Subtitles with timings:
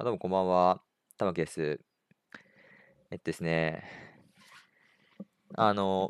[0.00, 0.80] あ、どうもこんばんは。
[1.18, 1.78] 玉木です。
[3.10, 3.84] えっとですね、
[5.54, 6.08] あの、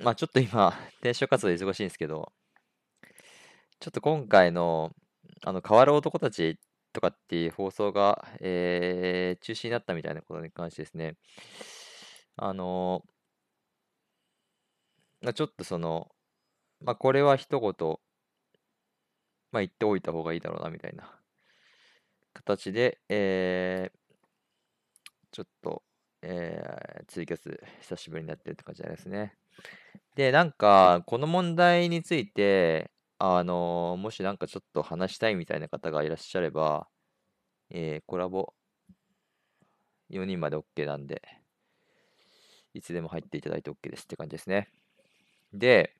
[0.00, 0.68] まあちょっと今、
[1.00, 2.32] 転職活動で忙しいんですけど、
[3.80, 4.92] ちょっと今回の、
[5.44, 6.58] あの、変わる男たち
[6.92, 11.16] とかっていう放送が、えー中止になったみたいなことに関してですね、
[12.36, 13.04] あの、
[15.22, 16.10] まあちょっとその、
[16.80, 17.98] まあこれは一言、
[19.52, 21.19] まあ言っておいた方がいいだろうなみたいな
[22.40, 23.98] 形で、えー、
[25.30, 25.82] ちょっと、
[26.22, 29.34] えー、ツイキャス久しぶりになってるって感じですね。
[30.16, 36.88] で、なんか、この問題について、あのもしなんかちょっと話したいみたいな方がいらっしゃれば、
[37.68, 38.54] えー、コラボ
[40.10, 41.22] 4人まで OK なんで、
[42.72, 44.70] いつでも入っていただいて OK ですって感じですね。
[45.52, 45.94] で、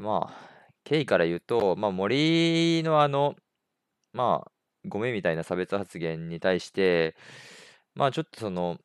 [0.00, 3.36] まあ、経緯から言うと、まあ、森のあの、
[4.18, 4.50] まあ、
[4.84, 7.14] ゴミみたいな差別発言に対して、
[7.94, 8.78] まあちょっとその、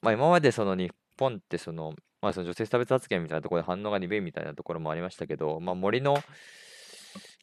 [0.00, 6.16] まあ今までその日本ってその、まあその女性差別発言みたいなところで反応が鈍いみたいなところもありましたけど、まあ森の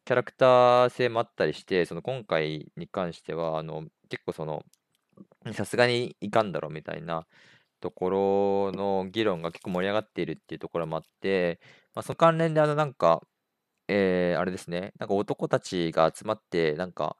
[0.05, 4.63] キャラクター性もあったりして、その今回に関しては、あの、結構その、
[5.53, 7.27] さすがにいかんだろうみたいな
[7.79, 11.59] ところの議論が結構盛り上がっているっていうところもあって、
[11.93, 13.21] まあ、その関連であのなんか、
[13.89, 17.17] えー、あれですね、なんか男たちが集まって、なんか、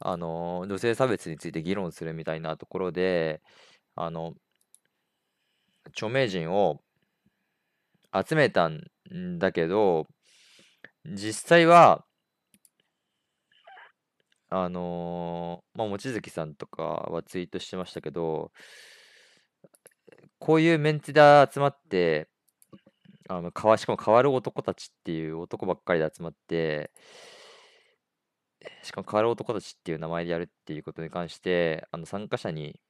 [0.00, 3.42] あの、女性差別について議論するみたいなところで、
[3.96, 4.34] あの、
[5.88, 6.80] 著名人を
[8.14, 8.80] 集めたん
[9.38, 10.06] だけど、
[11.04, 12.06] 実際は、
[14.48, 18.52] あのー、まあ、望月さんとかはツイートしてましたけど、
[20.38, 21.20] こういうメンツで
[21.52, 22.29] 集まって、
[23.30, 26.90] あの、かわ、しかも変わる男たちっていう男ばっかりで集まって、
[28.82, 32.80] しかも変わる男たちっていう名前でやるっていうことに関して、あの参加者に、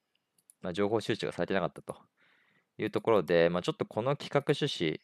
[0.63, 1.95] まあ、情報収集がされてなかったと
[2.79, 5.01] いうところで、まあ、ちょっとこの企画趣旨、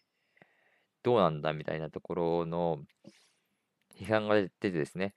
[1.02, 2.78] どうなんだみたいなところの
[4.00, 5.14] 批判が出てですね、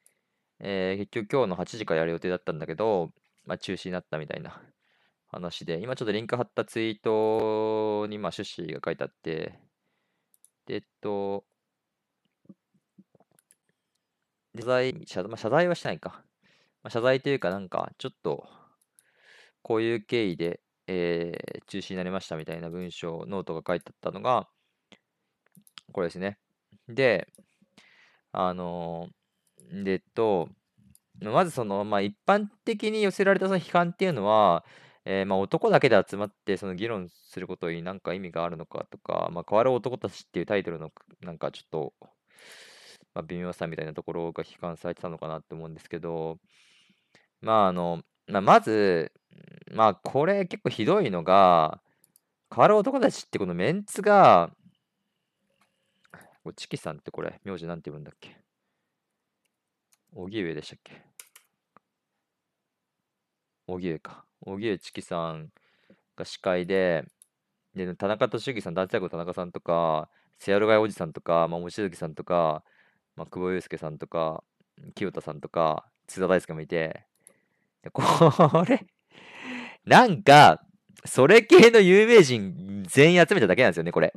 [0.60, 3.12] えー、結局今日の8時からやる予定だったんだけど、
[3.46, 4.62] まあ、中止になったみたいな
[5.28, 9.69] 話で、今ちょっとリンク貼ったツイートにまあ趣旨が書いてあって、
[10.70, 11.44] えっと、
[14.56, 16.24] 謝罪、謝まあ、謝罪はしないか。
[16.84, 18.48] まあ、謝罪というか、なんか、ちょっと、
[19.64, 24.48] こういう経緯で、えー、中止になりましたみたいな文章、ノートが書いてあったのが、
[25.92, 26.38] これですね。
[26.88, 27.28] で、
[28.32, 30.50] あのー、で、っと、
[31.20, 34.64] まずその、まあ、一般的に寄せられたその批判っていうのは、
[35.12, 41.94] えー、まあ、男だけで集まってその議論することに何か意味があるのかとか、まあ、変わる男たちっていうタイトルのなんかちょっと
[43.16, 46.38] まあ、微妙さみたいなところが批判されてたのかなって思うんですけど、
[47.42, 49.12] まああの、まあ、まず、
[49.74, 51.82] まあこれ結構ひどいのが、
[52.54, 54.52] 変わる男たちってこのメンツが、
[56.56, 58.38] チキさんってこれ、名字なんて言うんだっけ？
[60.14, 61.09] 荻上でしたっけ？
[63.76, 64.26] 荻上か。
[64.42, 65.50] 荻上チキさん
[66.16, 67.06] が司会で、
[67.76, 70.10] で、田中俊之さん、男性の田中さんとか、
[70.40, 72.64] セアルガイおじさんとか、まあ、望月さんとか、
[73.16, 74.44] まあ、久保祐介さんとか、
[74.96, 77.06] 清田さんとか、津田大輔もいて、
[77.94, 78.04] こ
[78.68, 78.86] れ
[79.86, 80.62] なんか、
[81.06, 84.14] それ系の有名人全員集めただけなんですよね、これ。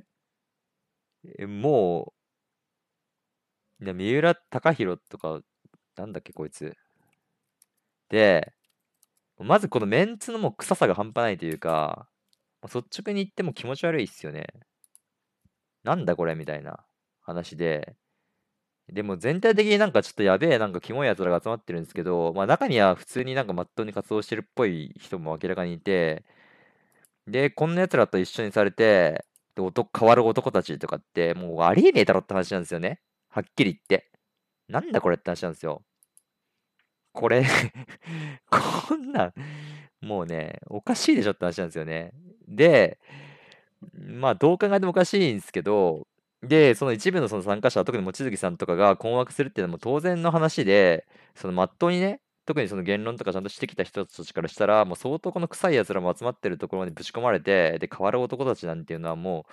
[1.46, 2.12] も
[3.80, 5.40] う、三浦貴大とか、
[5.96, 6.76] なんだっけ、こいつ。
[8.08, 8.52] で、
[9.38, 12.08] まずこのメンツのもう臭さが半端ないというか、
[12.64, 14.46] 率直に言っても気持ち悪いっすよね。
[15.84, 16.84] なんだこれみたいな
[17.20, 17.96] 話で、
[18.92, 26.24] でも全体的になんかちょっとやべえ、なんかキモい奴らが集まってるんですけど、まあ中には普通になんかまっとうに活動してるっぽい人も明らかにいて、
[27.26, 29.24] で、こんな奴らと一緒にされて、
[29.54, 33.00] で男変わる男たちとかって、もうありえねえだろって話なんですよね。
[33.28, 34.10] はっきり言って。
[34.68, 35.84] なんだこれって話なんですよ。
[37.12, 37.44] これ
[38.50, 39.32] こんなん、
[40.00, 42.12] もうね、おかしいでしょって話なんですよね。
[42.48, 42.98] で、
[43.94, 46.06] まあどう考えてもおかしいんですけど、
[46.42, 51.06] で、その一部のその参加者、特に望月さんとかが困惑するっていうのも当然の話で、
[51.36, 59.52] そのまっとうにね、特にその言論とかちゃんとしてきた人たちからしたら、もう相当この臭い奴らも集まってるところにぶち込まれて、で、変わる男たちなんていうのはもう、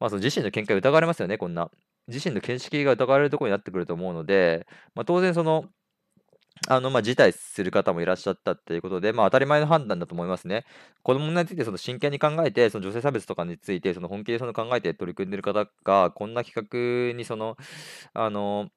[0.00, 1.70] まあその自身の見解疑われますよね、こんな。
[2.08, 5.64] 自身の見識が疑われるところになってくると思うので、まあ当然その、
[6.68, 10.64] あの、まあ、辞退する方もいらっしゃったっていうことで、まあ、当たり前の判断だと思いますね。
[11.02, 16.68] この問題についてその真剣に考えて、その女性差別とかについて、その本気でその考えて取り組んでる方が、こんな企
[17.12, 17.56] 画にその、
[18.14, 18.68] あの、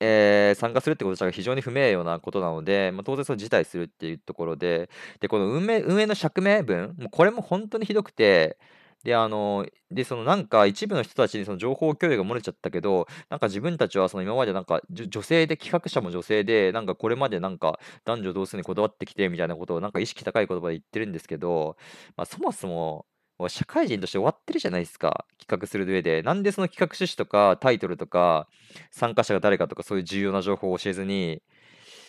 [0.00, 4.90] えー参加するってこと自体が非常に不名誉なことなので、まあ、当然その辞退するっていうところで、
[5.20, 8.58] で、この運営運営の釈明文、もうこれも本当にひどくて、
[9.04, 21.76] で、あの、で、そのなんか一部の人たちにその情報共有が漏れちゃったけど、なんか自分たちはその今までなんか女性で、企画者も女性で、なんかこれまでなんか男女同数にこだわってきてみたいなことをなんか意識高い言葉で言ってるんですけど、
[22.16, 23.06] まあ、そもそも、
[23.48, 26.22] 社会人として終わってるじゃないですか、企画する上で。
[26.22, 28.48] なんでその企画趣旨とかタイトルとか、
[28.90, 31.42] 参加者が誰かとかそういう重要な情報を教えずに、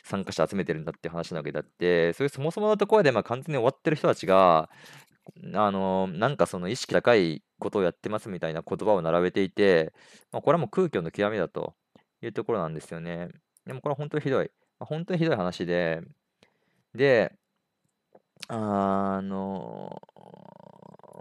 [0.06, 4.69] 参加者集めてるんだって話なわけだって、そういうそもそものところでまあ完全に終わってる人たちが、
[5.54, 9.94] あの、なんかその意識高いことをやってますみたいな言葉を並べていて、
[10.31, 11.75] まあ、これはもう空虚の極みだと
[12.22, 13.30] いうところなんですよね。
[13.66, 14.51] でもこれは本当にひどい。
[14.80, 16.01] まあ、本当にひどい話で、
[16.94, 17.33] で、
[18.48, 20.01] あの、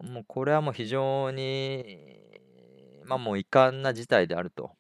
[0.03, 1.99] もうこれはもう非常に、
[3.05, 4.73] まあもう遺憾な事態であると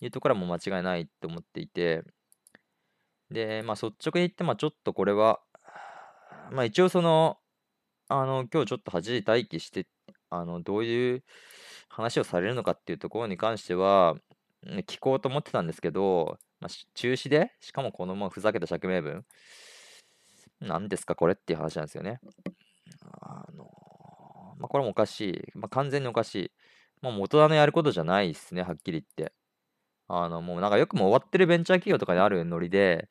[0.00, 2.02] いうところはもう間違いないと思っていて、
[3.30, 5.40] で、まあ率直に言って、まあちょっとこれは、
[6.50, 7.38] まあ一応その、
[8.12, 9.86] あの、今日ちょっと8時待機して、
[10.28, 11.22] あの、どういう
[11.88, 14.16] 話をされるのかっていうところに関しては、
[14.86, 19.24] 聞こうと思ってたんですけど、まあ、中止で、しかもこのままふざけた釈明文、
[20.60, 22.20] 何ですかこれっていう話なんですよね。
[23.22, 23.64] あの、
[24.58, 25.20] まあ、これもおかし
[25.54, 25.58] い。
[25.58, 26.52] まあ、完全におかしい。
[27.00, 29.34] もう大人のやることじゃないですね、はっきり言って。
[30.08, 33.08] あの、もうなんかよくも終わってるベンチャー企業とかにあるノリで、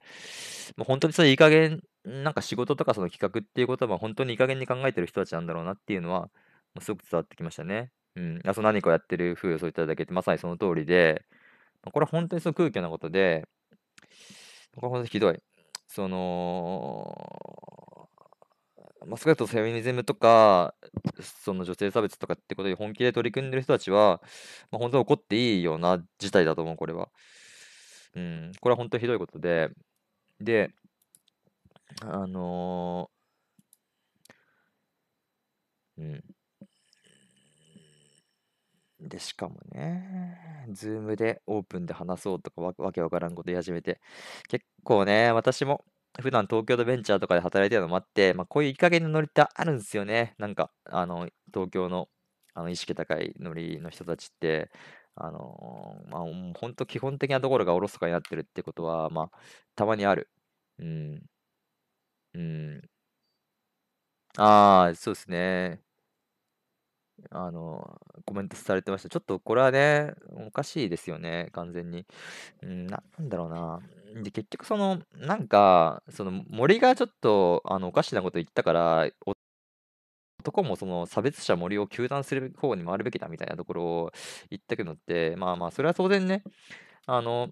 [0.77, 6.29] もう本当にそれいい加減、なんか仕事とかその企画っていうことは本当にいい加減に考えてる人たちなんだろうなっていうのは、も
[6.79, 7.91] うすごく伝わってきましたね。
[8.15, 8.41] うん。
[8.45, 11.25] あその何かやってる風をそういっただけってまさにその通りで、
[11.91, 13.47] これは本当にその空虚なことで、
[14.75, 15.39] これは本当にひどい。
[15.87, 18.09] その、
[19.05, 20.75] まあ、少なくともフェミニズムとか、
[21.43, 24.21] その女性差別とかってことに本気で取り組んでる人たちは、
[24.71, 27.09] まあ、本当に怒っていいような事態だと思う、これは。
[28.15, 29.69] うん、これは本当にひどいことで、
[30.39, 30.71] で、
[32.01, 36.23] あのーうん。
[38.99, 43.99] で、しかもね、 Zoomでオープンで話そうとかわ、わけわからんこと言い始めて、
[44.47, 45.83] 結構ね、私も
[46.21, 50.35] 普段東京のベンチャーとかで働いてるのもあって、まあ、こういういい加減なノリってあるんですよね。
[50.37, 52.09] なんか、あの、東京の、
[52.53, 54.69] あの意識高いノリの人たちって、
[55.15, 56.21] あのーまあ、
[56.59, 59.29] 本当基本的なところがおろそかになってるってことは、まあ、
[59.75, 60.29] たまにある。
[60.79, 61.23] うん、
[62.33, 62.81] うん。
[64.37, 65.81] ああ、そうですね。
[67.29, 69.09] あの、コメントされてました。
[69.09, 70.13] ちょっとこれはね、
[70.47, 72.05] おかしいですよね、完全に。
[72.63, 73.81] うん、な、んだろうな。
[74.23, 79.07] で、結局その、なんか、その森がちょっと、あの、おかしなこと言ったから、
[80.39, 84.11] 男もその差別者森を糾弾する方に回るべきだみたいなところを
[84.49, 86.43] 言ったけどって、まあまあ、それは当然ね、
[87.07, 87.49] あの、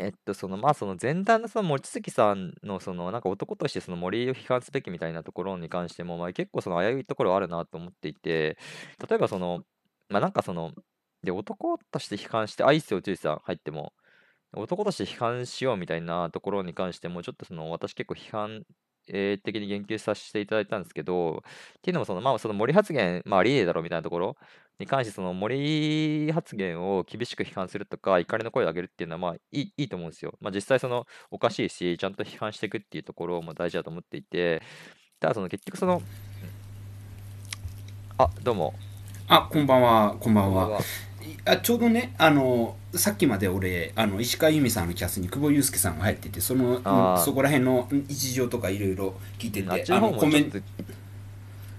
[0.00, 8.56] えっと、その、まあ、その前段のその望月さんの、その、なんか男としてその森を批判すべきみたいなところに関しても、まあ、結構その危ういところあるなと思っていて、
[9.08, 9.64] 例えばその、
[10.08, 10.72] まあ、なんかその、
[11.24, 13.92] で、男として批判して、アイスを注意さん入っても、
[14.54, 18.64] 男として批判しようみたいなところに関しても、ちょっとその、私結構批判
[19.12, 21.42] えー的に言及させていただいたんですけど、
[21.78, 24.36] っていうのもその、まあ、その森発言、まあ、ありえだろうみたいなところ
[24.78, 30.34] に関して、その森発言を厳しく批判するとか、怒りの声を上げるっていうのは、まあ、いいいいと思うんですよ。
[30.40, 34.62] まあ、実際、その、おかしいし、ちゃんと批判していくっていうところも大事だと思っていて、
[35.20, 36.02] ただ、その、結局、その、
[38.18, 38.74] あ、どうも、
[39.28, 41.07] あ、こんばんは、こんばんは。
[41.48, 46.80] あ、ちょうどね、あの、さっきまで俺、あの、石川由美さんのキャスに久保祐介さんが入ってて、その、
[47.18, 50.58] そこら辺のうん一情とかいろいろ聞いてて、あの、コメント、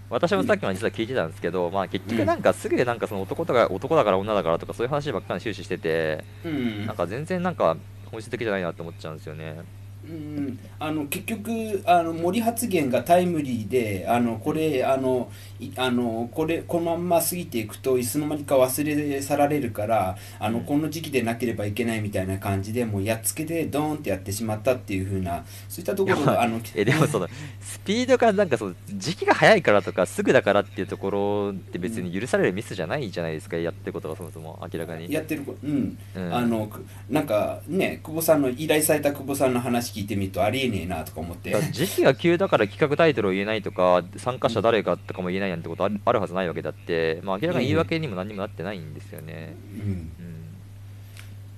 [0.10, 7.78] 私もさっきまで実は聞いてたんですけど、まあ、結局、なんか、すぐでなんか、その男とか、男だから女だからとか、そういう話ばっかり終始してて、うん、なんか、全然なんか、
[8.12, 9.58] 本質的じゃないなって思っちゃうんですよね。
[10.06, 20.66] うん、あの結局あの森発言がタイムリーであのこれあのいあのこれこのまんま過ぎていくといつの間にか忘れ去られるからあのうん。
[20.70, 27.28] この時期でなければいけないみたいな感じでもうやっつけでドーンってやってしまったっていう風なそういったところがあのえ、でもその、
[27.60, 35.12] スピードがなんかその、時期が早いからとか、すぐだからっていうところって別に許されるミスじゃないじゃないですか、やってることがそもそも明らかに。
[35.12, 36.34] やってるこうんうん。
[36.34, 41.54] あのくなんかね久保さんの依頼された久保さんの話聞いてみるとありえねえなとか思って。
[41.72, 49.56] 時期が急だから企画タイトルを言えないとか、参加者誰かとかも言えないなんてことある、 はずないわけだって、まあ明らかに言い訳ええにも何にもなってないんですよね。
[49.74, 50.12] うん。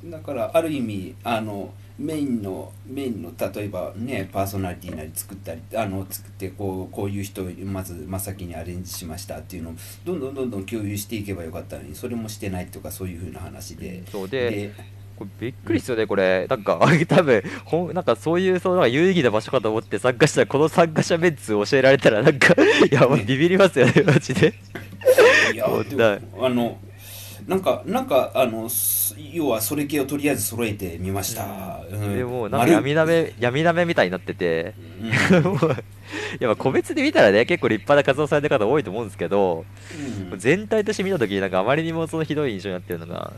[0.04, 0.12] うん。
[0.12, 9.74] だからある意味あのメインのメインの例えばねパーソナリティなり作ったりあの作ってこうこういう人をまず真っ先にアレンジしましたっていうのを
[10.04, 14.00] どんどんどんどん共有していけばよかったのにそれもしてないとかそういうふうな話で。
[14.00, 14.74] うん、そうで、で
[15.22, 16.48] これびっくりっすよね、これ。
[16.50, 22.56] なんか、 多分ほんなんかそういう、そうなんか有意義な場所かと思って参加したら、この参加者メンツ教えられたら、なんか、
[22.90, 24.54] いや、もうビビりますよね、マジで。
[25.54, 26.78] いやあの
[27.48, 32.16] なんかなんかあのす要はそれ系をとりあえず揃えてみました、うん。
[32.16, 35.08] でもう、なんか丸闇なめ、闇なめみたいになってて、うん。
[35.10, 35.13] い
[36.40, 39.66] や、まあ個別で見たらね、結構立派な活動されてる方多いと思うんですけど、
[40.32, 40.40] うん。
[40.40, 43.34] 全体として見たときに、なんかあまりにもそのひどい印象になってるのが、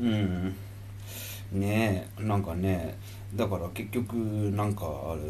[0.00, 0.54] うん
[1.52, 2.96] ねえなんかね
[3.34, 5.22] だから結局なんかあれ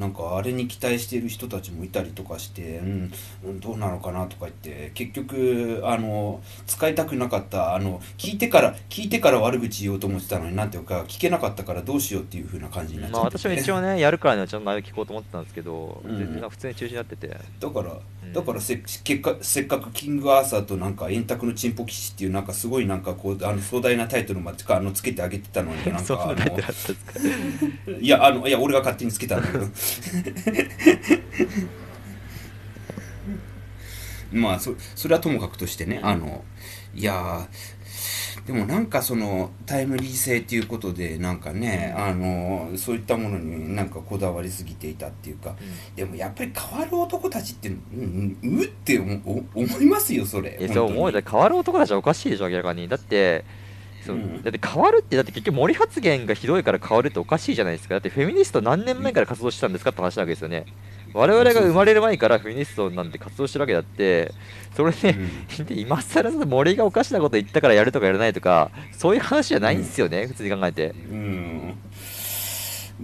[0.00, 3.12] なんかあれに期待している人たちもいたりとかして、うん
[3.44, 16.18] うん、どうなのかなとか言って結局あの使いたくなかったあの聞いてから聞いてから悪口言おうと思ってたのになんていうか聞けなかったからどうしようっていう風な感じになっちまあゃってて、私も一応ね、やるからにはちゃんと内容聞こうと思ってたんですけど、うん。
[16.18, 17.92] 全然普通に中止になってて、だから
[18.24, 18.32] うん。
[18.32, 26.34] だからせ結果せっかくキングアーサーとなんか円卓のチンポ騎士っていうなんかすごいなんかこうあの壮大なタイトルまでかあのつけてあげてたのになんか。
[28.00, 29.66] いやあのいや俺が勝手につけたんだけど
[34.32, 36.44] まあそそれはともかくとしてねあの
[36.94, 45.54] いやーでもなんかそのタイムリー性っていうことでなんかねあのそういったものになんかこだわりすぎていたっていうか
[45.94, 49.44] でもやっぱり変わる男たちってうんうんうって思
[49.80, 50.56] いますよそれ。
[50.60, 52.88] えそう思う変わる男たちはおかしいでしょ明らかに。
[52.88, 53.44] だって
[54.10, 57.94] そう、うんだって変わるってだって結局森発言がひどいから変わるっておかしいじゃないですか。
[57.94, 60.66] だってフェミニスト何年前から活動してたんですかって話なわけですよね。
[61.12, 64.32] 我々が生まれる前からフェミニストなんて活動してるわけだって
[64.76, 65.16] それで、
[65.64, 70.94] で今更その森がおかしなこと言ったからやるとかやらないとかそういう話じゃないんですよね、普通に考えて。
[71.10, 71.74] うん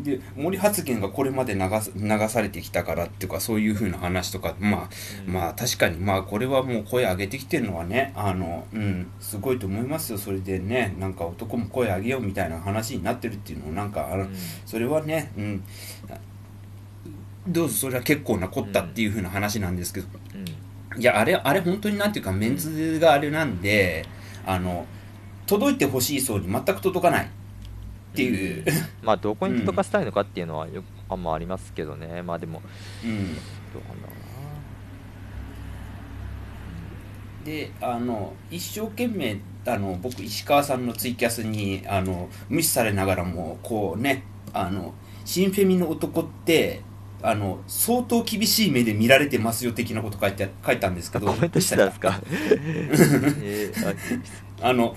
[0.03, 4.89] で森発言がこれまで流す流されてきたからっていうかそういうふうな話とかまあ、
[5.27, 5.33] うん。
[5.33, 10.19] まあ確かにまあこれはもう声上げてきてるのはねあのうんすごいと思いますよ。
[10.19, 14.37] それでねなんか男も声上げようみたいな話になってるっていうのをなんかあの、うん。
[14.65, 15.63] それはねうん。
[17.49, 21.01] どうぞそれは結構なこったっていうふうな話なんですけど、うん。
[21.01, 24.05] いやあれあれ本当になんていうかメンズがあれなんで
[24.47, 24.87] あの
[25.47, 27.29] 届いてほしい層に全く届かない
[28.17, 28.65] っていう、
[29.03, 32.23] まあどこに届かせたいのかっていうのはよあんまありますけどね。
[32.23, 32.63] まあでも。
[33.05, 34.17] うん、どうなんだろ
[37.45, 44.95] であの一生懸命あの僕石川さんのツイキャスにあの無視されながらもこうねあの
[45.25, 46.81] 新フェミの男って
[47.23, 52.21] あの相当厳しい目で見られてますよ的なこと書いて書いたんですけどうなコメントしてたんですか？
[53.43, 53.91] えー
[54.63, 54.97] ああの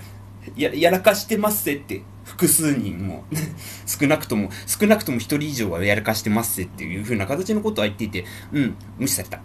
[0.56, 2.02] ややらかしてますぜって。
[2.24, 3.24] 複数人も。
[3.86, 8.24] 少なくとも少なくとも一人以上はやらかしてますぜっていうふうな形のことは言っていて。
[8.52, 9.40] うん無視された、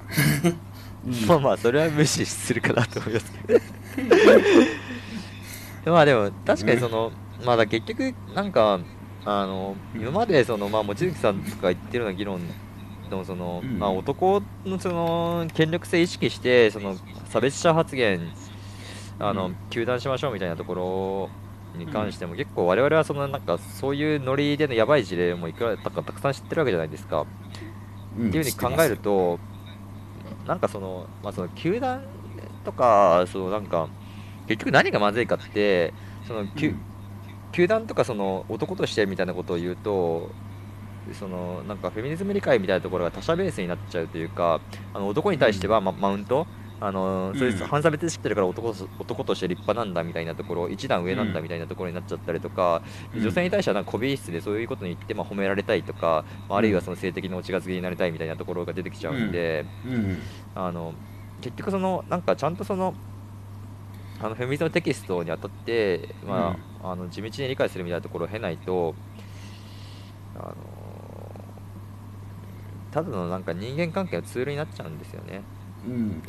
[1.06, 3.60] う んまあまあそれは無視するかなと思いますけど。
[5.94, 7.12] まあでも確かにその、
[7.46, 8.80] まあだ結局なんか
[9.24, 12.42] あの今までそのまあ望月さんとか言ってるような議論
[13.10, 13.80] でもその、うん。
[13.80, 16.98] まあ男のその権力性意識してその
[17.30, 18.20] 差別者発言
[19.20, 19.56] あの、うん。
[19.70, 20.76] 糾弾しましょうみたいなとこ
[21.74, 27.26] ろに関しても、結構我々はそのなんかそういうノリでのやばい事例もいくらだかたくさん知ってるわけじゃないですか。
[28.18, 28.30] うん。
[28.30, 29.40] っていうふうに考えると、
[30.46, 32.02] なんかその、まあ、その球団
[32.64, 33.90] とか、そのなんか、
[34.48, 35.94] 結局何がまずいかって、
[36.28, 36.86] その、球うん。
[37.52, 40.36] 球団とかその男としてみたいなことを言うと、
[41.14, 44.60] そのなんかフェミニズム理解みたいなところが他者ベースになっちゃうというか、
[44.94, 46.48] あの男に対しては、まマウント、
[46.82, 52.82] あのそういううん反差別意識してるから男と男として立派なんだみたいなところ、一段上なんだみたいなところになっちゃったりとか、
[53.14, 53.22] うん。
[53.22, 60.18] 女性に対してはなんか媚び室でそういうことに言って、まあ、褒められたいとか、まあ、あるいはその性的なお近づきになりたいみたいなところが出てきちゃうんで、うん。
[60.54, 60.94] あの
[61.42, 62.94] 結局そのなんかちゃんとその
[64.22, 68.96] あのフェミニズムテキストにあたって、まああの地道に理解するみたいなところを経ないと
[70.36, 70.56] あの
[72.92, 75.42] ただのなんか人間関係のツールになっちゃうんですよね。
[75.88, 76.24] うん、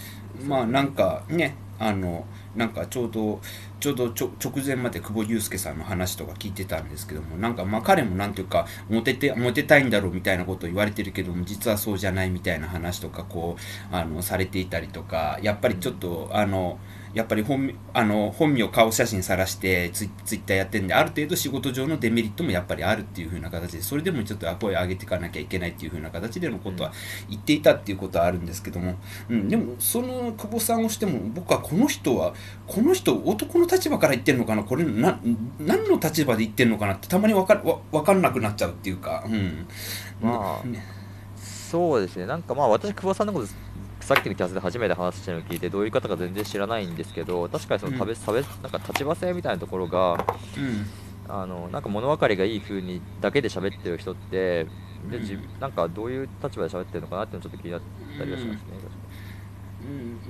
[0.46, 3.40] まあなんかねあのなんかちょうど
[3.80, 13.56] ちょうど直前まで久保祐介さんの話とか聞いてたんですけどもなんかまあ彼もなんていうかモテてモテたいんだろうみたいなことを言われてるけども実はそうじゃないみたいな話とかこ
[13.92, 16.78] うあのされていたりとかやっぱりちょっとあの
[17.14, 26.92] やっぱり本あの本名顔写真さらしてツイツイッターやってるんである程度仕事上のデメリットもやっぱりあるっていう風な形でそれでもちょっと声上げていかなきゃいけないっていう風な形でのことは
[27.30, 28.96] 言っていたっていうことはあるんですけども、
[29.30, 32.34] うん、でもその久保さんをしても僕はこの人は
[32.66, 34.64] この人男の立場から言ってるのかな？
[34.64, 35.18] これな
[35.58, 39.66] 何の立場で言ってるのかなってたまに分かわ分かんなくなっちゃうっていうか、うん、
[40.20, 40.84] まあね。
[41.36, 43.48] そうですね、なんかまあ私、久保さんのこと、
[44.06, 50.24] さっきのキャスで初めて話してるのを聞いて、どういう方か全然知らないんですけど、確かにその差別、差別なんか立場性みたいなところが、
[50.56, 50.86] うん。
[51.28, 54.64] あのなんか物分かりがいい風にだけで喋ってる人って
[55.10, 55.48] で自うん。
[55.58, 57.80] なんかどういう立場で喋ってるのかなっていうのちょっと気になっ
[58.16, 59.05] たりはしますね、うん、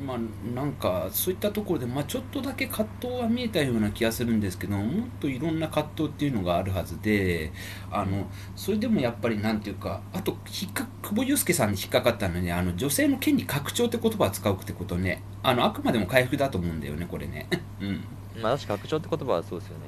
[0.05, 0.19] まあ
[0.55, 7.53] なんかそういったところで、まあ、ちょっとだけ葛藤は見えたような気がするんですけどもっといろんな葛藤っていうのがあるはずで
[7.91, 17.49] あのそれでもやっぱりなんていうかあと引っか久保祐介さんに引っかかったのはねあの女性の権利拡張って言葉を使うってことねあのあくまでも回復だと思うんだよねこれね。
[17.81, 18.05] うん。
[18.43, 19.85] まあ確か拡張って言葉はそうですよね、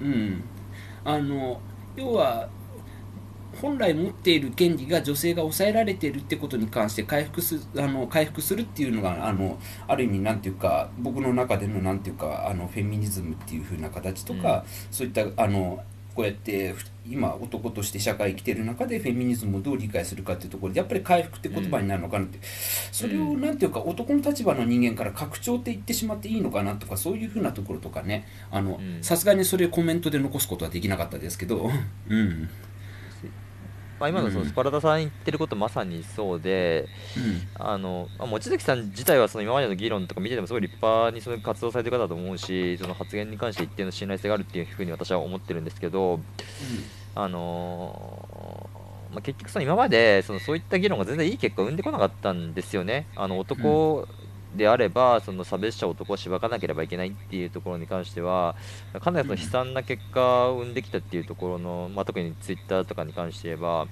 [0.00, 0.44] うん、
[1.04, 1.60] あの
[1.96, 2.48] 要は
[3.62, 15.80] 本来持っている権利が女性が抑えられているってことに関して回復すあの回復するっていうのがあのある意味なんていうか僕の中でのなんていうかあのフェミニズムっていう風な形とか、そういったあの
[16.14, 22.38] こうやってふ今男として社会生きてる中でフェミニズムをどう理解するかっていうところでやっぱり回復って言葉になるのかなって、
[22.90, 28.26] それをうんなんていうか男の立場の人間から拡張って言ってしまっていいのかなとかそういう風なところとかね
[29.02, 31.70] さすがにそれをコメントで残すことはできなかったですけど、
[32.08, 32.48] うん
[34.02, 36.88] まあ、今のそのうんスパルタさん言ってることまさにそうで、
[37.54, 46.18] あのまあ望月さん自体はその今までの議論とか見ててもすごい立派にその活動されてる方だと思うしその発言に関して一定の信頼性があるっていうふうに私は思ってるんですけど、
[47.14, 48.82] あのー
[49.12, 53.06] まあ、結局その今までそのそういった議論が全然いい結果を生んでこなかったんですよね。
[53.14, 54.08] あの男
[54.56, 58.54] であればその差別者男をしばかなければいけないっていうところに関しては
[59.00, 63.86] かなりその悲惨な結果を生んできたっていうところの、まあ、特にツイッターとかに関して言えば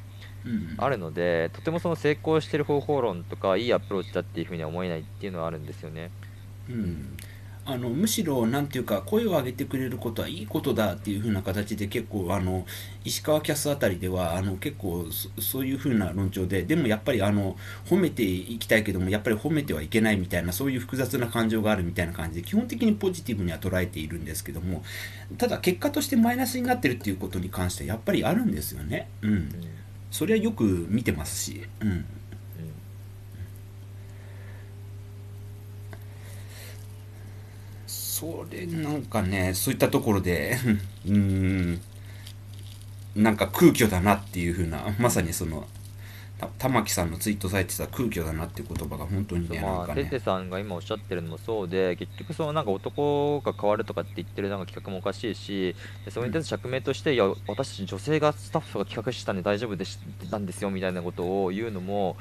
[0.79, 6.11] あるのでとてもその成功してる方法論とかいいアプローチだっていうふうには思えないっていうのはあるんですよね。
[6.69, 7.17] うん
[7.73, 12.67] あのむしろなんていうか声を上げてくれることはいいことだっていう風な形で結構あの
[13.05, 24.83] 石川キャスあたりではあの結構そそういう風な論調ででもやっぱりあの褒めていきたいけどもやっぱり褒めてはいけないみたいなそういう複雑な感情があるみたいな感じで基本的にポジティブには捉えているんですけども
[25.39, 29.09] ただ結果としてマイナスになってるっていうことに関してはやっぱりあるんですよね。
[29.23, 29.31] うん。
[29.31, 29.51] うん。
[30.11, 32.05] それはよく見てますし、うん、
[38.21, 40.59] それなんかねそういったところで
[41.07, 41.81] うーん
[43.17, 45.67] なんか空虚だなっていう風なまさにその
[46.39, 59.99] た玉木さんのツイートされてた空虚だなっていう言葉が本当にねまあ、テテさんが今おっしゃってるのもそうで結局そのなんか男が変わるとかって言ってるなんか企画もおかしいしでそれに対する釈明として、いや私たち女性がスタッフが企画したんで大丈夫でし
[60.31, 62.17] たんですよみたいなことを言うのも、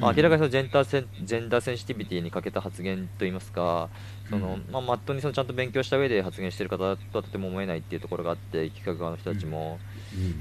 [0.00, 3.88] まあ、明らかにそのジェンダーセンジェンダーセンシティビティに欠けた発言といいますか
[4.28, 4.64] その、うん。
[4.70, 9.78] まあ、まっとうにそのちゃんと勉強した上で発言してる方とはとても思えないっていうところがあって企画側の人たちも、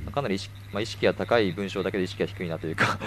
[0.06, 0.12] うん。
[0.12, 3.00] かなり意識,、まあ、意識が高い文章だけど意識が低いなというか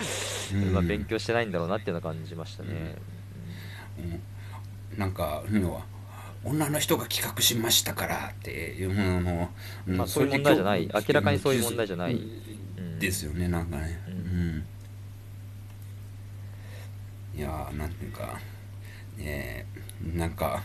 [0.52, 0.72] うん。
[0.74, 2.96] まあ勉強してないんだろうなっていうのは感じましたね。
[3.98, 4.02] う
[4.96, 4.98] ん。
[4.98, 5.42] なんか
[6.44, 9.50] 女の人が企画しましたからっていうのの、
[9.86, 10.88] んまあそういう問題じゃない。
[10.92, 12.20] 明らかにそういう問題じゃない。
[12.98, 14.00] ですよねなんかね。
[14.08, 14.66] ううん。
[17.36, 18.38] いやーなんていうか
[19.18, 20.62] ねえなんか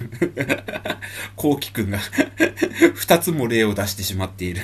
[1.36, 4.60] こうきくんが2つも例を出してしまっている。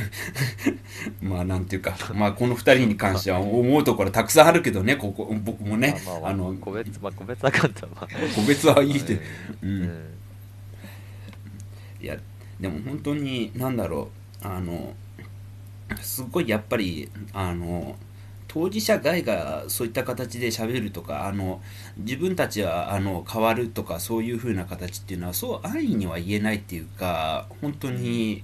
[1.21, 7.51] まあなんていうかまあこの2人に関しては思うところたくさんあるけどねここ僕もねまあまああの個別、まあ、個別は、
[7.95, 9.21] まあ、個別はいいってう
[9.62, 9.83] うん。
[9.85, 10.05] ん。
[12.01, 12.17] いや
[12.61, 14.11] でも本当に何だろ
[14.43, 14.95] うあの
[16.01, 17.97] すごいやっぱりあの
[18.57, 21.61] 当事者外がそういった形で喋るとかあの
[21.99, 28.42] 自分たちはあの変わるとかそういう風な形っていうのはそう安易には言えないっていうか本当に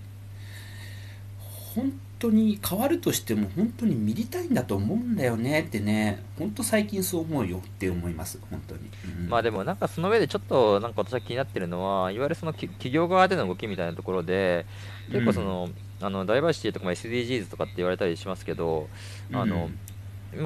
[1.75, 8.81] 本当に変わるとしても本当に見りたいんだと思うんだよねってね本当最近そう思うよって思います本当に、
[9.19, 9.29] うん。
[9.31, 14.67] まあでもなんかその上でちょっとなんか私は気になってるのはいわゆるそのき企業側での動きみたいなところで
[15.11, 15.71] 結構その,、
[16.03, 18.91] あのダイバーシティとかまあ SDGs とかって言われたりしますけど
[19.33, 19.92] あの、今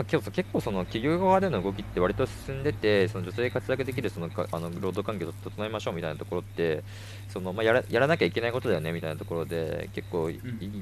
[0.05, 6.83] 結構結構その企業側での動きって割と進んでてその女性が活躍できるそのかあの労働環境を整えましょうみたいなところって
[7.29, 10.31] その、まあ、やらやらなきゃいけないことだよねみたいなところで結構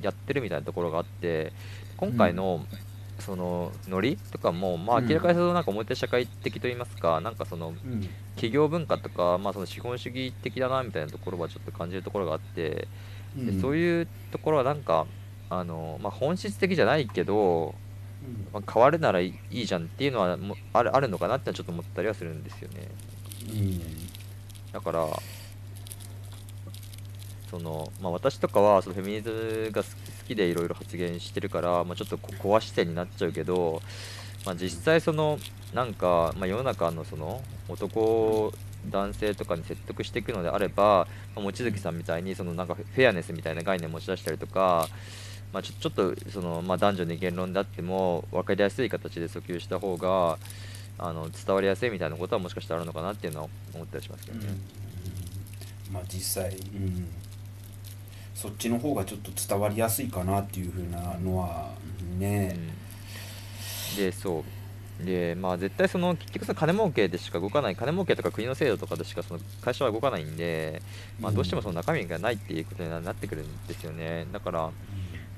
[0.03, 1.53] やってるみたいなところがあって
[1.97, 2.67] 今回の
[3.21, 5.09] そのノリとかも、まあ、うん。
[5.09, 8.09] 明らかにそのなんか表社会的といいますかなんかそのうん。
[8.35, 12.89] 企業文化とか、まあ、その資本主義的だなみたいなところはちょっと感じるところがあって
[13.37, 13.47] うん。
[13.47, 15.07] でそういうところはなんか
[15.51, 17.84] あの、まあ、本質的じゃないけどうん
[18.53, 20.39] まあ、変わるならいいじゃんっていうのは
[20.73, 22.89] あるあるのかなってちょっと思ったりはするんですよね。
[23.51, 23.81] うん
[24.73, 25.09] だから
[27.49, 29.31] その、まあ、私とかはそのフェミニズ
[29.69, 29.89] ムが好
[30.27, 33.81] きでいろいろ発言してるから、まあ、ちょっとこコア視点になっちゃうけど、
[34.45, 35.39] まあ、実際その
[35.73, 38.53] なんか、まあ、世の中のその男
[38.91, 44.89] 男性とかに説得していくのであれば、ま望月さんみたいにそのなんかフェアネスみたいな概念を持ち出したりとか、
[45.55, 50.37] まあ、ちょちょっとその、まあ、男女に言論であっても分かりやすい形で訴求した方が
[50.99, 54.49] あの伝わりやすいみたいなことはもしかしたらあるのかなっていうのは思ったりしますけどね。
[55.93, 57.07] まあ実際、うん、
[58.35, 61.71] そっちの方がちょっと伝わりやすいかなっていうふうなのは
[62.19, 62.57] ね、
[63.93, 63.97] うん。
[63.97, 65.05] でそう。
[65.05, 70.83] でまあ絶対その結局その金儲けでしか動かない金儲けとか国の制度とかでしかその会社は動かないんで、
[71.21, 74.27] まあ、どうしてもその中身がないっていうことにななってくるんですよね。
[74.33, 74.71] だから、まあ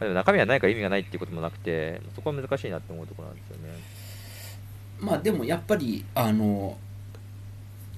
[0.01, 3.75] でも中身がないから意味がないっていうこともなくてそこは難しいなって思うところなんですよね。
[4.99, 6.79] まあでもやっぱりあの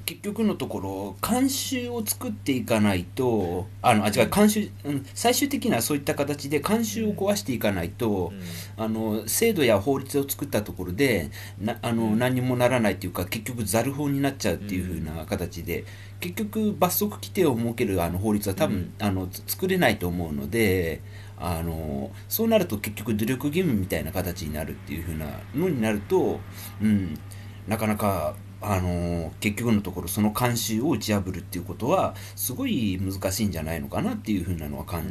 [0.08, 8.82] 結局のところ慣習を作っていかないとあのあ違う慣習、うん、最終的にはそういった形で慣習を壊していかないと、うん。
[8.82, 11.30] あの制度や法律を作ったところで
[11.60, 12.18] なあの、うん。
[12.18, 15.84] 何にもならないっていうか結局ざる法になっちゃうっていう風な形で、
[16.20, 21.02] 結局罰則規定を設けるあの法律は多分、あのつ作れないと思うので
[21.40, 26.40] あのそうなると結局努力義務みたいな形になるっていう風なのになると、
[26.82, 27.18] うん、
[27.66, 28.34] なかなか。
[28.60, 35.06] あの結局のところその慣習を打ち破るっていうことはすごい難しいんじゃないのかなっていう風なのは感,、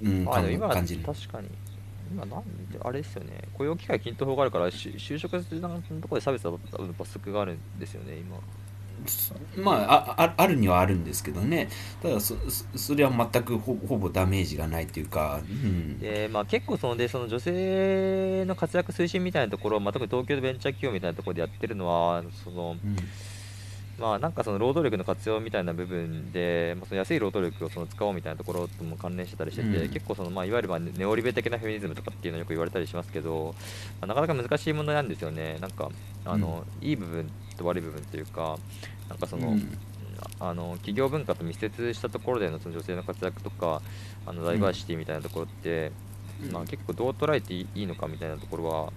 [0.00, 1.02] うんうん感じる。
[1.02, 1.48] 確かに
[2.10, 8.38] 今なんであれですよね雇用機会均等法があるからし就職するのところで差別は多分罰則があるんですよね今
[9.56, 11.68] まあ、あああるにはあるんですけどね。
[12.02, 15.98] ただそそそれは全くほほぼダメージがないというか、うん。
[15.98, 22.96] でまあ、結構そのでその女性の活躍推進みたいなところを、まあ、特に東京のベンチャー企業みたいなところでやってるのはその、うん。
[23.98, 29.88] まあ、なんかその労働力の活用みたいな部分で、まあ、その安い労働力をその使おうみたいなところとも関連してたりしてて、うん。
[29.92, 33.56] 結構その、まあ、いわゆるまあネオリベ的なフェミニズムとかっていうのをよく言われたりしますけど、
[34.00, 35.58] まあ、なかなか難しい問題なんですよね。
[35.60, 35.90] なんか
[36.24, 37.28] あの、いい部分
[37.58, 38.58] と悪い部分というか
[39.08, 39.78] なんかその、うん。
[40.40, 43.82] あの企業文化と密接したところでのその女性の活躍とか
[44.26, 45.92] あのダイバーシティみたいなところって、
[46.44, 46.52] うん。
[46.52, 48.92] まあ、結構どう捉えていいのかみたいなところは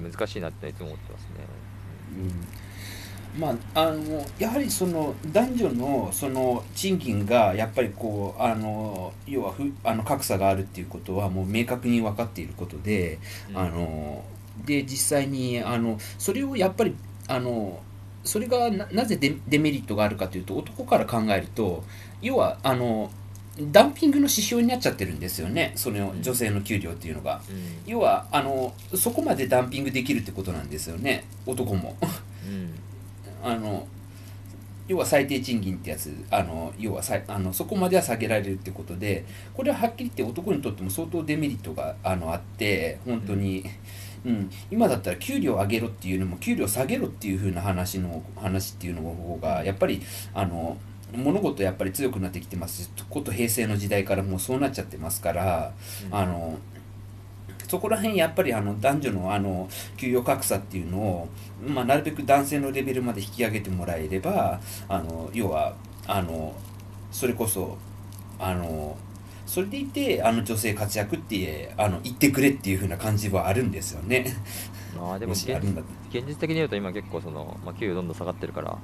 [0.00, 1.28] 難しいなっていつも思ってますね。
[3.34, 3.40] うん。
[3.40, 13.18] まあ、あのやはりその男女のその賃金がやっぱりこうあの要はふあの格差があるっていうことはもう明確に分かっていることで、
[13.50, 13.58] うん。
[13.58, 14.24] あの
[14.64, 16.96] で実際にあのそれをやっぱり
[17.28, 17.80] あの
[18.24, 21.84] それがななぜデデメリットがあるかというと男から考えると
[22.20, 23.10] 要はあの
[23.60, 25.72] ダンピングの指標になっちゃってるんですよね。
[25.74, 27.40] その女性の給料っていうのが。
[27.50, 27.90] うん。
[27.90, 31.24] 要はあのそこまでダンピングできるってことなんですよね。
[31.44, 31.96] 男も。
[32.46, 32.70] うん。
[33.42, 33.86] あの
[34.86, 36.14] 要は最低賃金ってやつ。
[36.30, 43.70] あの要はさあのそこまでは下げられるってことでこれははっきり言って男にとっても相当デメリットがあのあって本当に、うん
[44.70, 50.02] 今だったら給料上げろっていうのも給料下げろっていう風な話の話っていうの方がやっぱり
[50.34, 50.76] あの
[51.14, 55.72] 物事やっぱり強くなってきてますしこと平成の時代からもうそうなっちゃってますから、
[56.06, 56.14] うん。
[56.14, 56.58] あの
[57.68, 61.28] そこら辺やっぱりあの男女のあの給与格差っていうのを、
[61.66, 65.76] まあ、なるべく男性のレベルまで引き上げてもらえればあの要は
[66.06, 66.54] あの
[67.12, 67.76] それこそ
[68.38, 68.96] あの
[69.48, 74.26] それでいてあの女性活躍ってあの言ってくれっていう風な感じはあるんですよね。
[74.94, 75.46] まあでも現
[76.12, 78.78] 実的に言うと今結構その、まあ、給与どんどん下がってるから、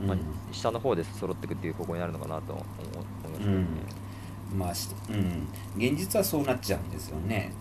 [0.00, 0.20] まあうん
[0.52, 3.66] 下の方で揃っていくっていう方向になるのかなと思思いますけどね。
[4.56, 7.52] まあしうん、現実はそうなっちゃうんですよね。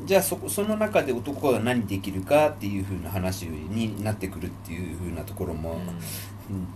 [0.00, 5.76] うん、じゃあそこその中で男が何できるかっていう風な話になってくるっていう風なところも、うん。
[5.78, 6.66] うん。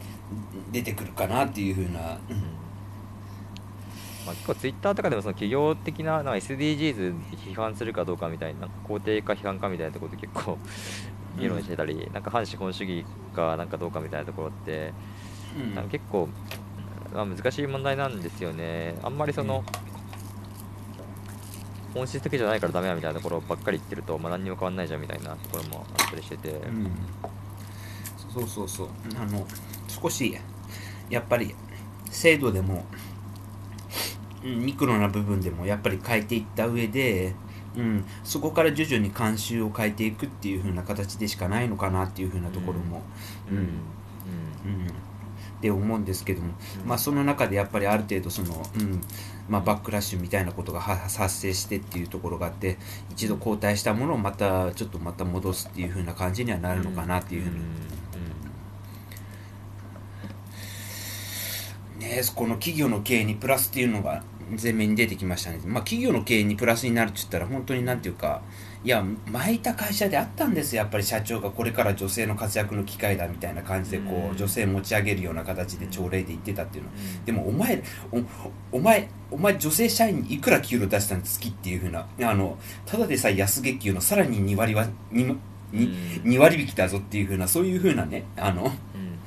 [0.70, 2.18] 出てくるかなっていう風な、
[4.28, 7.14] まあ、結構ツイッターとかでもその企業的ななんか SDGs
[7.46, 10.58] 批判するかどうかみたいな肯定か批判かみたいなところで結構
[11.38, 14.92] 議論してたり、なんか反資本主義かなんかどうかみたいなところって
[15.56, 15.88] うん。
[15.88, 16.28] 結構、
[17.14, 18.96] まあ、難しい問題なんですよね。
[19.02, 19.64] あんまりその、
[21.94, 26.90] 本質的じゃないからダメだみたいなところばっかり言ってると、まあ、何にも変わんないじゃんみたいなところもあったりしてて、うん。
[28.34, 28.88] そうそうそう。
[29.18, 29.46] あの
[29.88, 30.36] 少し
[31.08, 31.54] やっぱり
[32.10, 33.17] 制度でもうん
[34.42, 37.34] ミクロな部分でもやっぱり変えていった上で、
[37.76, 43.02] うん、そこから徐々に慣習を変えていくっていう風な形でしかないのかなっていう風なところも、
[43.50, 43.56] うん。
[43.56, 43.64] うん。
[43.64, 43.68] うん。
[45.58, 46.52] って思うんですけども、
[46.86, 49.00] まあ、その中でやっぱりある程度その、うん
[49.48, 52.78] まあ、バックラッシュみたいなことがは発生してっていうところがあって
[53.10, 57.56] 一度後退したものをまたちょっとまた戻すっていう風な感じにはなるのかなっていうふうに、
[62.08, 64.22] ね、この企業の経営にプラスっていうのが
[64.60, 68.40] 前面に出てきましたね、まあ、企業の経営にプラスになるって言ったら本当になんていうか
[68.82, 70.82] いや前いた会社であったんですよ。
[70.82, 77.24] やっぱり社長がこれから女性の活躍の機会だみたいな感じでこう女性持ち上げるような形で朝礼で言ってたっていうのうん。
[77.24, 77.82] でもお前
[78.72, 85.36] おお前お前女性社員にいくら給料出したの月っていうふうなあのただでさえ安月給のさらに2割は 2,
[85.72, 85.86] に
[86.24, 86.30] うん。
[86.30, 88.62] 2割引きだぞっていうふうなそういうふうなねあの
[88.94, 89.18] うん。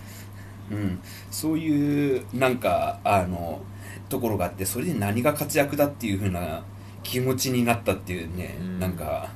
[0.71, 0.99] うん、
[1.31, 3.61] そういうなんかあの
[4.09, 6.63] ところがあってそれで何が活躍だっていう風な
[7.03, 8.79] 気持ちになったっていうね、うん。
[8.79, 9.29] なんか、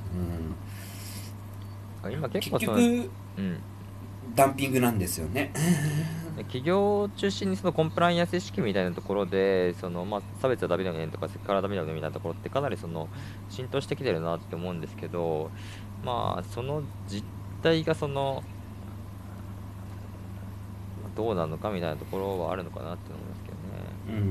[2.04, 3.58] うん、今結構結その、局うん、
[4.34, 5.52] ダンピングなんですよね。
[6.36, 13.08] 企業を中心にそのコンプライアンス意識みたいなところでその、まあ、差別はダメだよねとかセクハラはダメだよねみたいなところってかなりその
[13.48, 15.50] 浸透してきてるなって思うんですけど、
[16.04, 17.24] まあ、その実
[17.62, 18.42] 態がその
[21.16, 24.20] どうなのかみたいなところはあるのかなって思いますけどね。
[24.20, 24.24] う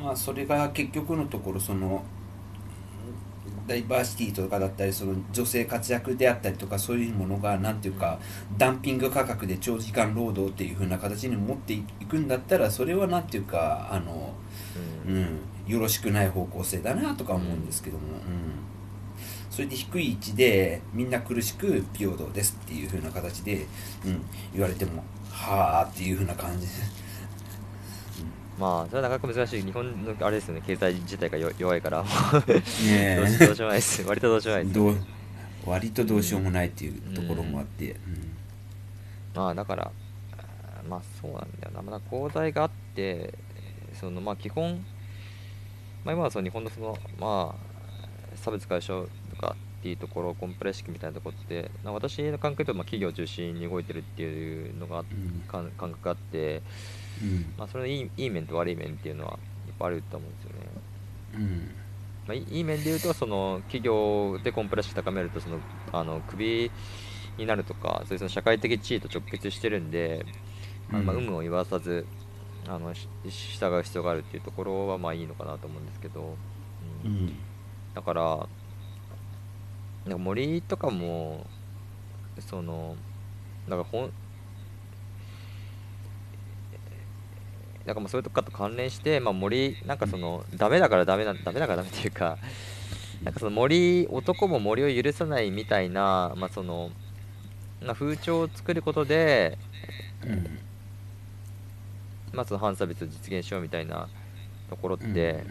[0.00, 0.04] ん。
[0.04, 2.04] まあそれが結局のところその
[3.66, 8.18] ダイバーシティとかだったりその女性活躍であったりとかそういうものがなんていうか
[8.58, 14.34] ダンピング価格で長時間労働っていう風な形に持っていくんだったらそれはなんていうかあの
[15.06, 15.16] うん。
[15.16, 18.71] うん、よろしくない方向性だなとか思うんですけども、うん
[19.52, 23.66] それで低い位置でみんな苦しく平等ですっていう風な形で、
[24.06, 26.72] うん、言われてもはあっていう風な感じで
[28.58, 29.62] まあ、それはなかなか難しい。
[29.62, 32.04] 日本のあれですよね、経済自体がよ弱いから、
[32.84, 34.02] ねどうしどうしようもないです。
[34.06, 34.74] 割とどうしようもないです。
[34.74, 34.96] どう
[35.66, 37.96] 割とどうしようもないっていうところもあって、
[39.34, 39.90] まあだから、
[40.88, 41.82] まあそうなんだよな。
[41.82, 43.34] まあ功罪があって、
[43.98, 44.84] そのまあ基本、
[46.04, 49.10] まあ今はその日本のその、まあ、差別解消と
[49.42, 55.44] かっていうところ、コンプレ意識みたいなところって、まあ私の感覚ではまあ企業を中心に動いてるっていうのがうん。
[55.48, 56.62] 感感覚があって、
[57.20, 57.54] うん。
[57.58, 60.66] まあそれのいいいい面と悪い面っていうのはいっぱいあると思うんですよね。
[61.34, 61.70] うん。
[62.26, 65.58] まあ、いい面で言うとその企業でコンプレッシュ高めるとその
[65.92, 66.70] あのクビ
[67.36, 70.24] になるとかそういうその社会的地位と直結してるんで、
[70.92, 72.06] あのまあ、うん有無を言わさず
[72.68, 76.36] あのし従う必要があるっていうところはまあいいのかなと思うんですけど、
[77.04, 77.10] うん。
[77.10, 77.36] うん。
[77.94, 78.48] だから
[80.06, 81.46] なんか森とかも
[82.40, 82.96] その
[83.68, 84.12] なんかほん
[87.86, 92.38] なんかもうそういうとこと関連して、まあ、森なんかそのダメだからダメなダメだからダメっていうか
[93.22, 96.90] なんかその森男も森を許さないみたいな、まあその
[97.84, 99.58] まあ、風潮を作ることで、
[100.24, 100.58] うん。
[102.32, 104.08] まあ、その反差別を実現しようみたいな
[104.70, 105.44] ところって、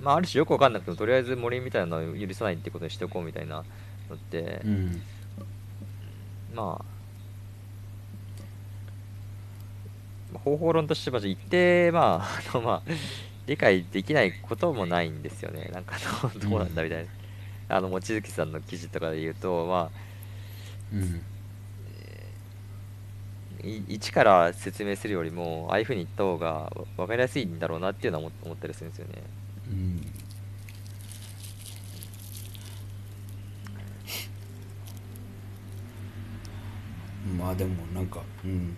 [0.00, 3.64] まあ、ある種よくわかんなくてもとりあえず森みたいなのを許さないってことにしておこうみたいな
[4.08, 5.02] のって、うん
[6.54, 6.84] まあ、
[10.32, 12.82] まあ方法論としては一定、まああのまあ、
[13.46, 15.70] 理解できないこともないんですよね。
[15.72, 15.96] なんか
[16.38, 17.10] どうなんだみたいな。
[17.70, 19.90] あの望月さんの記事とかで言うと、ま
[20.92, 21.22] うん
[23.88, 29.14] 一から説明するよりも、ああいうふうに言った方がわ分かりやすいんだろうなっていうのは思思ったりするんですよね。
[29.70, 30.00] うん。
[37.38, 38.76] まあでもなんかうん。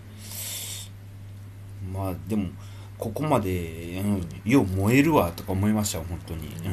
[1.91, 2.49] まあでも
[2.97, 6.71] ここまで、うん、よう燃えるわとか思いました本当に、うん。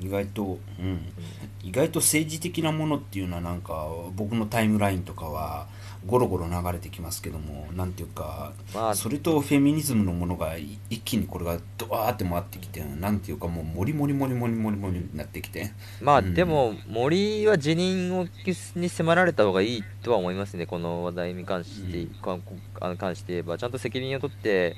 [0.00, 1.12] うん、意外と、うん、
[1.64, 5.66] 意外と政治的なものっていうのはなんか僕のタイムラインとかは
[6.06, 15.72] ゴロゴロ流れてきますけどもなんていうかまあそれとフェミニズムのものがい一気にこれがドワーって回ってきてなんていうかもうモリモリモリモリモリモリになってきて。
[16.00, 16.34] まあ、うん。
[16.34, 18.26] でも森は辞任を
[18.76, 22.96] に迫られた方がいいとは思いますね、この話題に関して,、うん。
[22.96, 24.76] 関して言えば、ちゃんと責任を取って、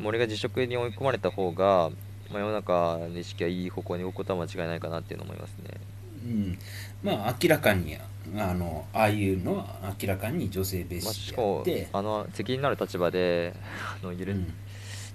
[0.00, 1.90] 森が辞職に追い込まれた方が、
[2.30, 5.80] まあ、世の中の意識がいい方向に動くことは間違いないかなっていうのを思いますね。
[6.24, 6.58] うん、
[7.02, 7.96] まあ明らかに
[8.36, 13.54] あのああいうのは明らかに女性蔑まあ、視であって、あの責任のある立場で
[14.02, 14.52] あの許,、うん。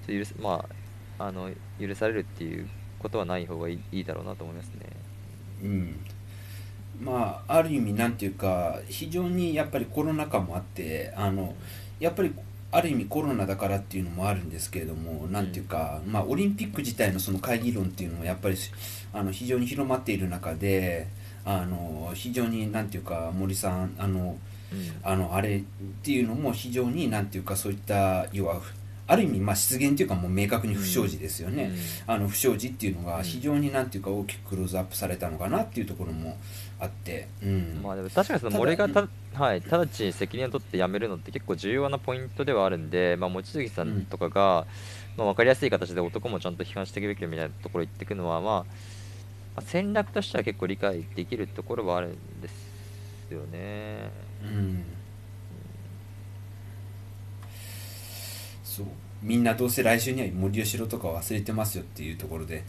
[0.08, 0.66] 許すま
[1.18, 2.68] あ、あの許されるっていう
[3.00, 4.86] ことはない方がいいいいだろうなと思いますね。
[5.64, 6.00] うん、
[7.02, 11.56] まあある意味なんていうか非常にやっぱりコロナ禍もあってあの
[12.00, 12.34] やっぱり
[12.72, 18.56] ある意味コロナだからっていうのもあるんですけれどもなんていうか、まあ、オリンピック自体のその会議論っていうのもやっぱり
[19.12, 21.08] あの非常に広まっている中で
[21.46, 24.38] あの非常になんていうか森さんあの
[24.72, 25.00] うん。
[25.02, 25.62] あのあれっ
[26.04, 28.62] ていうのも非常になんていうかそういった要は
[29.08, 31.72] ある意味まあ失言っていうかもう明確に不祥事ですよね、
[32.08, 32.14] うん。
[32.14, 36.38] あの不祥事っていうのが非常になんていうか大きくクローズアップされたのかなっていうところも
[36.80, 37.80] あって、うん。
[37.82, 44.68] まあでも確かにそのただ森がた、はい、直ちに責任を取って辞めるのって結構重要なポイントではあるんで、まあ、望月さんとかが、
[45.18, 48.74] まあ、分かりやすい形で男もちゃんと批判していくべきだみたいなところを言っていくのは、まあ、
[49.60, 54.10] まあ戦略としては結構理解できるところはあるんですよね。
[54.42, 54.84] うん。
[58.64, 58.86] そう。
[59.22, 62.64] みんなどうせ来週には森喜朗とか忘れてますよっていうところで、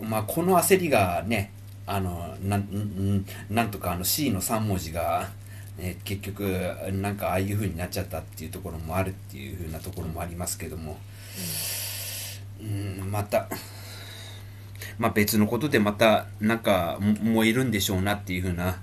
[0.00, 1.52] まあ、この焦りがね
[1.84, 5.28] あのなんんなんとかあの C の3文字が、
[5.78, 6.42] ね、結局
[6.92, 10.96] なんかああいう風になっちゃったっていうところもあるっていう風なところもありますけども、
[12.60, 13.48] うん、また、
[15.00, 18.76] まあ、別のことでまたなんかも燃えるんでしょうなっていう風な。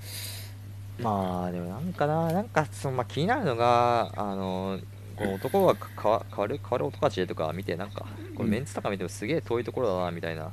[1.00, 4.80] まあでもなんかな、なんかその、まあ、気になるのが、あの
[5.16, 10.46] この男が変わる変わる男たちとか見て、なんか、このメンツとか見てもすげえ遠いところだなみたいな、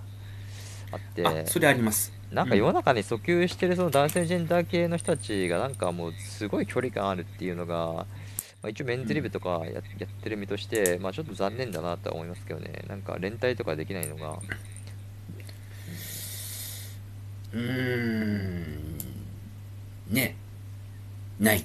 [0.92, 2.12] あって、あそれあります。
[2.30, 8.06] なんか世の中に訴求してるその男性ジェンダー系の人たちがなんかもうすごい距離感あるっていうのが、ま
[8.64, 9.82] あ、一応メンズリブとかややっ
[10.22, 12.84] てる身として、まあちょっと残念だなとは思いますけどね。
[12.86, 14.40] なんか連帯とかできないのが、
[17.54, 18.64] うーん。
[20.10, 20.36] ね。
[21.38, 21.64] ない。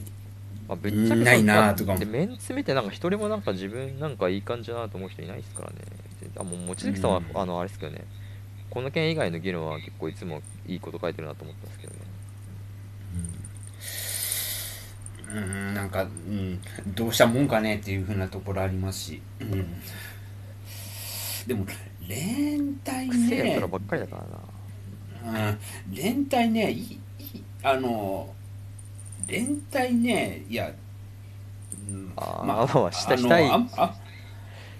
[0.68, 2.00] まあ、ぶっちゃけないなとかも。
[2.00, 5.76] でメンツ見てなんか一人もなんか自分なんかいい感じだなと思う人いないですからね。
[6.38, 7.26] あもう望月さんは、うん。
[7.34, 8.06] あのあれですけどね。
[8.70, 12.00] この件以外の議論は結構いつもいいこと書いてるなと思ったんですけどね。
[15.30, 15.40] うー
[15.72, 16.62] んなんか、うん、
[16.96, 19.50] どうしたもんかねっていうふうなところありますし、うん、
[21.48, 21.66] でも
[22.08, 24.40] 連帯くせえやつねらばっかりだからな。
[25.26, 27.00] うん、連帯ねいい
[27.62, 28.34] あの
[29.28, 30.72] 連帯ねいや、
[31.90, 33.46] うんあーまあまあしたのしたい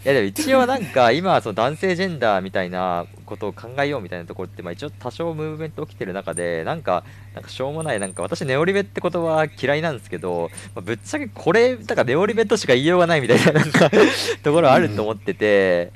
[0.02, 13.92] いやでも一応なんか 今はその男性ジェンダーみたいなことを考えようみたいなところってまあ一応多少ムーブメント起きてる中でなんかなんかしょうもないなんか私ネオリベって言葉は嫌いなんですけど、まあ、ぶっちゃけこれだからネオリベとしか言いようがないみたいななんか
[14.42, 15.92] ところあると思ってて、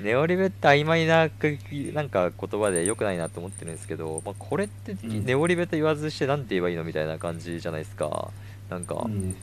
[0.00, 1.58] ネオリベって曖昧なく
[1.94, 5.24] なんか言葉で良くないなと思ってるんですけど、まあ、これってうん。
[5.24, 8.30] ネオリベと言わずしてなんて言えばいいのみたいな感じじゃないですか？
[8.68, 9.34] なんか、うん。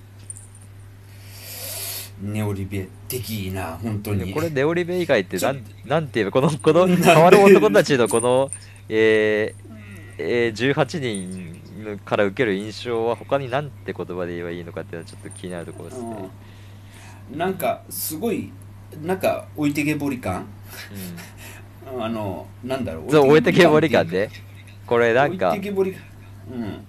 [2.22, 4.32] ネオリベ的な本当に。
[4.32, 8.52] これネオリベ以外ってちょなんて言えばこのこの変わる男たちのこの、
[8.90, 9.74] えー
[10.20, 16.30] えー、18人から受ける印象は他に何て言葉で言えばいいのかっていうのはちょっと気になるところですね。
[17.32, 17.38] うん。
[17.40, 18.52] なんかすごい
[19.02, 20.46] なんか置いてけぼり感？
[22.00, 23.04] あのなんだろう？
[23.06, 24.32] うん、そう置いてけぼり感でで
[24.86, 25.50] これなんか。
[25.50, 25.96] 置いてけぼり
[26.52, 26.86] うん。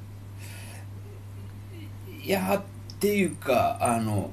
[2.23, 4.31] いやっていうかあの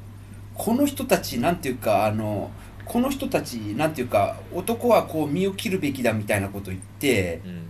[0.53, 2.49] この人たちなんていうかあの
[2.85, 7.61] この人たちなんていうか男はこう身を切るべきだみたいなこと言ってうん。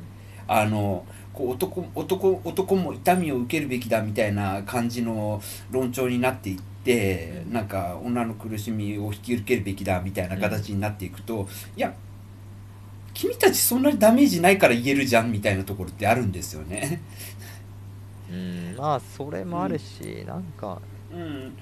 [0.48, 6.71] あのこう男男男も痛みを受けるべきだみたいな感じの論調になっていって
[7.52, 11.94] なんか女の苦しみを引き受けるべきだみたいな形になっていくと、いや
[13.14, 17.02] 君たちそんなにダメージないから言えるじゃんみたいなところってあるんですよね。
[18.32, 20.82] うん、まあそれもあるし、なんか。
[21.14, 21.54] うん、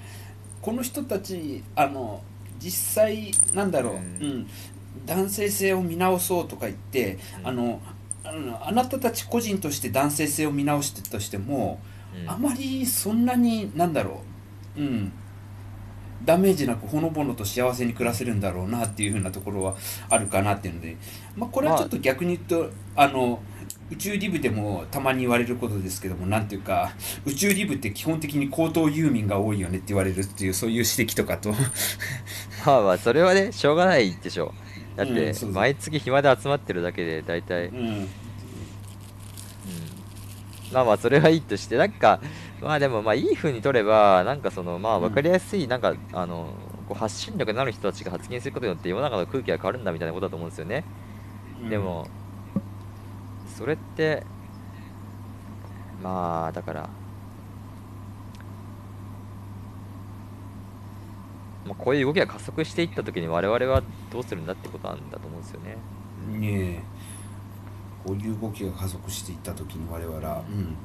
[0.62, 2.22] この人たちあの
[2.60, 4.02] 実際なんだろう、ううん。
[4.42, 4.46] ん
[5.06, 7.46] 男性性を見直そうとか言って、うん。
[7.48, 7.82] あの
[8.62, 11.80] あなたたち個人として男性性を見直してとしても、
[12.22, 12.30] うん。
[12.30, 14.22] あまりそんなになんだろ
[14.76, 15.12] う、うん、
[16.24, 19.76] ダメージなくほのぼのと幸せに暮らせるんだろうなっていうふうなところは
[20.08, 20.96] あるかなっていうので、
[21.36, 23.40] まあ、これはちょっと逆に言うと、あの
[23.90, 26.92] 宇宙リブでもたまに言われることですけどもなんていうか
[27.24, 31.50] 宇宙リブって基本的に高等遊民が多いよねって言われるっていうそういう指摘とかと。
[32.64, 34.54] まあまあそれはねしょうがないでしょ
[34.94, 38.08] だって毎月暇で集まってるだけで大体、うん、うん。
[40.72, 42.20] まあまあそれはいいとしてなんか
[42.60, 46.52] まあでもまあいい風に取ればなんかそのまあ分かりやすいなんかあの
[46.88, 50.84] こう発信力のある人たちが発言することによって世の中の空気が変わるんだみたいなことだと思うんですよね、
[51.68, 52.06] でも
[53.56, 54.24] それって
[56.02, 56.90] まあだから
[61.66, 65.76] まあ、こういう動きが加速していった時に我々はどうするんだってことなんだと思うんですよね。
[66.26, 66.82] ねえ。
[68.04, 70.76] こういう動きが加速していった時に我々は、うん、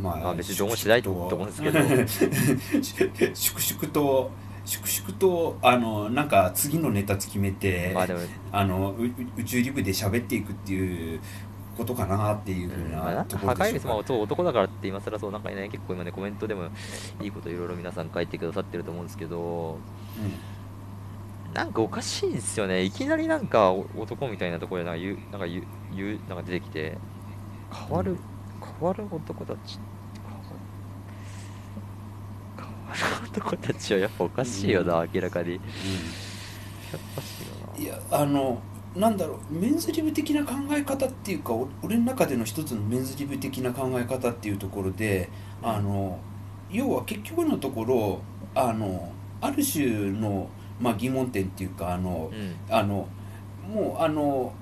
[0.00, 1.78] まあまあ別にどうもしないと思うんですけど。
[3.34, 4.30] 粛々と
[4.64, 8.20] 粛々とあのなんか次のネタ決めて、まあでも、
[8.52, 11.20] あのうう宇宙リブで喋っていくっていう
[11.76, 13.64] ことかなっていうふうなとかころでしょうか。
[13.64, 16.68] 破壊率もそう男だからって今更そうなんかね結構今ねコメントでも
[17.20, 19.78] いいこといろいろ皆さん書いてくださってると思うんですけど、
[21.52, 22.82] なんかおかしいんですよね。
[22.82, 25.64] いきなりなんかお男みたいなところでなんか言うなんか言う
[25.96, 26.98] 言うなんか出てきて。
[27.72, 28.18] 変わる
[28.82, 29.78] 変わる男たち
[32.56, 35.52] 変わる男たちはやっぱおかしいよな、明らかに。
[35.52, 35.60] やっ
[37.14, 37.82] ぱしいよな。
[37.84, 38.60] いやあの
[38.96, 45.30] なんだろうメンズリブ的な考え方っていうかお俺の中での一つのメンズリブ的な考え方っていうところで
[45.62, 46.18] あの
[46.68, 48.20] 要は結局のところ
[48.54, 52.56] あのある種の、まあ、疑問点っていうかあのうん。
[52.68, 53.06] あの
[53.66, 54.52] もうあの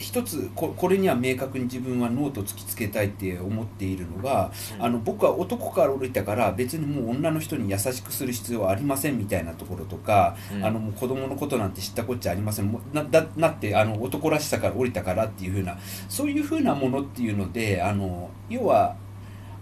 [0.00, 4.84] 一つここれには明確に自分はノートを突きつけたいって思っているのが、うん。
[4.84, 10.64] あの僕は男から降りたから別にもう女の人に優しくする必要はありませんみたいなところとか、うん。
[10.64, 12.76] あのもう子供のことなんて知ったこっちゃありません。
[12.92, 15.78] なだなってあの男らしさから降りたからっていう風な
[16.08, 18.96] そういう風なものっていうのであの要は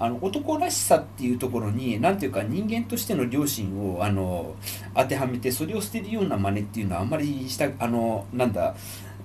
[0.00, 4.54] あの男らしさっていうところに何ていうか人間としての良心をあの
[4.94, 8.76] 当てはめてそれを捨てるような真似っていうのはあんまりしたあのなんだ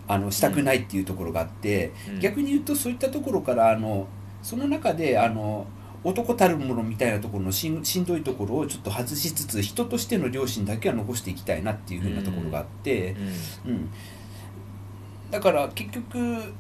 [0.08, 2.20] あのしたくないっていうところがあって、うん。
[2.20, 4.08] 逆に言うとそういったところからあの
[4.42, 5.66] その中であの
[6.04, 13.16] 男たるものみたいなところのしんしんどいところをちょっと外しつつ人としての良心だけは残していきたいなっていうふうなところがあって、
[13.66, 13.72] うん。
[13.72, 13.90] うん、
[15.32, 16.54] だから結局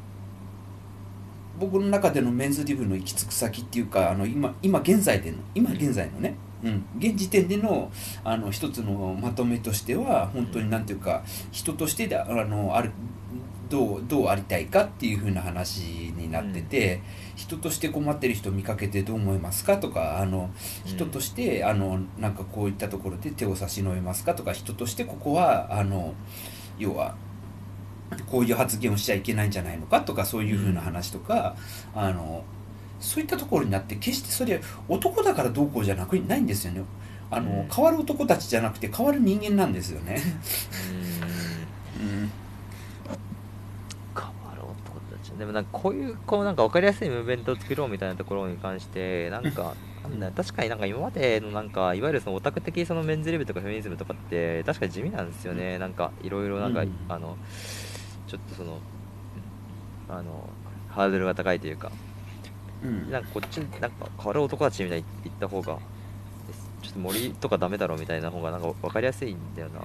[1.60, 7.92] 僕の中でのメンズリブの行き着く先っていうかあの今今現在での今現在のね、うん、現時点での
[8.24, 12.92] あの一つのまとめとしては本当になんていうか人としてであのある
[13.74, 17.02] どうどうありたいかっていう風な話になってて、
[17.36, 20.52] 人として困ってる人見かけてどう思いますかとかあの
[20.86, 26.14] 人として、あのなんかこういったところで手を差し伸べますかとか人としてここはあの
[26.78, 27.16] 要は
[28.28, 31.56] こういう発言をしちゃいけないんじゃないのかとかそういうふうな話とか、
[31.96, 32.44] あの
[33.00, 36.84] そういったところになって決してそれ男だからどうこうじゃなくないんですよね。
[37.32, 37.68] あの、うん。
[37.68, 40.22] 変わる男たちじゃなくて変わる人間なんですよね。
[42.00, 42.43] うん
[45.34, 55.80] 男たちでもなんかこういうこうなんか分かりやすいムーブメントを作ろうみたいなところに関してなんかなんだ確かになんか今までのなんかいわゆるそのオタク的そのメンズリブとかフェミニズムとかって確かに地味なんですよね。
[55.80, 56.92] なんかいろいろなんか、うん。
[57.10, 57.38] あの
[58.28, 58.80] ちょっとその
[60.10, 60.50] あの
[60.90, 61.92] ハードルが高いというか
[62.84, 63.12] うん。
[63.12, 65.80] なんかこっちなんか変わる男たちみたいに言った方が
[66.82, 69.82] ちょっと森とかダメだろみたいな方がなんか分かりやすいんだよな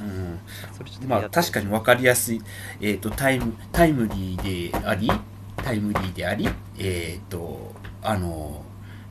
[0.00, 1.08] うん。
[1.08, 2.42] まあ確かに分かりやすい、
[2.80, 5.10] えー、とタイムタイムリーであり
[5.56, 6.48] タイムリーであり
[6.78, 8.64] えっ、とあの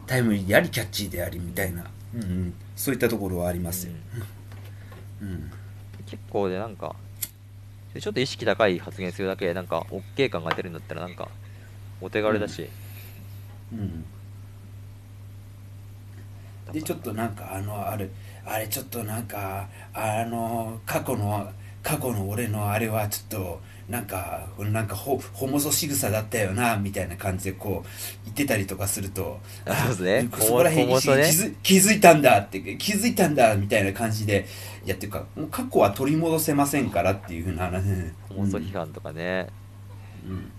[0.07, 1.85] タイムリーでありキャッチーでありみたいな、
[2.15, 3.93] うんうん、そういったところはありますよ、
[5.21, 5.51] うん。
[6.07, 6.95] 結構でなんか
[7.99, 11.27] ちょっと意識高い発言するだけでなんか OK 感が出るんだったらなんか
[12.01, 12.67] お手軽だし、
[13.71, 14.05] うん。
[16.71, 18.09] でちょっとなんかあのあれ
[18.45, 21.49] あれちょっとなんかあの過去の
[21.83, 27.87] 過去の俺のあれはちょっとなんかなんかホホモソ仕草だったよなみたいな感じでこう
[28.25, 30.29] 言ってたりとかするとあそうですね。
[30.39, 31.13] そこら辺に気ね。
[31.23, 34.45] づ気づいたんだって気づいたんだみたいな感じで
[34.85, 37.83] いやっていうかもう過去は取り戻せませんからっていうふうな話。
[38.29, 39.47] ホモソ批判とかね、
[40.27, 40.51] うん。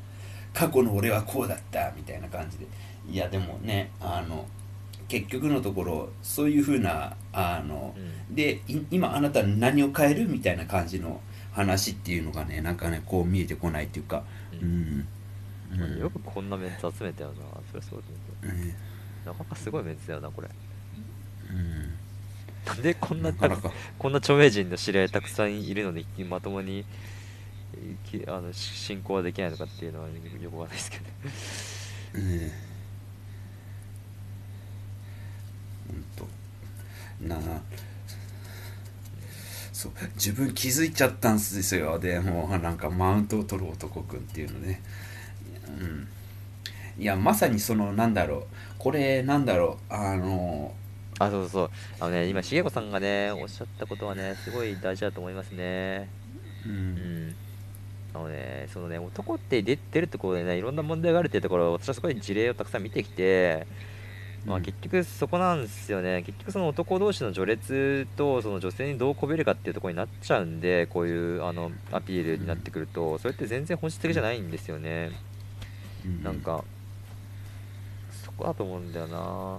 [0.52, 2.66] 過去の俺はこうだったみたいな感じで。
[3.08, 4.44] いやでもねあの
[5.10, 8.34] 結局のところそういうふうなあの、うん。
[8.34, 14.98] でい今あなた何を変えるみたいな感じの話っていうのがねなんかねこう見えてこないっていうかううん。
[15.00, 15.08] ん、
[15.72, 15.98] うん。
[15.98, 18.02] よくこんなメンツ集めたよなそれそう
[18.42, 18.68] だうん。
[19.26, 20.48] なかなかすごいメンツだよなこれ。
[21.50, 21.92] うん。
[22.64, 26.84] なんでこんななかこんな著名人の知り合いたくさんいるのにまともに
[28.28, 31.04] あのし進行はできないのかっていうのはよくわかんないですけど
[35.92, 36.28] うん本
[37.20, 37.28] 当。
[37.28, 37.60] なあ。
[39.72, 39.92] そう。
[40.14, 41.98] 自分気づいちゃったんですよ。
[41.98, 44.82] でもうなんかマウントを取る男くんっていうのね。
[45.68, 46.08] うん。
[46.98, 48.44] いやまさにそのなんだろう。
[48.78, 49.92] これなんだろう。
[49.92, 50.74] あの
[51.18, 51.70] あそうそう
[52.00, 56.08] あのね今茂子さんがねおっしゃったことはねすごい大事だと思いますね。
[56.66, 57.28] ううん。
[57.28, 57.34] ん
[58.14, 63.66] あのねそのね男って出てるところでねいろんな問題があるっていうところ私はすごい事例をたくさん見てきて
[64.46, 64.62] まあ、うん。
[64.62, 66.22] 結局そこなんですよね。
[66.24, 75.10] 結局その男同士の序列とその女性にどうこびるかっていうところになっちゃうんでこういうあのアピールになってくるとそれって全然本質的じゃないんですよね。
[76.04, 76.22] うん。
[76.22, 76.64] なんか
[78.24, 79.58] そこだと思うんだよな。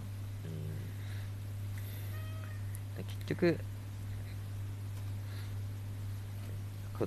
[2.98, 3.04] うん。
[3.04, 3.60] 結局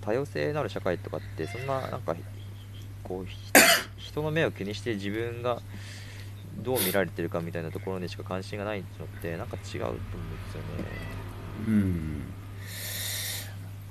[0.00, 2.16] 多様性のある社会とかってそんななんか
[3.02, 3.36] こうひ
[3.96, 5.60] 人の目を気にして自分が
[6.58, 10.04] どう見られてるかみたいなところにしか関心がないのってなんか違うと思うんで
[10.50, 11.14] すよね。
[11.68, 12.22] うん。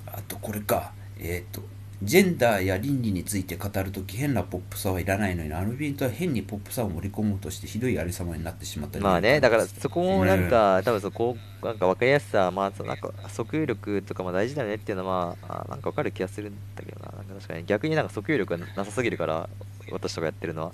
[0.07, 0.93] あとこれか。
[1.19, 1.61] えっ、と
[2.03, 19.49] ジェンダーや倫理について語るとき変なポップさはいらないのにあのイベントは変にポップさを盛り込もうとしてひどいありさまになってしまったまあね、だからそこもなんか、多分そこ、なんか分かりやすさ、まあ、そのなんか訴求力とかも大事だよねっていうのは、まあ、なんか分かる気がするんだけどな、なんか確かに逆になんか訴求力がなさすぎるから、
[19.89, 20.71] 私とかやってるのは。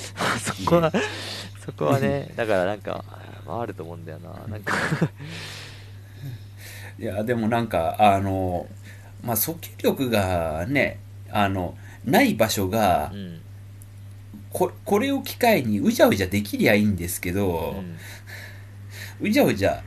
[0.42, 0.92] そこは、
[1.64, 3.04] そこはね、 だからなんか、
[3.46, 4.74] まあ、あると思うんだよな、なんか。
[6.98, 8.68] いやでもなんかあの
[9.22, 11.74] まあ訴求力がねあの
[12.04, 13.40] ない場所が、うん。
[14.52, 17.76] ここれを機会にうじゃうじゃできりゃいいんですけど、
[19.20, 19.28] うん。
[19.28, 19.82] うじゃうじゃ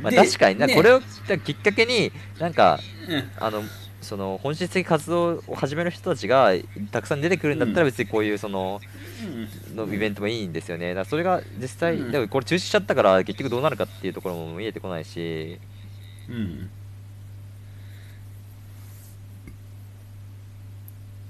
[0.00, 0.74] まあ、で確かにな、ね。
[0.74, 2.78] これをきっかけに、なんか、
[3.08, 3.30] うん。
[3.36, 3.62] あの、
[4.10, 6.50] その本質的活動を始める人たちが
[6.90, 8.80] たくさん出てくるんだったら別にこういうその
[9.72, 10.88] のイベントもいいんですよね。
[10.88, 12.10] だからそれが実際、うん。
[12.10, 15.60] でもこれ中止しちゃったから結局どうなるかっていうところも見えてこないし。
[16.28, 16.68] うん。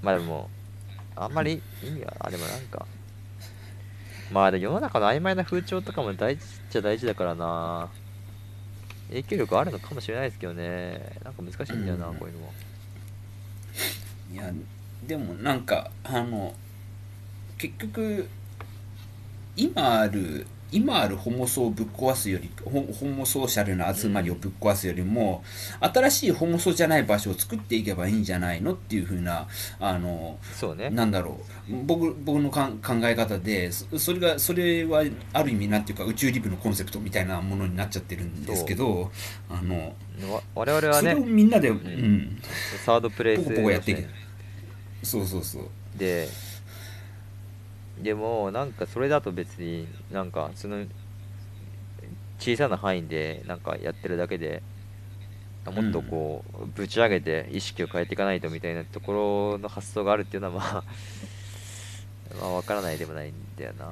[0.01, 0.49] まあでも
[1.15, 2.87] あんまり意味はあでもなんか。
[4.31, 7.89] まあで世の中の曖昧な風潮とかも大事っちゃ大事だからな。
[9.09, 11.11] 影響力あるのかもしれないですけどね。
[11.23, 12.15] なんか難しいんだよな、うん。
[12.15, 12.53] こういうのも
[14.31, 14.51] いや
[15.07, 16.53] でもなんかあの
[17.57, 18.27] 結局
[19.55, 25.43] 今ある今あるホモソをぶっ壊すよりホホモソーシャルな集まりをぶっ壊すよりも、
[25.79, 29.47] 新しいホモソじゃない場所を作っていけばいいんじゃないのっていう風な
[29.79, 30.89] あのそうね。
[30.89, 31.73] なんだろう。
[31.85, 32.69] 僕僕の考
[33.03, 35.03] え方でそそれがそれは
[35.33, 39.11] ある意味なんていうか宇宙リブのコンセプトみたいなものになっちゃってるんですけど
[39.49, 39.95] あの
[40.33, 41.77] わ我々はそれをねみんなで、うん。
[41.77, 42.41] ん。
[42.85, 44.01] サードプレイスポコポコやっていけ。
[44.01, 44.09] ね
[45.03, 45.63] そうそうそう。
[45.97, 46.27] で
[48.01, 50.85] でもなんかそれだと別になんかその
[52.39, 54.63] 小さな範囲でなんかやってるだけで
[55.65, 60.83] もっとこうぶち上げて意識を変えていかないとみたいなところの発想があるっていうのはまあ
[62.41, 63.85] まあ分からないでもないんだよな。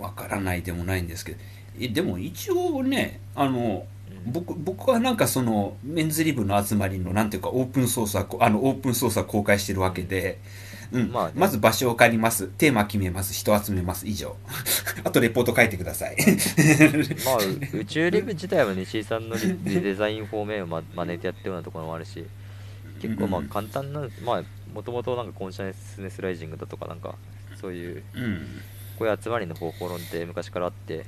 [0.00, 1.38] わからないでもないんですけど。
[1.78, 3.86] えでも一応ねあの
[4.26, 10.38] 僕僕はなんかそのメンズリブの集まりのなんていうかオープンソースはこあのオープンソースは公開してるわけで、
[10.92, 11.10] うん。
[11.10, 11.32] まあね。
[11.34, 12.46] まず場所を借ります。
[12.46, 13.34] テーマ決めます。
[13.34, 14.06] 人集めます。
[14.06, 14.36] 以上。
[15.04, 16.16] あとレポート書いてください。
[17.24, 22.24] まあう宇宙リブ自体は西井さんのリデザイン方面をま真似てやってるようなところもあるし
[23.00, 27.16] 結構まあうん簡単なまあもともとなんかコンシャスネスライジングだとかなんか
[27.60, 28.62] そういううん。
[28.98, 31.04] こういう集まりの方法論って昔からあって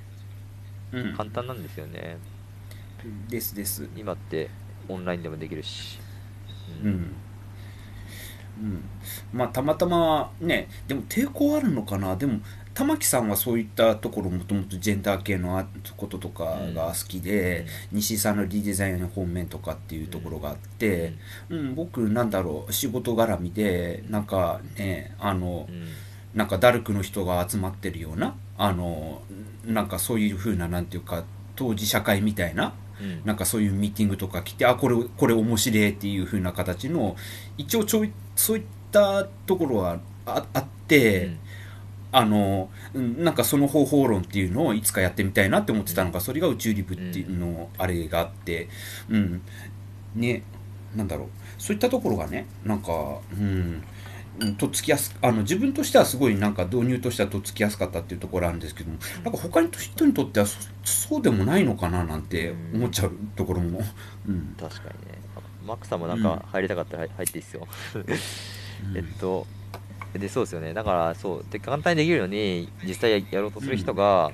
[0.92, 1.14] うん。
[1.14, 2.18] 簡単なんですよね
[3.28, 3.88] ですです。
[3.96, 4.50] 今って
[4.88, 5.98] オンラインでもできるし。
[6.82, 7.14] うん、
[8.60, 8.84] うん、
[9.32, 12.16] まあたまたまねでも抵抗あるのかな。
[12.16, 12.40] でも
[12.74, 15.66] 玉木さんはそういったところもともとジェンダー系のあ
[15.96, 21.14] こととかが好きで、西井さんのリデザインの方面とかっていうところがあって、
[21.48, 21.74] うん。
[21.74, 25.86] 僕なんだろう仕事絡みでなんかねあの、うん。
[26.34, 29.22] なんかダルクの人が集まってるようなあの
[29.64, 31.24] なんかそういう風ななんていうか
[31.56, 32.72] 当事社会みたいなうん
[33.24, 37.16] なんかそういうミーティングとか来てあこれこれ面白いっていう風な形の
[37.58, 41.38] 一応ちょいそういったところはああって、うん。
[42.12, 48.68] あのうんなんかその方法論っていうのをいつかやってみたいなって思ってたのがそれが宇宙リブっていうのあれがあって
[49.10, 49.42] うん。
[50.14, 50.42] ね
[50.94, 51.28] なんだろう。
[51.58, 53.82] そういったところがねなんかうんうん
[54.58, 63.80] とっつきやすあの自分としてはすごいなんか導入としてはとっつきやすかったっていうところあるんですけどもなんか他の人にとってはそそうでもないのかななんて思っちゃうところも、
[64.28, 64.56] うん。
[64.58, 65.18] 確かにね。
[65.64, 67.66] マックさんもなんか入りたかったら入入っていいっすよ。
[68.94, 69.46] えっと
[70.14, 70.74] でそうですよね。
[70.74, 74.32] だからそうで簡単にできるように実際ややろうとする人が、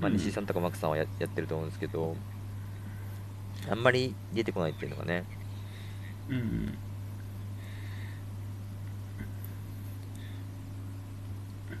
[0.00, 0.16] まあ、うん。
[0.16, 2.16] 西井さんとかマックさんはややってると思うんですけど
[3.68, 5.24] あんまり出てこないっていうのがね。
[6.28, 6.78] うん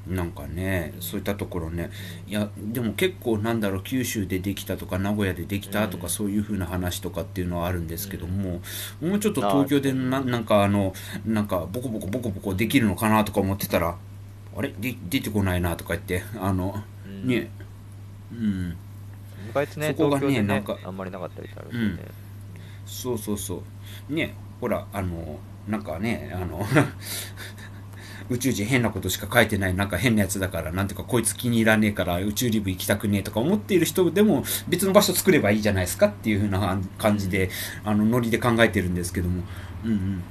[0.06, 1.90] なんかねそういったところね。
[2.26, 8.60] いやでも結構なんだろう九州でできたとか名古屋でできたとか、うんそういう風な話とかっていうのはあるんですけども、
[9.00, 10.94] もうちょっと東京でななんかあの
[11.24, 13.96] なんかボコボコボコボコできるのかなとか思ってたら
[14.56, 14.68] あれ？
[14.78, 17.26] で出てこないなとか言ってあのうん。
[17.26, 17.50] ね。
[18.32, 18.76] うん。
[19.50, 22.02] 意外とねそこがねねなんかあんまりなかったりするんで。
[22.02, 22.12] すよね、
[22.86, 23.62] そうそうそ
[24.10, 24.12] う。
[24.12, 26.64] ねほらあのなんかねあの
[28.30, 37.50] 宇宙人変なことしか書いてないなんか変なやつだからなんていうかこいつ気に入らねえから宇宙リブ行きたくねえとか思っている人でも別の場所作ればいいじゃないですかっていう風な感じで
[37.84, 39.42] あのノリで考えてるんですけども。
[39.84, 40.24] うんうん。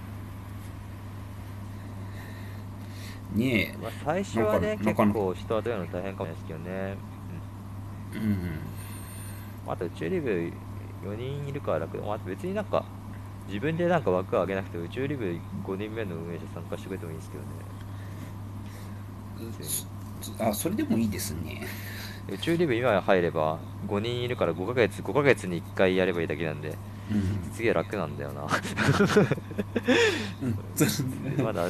[3.36, 10.30] ねまあ、最初はねなんかなかなか結構人を集めるの大変かもしれないですけどね、えうんうん、あとチューリブ
[11.04, 11.98] 4人いるから楽。
[11.98, 12.86] でもあと別になんか
[13.48, 17.50] 自分でなんか枠を上げなくて宇宙リブ5人目の運営者参加してくれてもいいんですけどね
[20.40, 21.68] あそれでもいいですね。
[22.32, 26.78] 宇宙リブ今入れば5人いるから5ヶ月5ヶ月に1回やればいいだけなんで
[27.12, 27.54] うん。
[27.54, 28.48] すげえ楽なんだよな。
[30.42, 31.44] うん。
[31.44, 31.70] まだ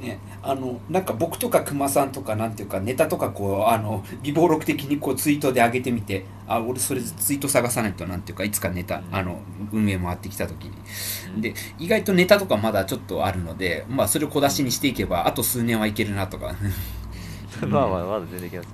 [0.00, 9.40] ね、あのなんか僕とか熊さんとかなんていうかネタとかこうあの微暴録的にこうツイートで上げてみてあ俺それツイート探さないとなんていうかいつかネタあの
[9.72, 11.42] 運営回ってきた時に。
[11.42, 16.54] で意外とネタとかまだちょっとあるのでまあそれを小出しにしていけばあと数年はいけるなとか。
[17.66, 18.72] まあまあまだ全然いけますよ。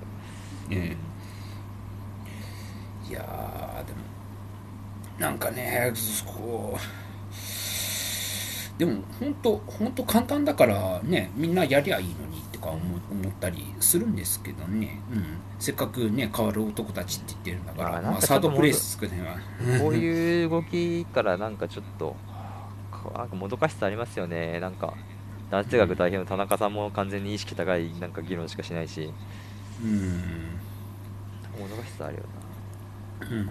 [0.71, 0.95] え
[3.07, 3.99] えいやーでも
[5.19, 5.93] なんかね
[6.25, 7.04] こう
[8.77, 15.23] でも本当本当簡単だからねみんなやりゃいいのにとか思思ったりするんですけどね、うん、
[15.59, 19.37] せっかくね変わる男たちって言ってるんだから、まあなんかまあ、サードプレイス作るには
[19.79, 22.15] こういう動きからなんかちょっと
[23.15, 24.59] なんかもどかしさありますよね。
[24.59, 24.93] なんか
[25.51, 29.13] 男子学代表の田中さんも完全に意識高いなんか議論しかしないし。
[29.83, 30.55] うん。
[31.59, 32.23] もどかしさあるよ
[33.31, 33.49] うん。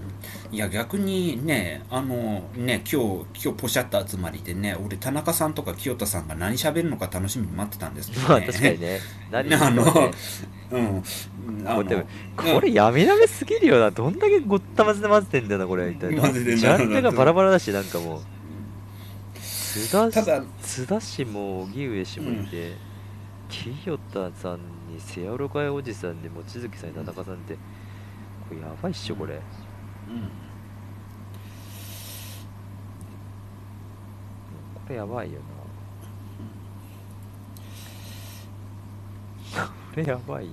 [0.52, 8.40] いや逆にねあのね今日今日ポシャった集まりでね俺田中さんとか清田さんが何喋るのか楽しみに待ってたんですけなどね。
[8.40, 9.00] まあ確かにね。
[9.30, 10.12] 何 言あの
[10.70, 11.02] うん。
[11.66, 12.04] あのこれでも
[12.36, 13.90] これやめやめすぎるよな。
[13.90, 16.32] どんだけごったまぜで混ぜてんだよなこれみたいな。
[16.32, 18.34] ジだャンルがバラバラだしなんかもう。
[19.74, 22.76] 津田ただ津田氏も荻上氏もいて、
[23.48, 24.58] 清田さん
[24.88, 27.54] に瀬尾かえおじさんで望月さんに田中さんって
[28.48, 29.40] これやばいっしょこれ、うん
[34.74, 35.64] これやばいよな。
[39.94, 40.52] これやばいよ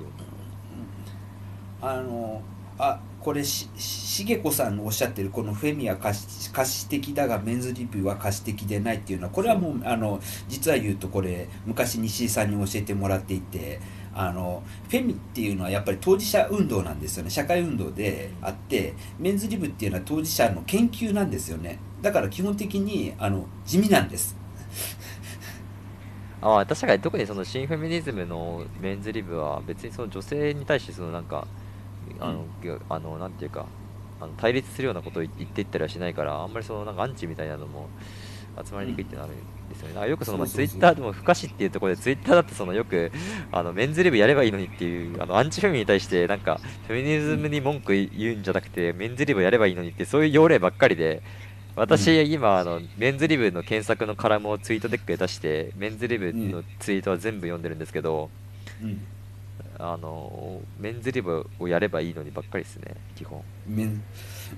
[1.82, 2.44] あの
[2.78, 13.80] あこれししげこさんのおっしゃってるこのフェミは可視的だがメンズリビューは可視的でないっていうのはこれはもうあの実は言うとこれ昔西井さんに教えてもらっていて
[14.14, 17.30] あのフェミっていうのはやっぱり当事者運動なんですよね。
[17.30, 21.80] 社会運動であってメンズリブっていうのは当事者の研究なんですよね。
[22.02, 24.36] だから基本的にあの地味なんです。
[26.42, 31.48] ああ確かに特にその新フェミニズムのメンズリブは別にその女性に対してそのなんか
[32.20, 32.46] あの、
[32.90, 33.68] あのなんていうか
[34.20, 37.90] あの対立するようなことを言っていったりはしないからあんまりそのなんかアンチみたいなのも
[38.66, 39.34] 集まりにくいってのある。
[39.34, 43.12] んですよね、だからよくそのまあツイッターでも不可視っていうところでツイッターだってそのよく
[43.52, 51.22] あのメンズリブやればいいのにっていうあのアンチフェミに対してなんかフェミニズムに文句言うんじゃなくてメンズリブやればいいのにってそういう要例ばっかりで
[51.76, 58.30] 私、今あのメンズリブの検索のカラムをツイートデックで出してメンズリブのツイートは全部読んでるんですけど、
[58.84, 59.02] うん。
[59.80, 64.04] あのメンズリブをやればいいのにばっかりですね基本、メン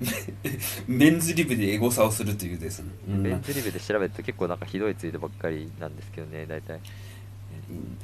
[0.87, 3.23] メンズリブでエゴサをするというですね、うん。
[3.23, 6.79] メンズリブで調べると結構なんかひどいツイートばっかりなんですけどね大体。
[7.69, 7.97] うん。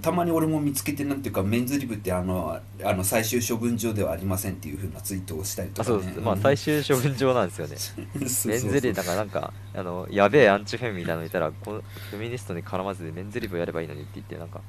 [0.00, 6.20] たまに俺も見つけてなんていうかメンズリブってあのあの最終処分場ではありませんっていうふうなツイートをしたりとか、ね、あそうです。
[6.20, 7.76] まあ最終処分場なんですよね。
[8.18, 14.60] メンズリブだからなんかあのやべえアンチフェミみたいなのいたらこのフェミニストに絡まずでメンズリブやればいいのにって言ってなんか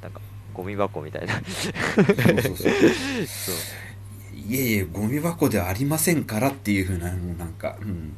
[0.00, 0.20] なんか
[0.54, 1.34] ゴミ箱みたいな。
[1.34, 2.72] そうそうそう。
[3.26, 3.85] そう
[4.48, 8.16] いえいえゴミ箱ではありませんからっていうふうななんかうん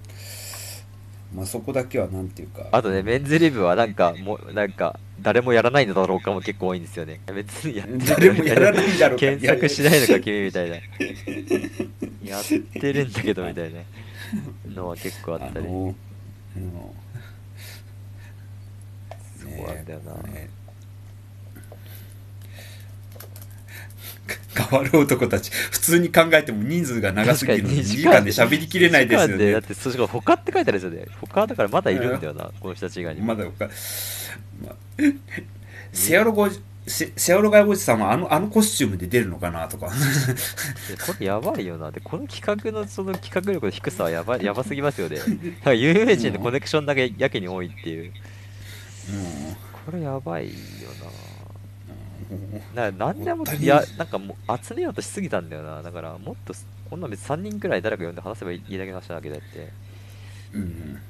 [1.35, 7.21] まあそこだけはなんていうかあとね、メンズリブはなんか、もう、なんか、誰もやらないのだろうかも結構多いんですよね。
[7.27, 10.77] 別にやってる誰もやらないんだろうか検索しないのか、君みたいな。
[10.77, 10.81] や
[12.41, 12.45] っ
[12.81, 13.81] てるんだけど、みたいな
[14.75, 15.67] のは結構あったり。
[15.67, 15.95] あの
[19.39, 20.15] そうなんだよな。
[20.33, 20.58] ね
[24.55, 31.07] 変わる男たち普通に考えても人数が長すぎるので2時間で喋りきれないですよ2時間でだねって、そしかも他って書いてあるんですよね。
[31.21, 33.29] 他だからまだいるんだよな、この人たち以外にも。
[33.29, 33.67] まだ他、
[34.63, 34.75] まあ、
[35.93, 36.49] セアロゴ
[36.87, 39.93] セセアロガイおじさんはあのあのコスチュームで出るのかなとかで
[41.07, 41.91] これやばいよな。
[41.91, 45.19] で、この企画のその企画力の低さはやばやばすぎますよね。
[45.63, 48.13] か有名人のコネクションだけやけに多いっていう。
[49.87, 50.53] これやばいよ
[51.03, 51.28] な。
[52.75, 55.83] ななんでもいやなんかもう集めようとしすぎたんだよな。
[55.83, 56.55] だからもっと
[56.91, 59.73] こんな別に3人くらい誰か呼んで話せばいいだけの話なわけであって。
[60.55, 61.03] うん、うん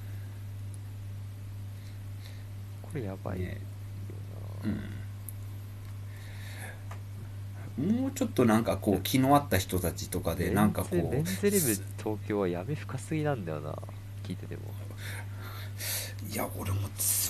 [2.82, 3.60] これやばいよね。
[7.78, 11.66] な、うん、もうちょっとなんかこう気の合った人たちとかでなんかこメンズメンうズリブ
[11.98, 13.74] 東京は闇深すぎなんだよな。
[14.24, 14.62] 聞いてても。
[16.28, 16.88] いや俺も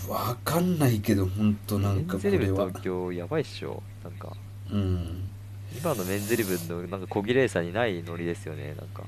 [0.09, 3.83] わかんないけど本当なんかこメンズリブれは東京やばいっしょ。
[4.03, 4.33] なんか。
[4.71, 5.29] うん。
[5.77, 9.05] 今のメンズリブのなんか小綺麗さにないノリですよねなんか。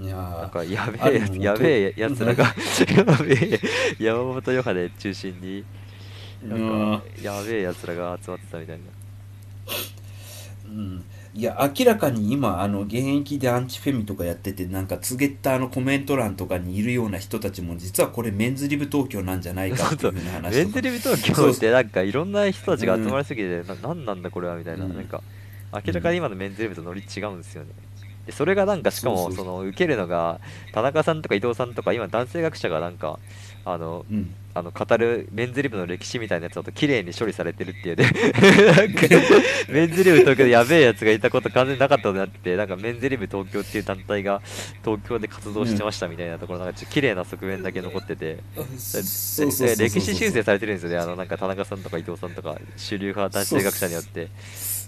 [0.00, 2.44] いやなんーかやべえやつやべえやつらが
[2.96, 3.60] やべえ
[4.00, 5.64] 山本ヨハネ中心に
[6.42, 8.82] なんかやべえやつらが集まってたみたいな。
[10.66, 11.04] うん
[11.36, 24.94] いや明らかに今あの現役でアンチフェミとかやっててなんかツゲッターのコメント欄とかにいるような人たちも実はこれメンズリブ東京なんじゃないかっていうふうメンズリブ東京ってなんかいろんな人たちが集まりすぎて、ななんなんだこれはみたいな、うん。
[24.94, 25.22] なんか
[25.72, 27.70] 明らかに今のメンズリブとノリ違うんですよね。
[28.26, 30.40] でそれがなんかしかもその受けるのが
[30.72, 33.18] 田中さんとか伊藤さんとか今男性学者がなんか
[33.64, 38.10] あのうんあの語るメンズリブの歴史みたいなやつだと綺麗に処理されてるっていうね。
[39.68, 44.40] メンズリブ東京でやべえやつがいたこと完全になかったことになっててなんかメンズリブ東京っていう団体が
[44.84, 48.38] 東京で活動してましたみたいなところなんかちょっと綺麗な側面だけ残ってて。
[49.84, 54.28] 歴史修正されてるんですよね、あのなんか田中さんとか伊藤さんとか主流派男性学者によって、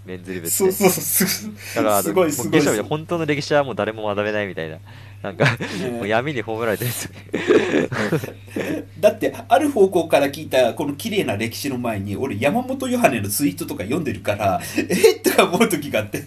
[0.05, 0.57] メンズリブって。
[0.57, 4.79] そうそうそうすだからすごいすごい本当の歴史はもう誰も学べないみたいな、
[5.27, 5.91] なんか、ね。
[5.91, 8.37] もう闇に葬られてるんですよね。
[9.01, 16.23] だってある方向から聞いたこの綺麗な歴史の前に俺山本ヨハネのツイートとか読んでるからえっとか思う時があって。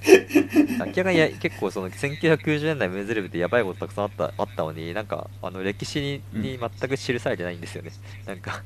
[0.80, 7.92] 明らかにや結構その1990年代メンズリブってやばいことたくさんあったあったのに、なんかあの歴史にに全く記されてないんですよね。
[8.26, 8.64] なんか、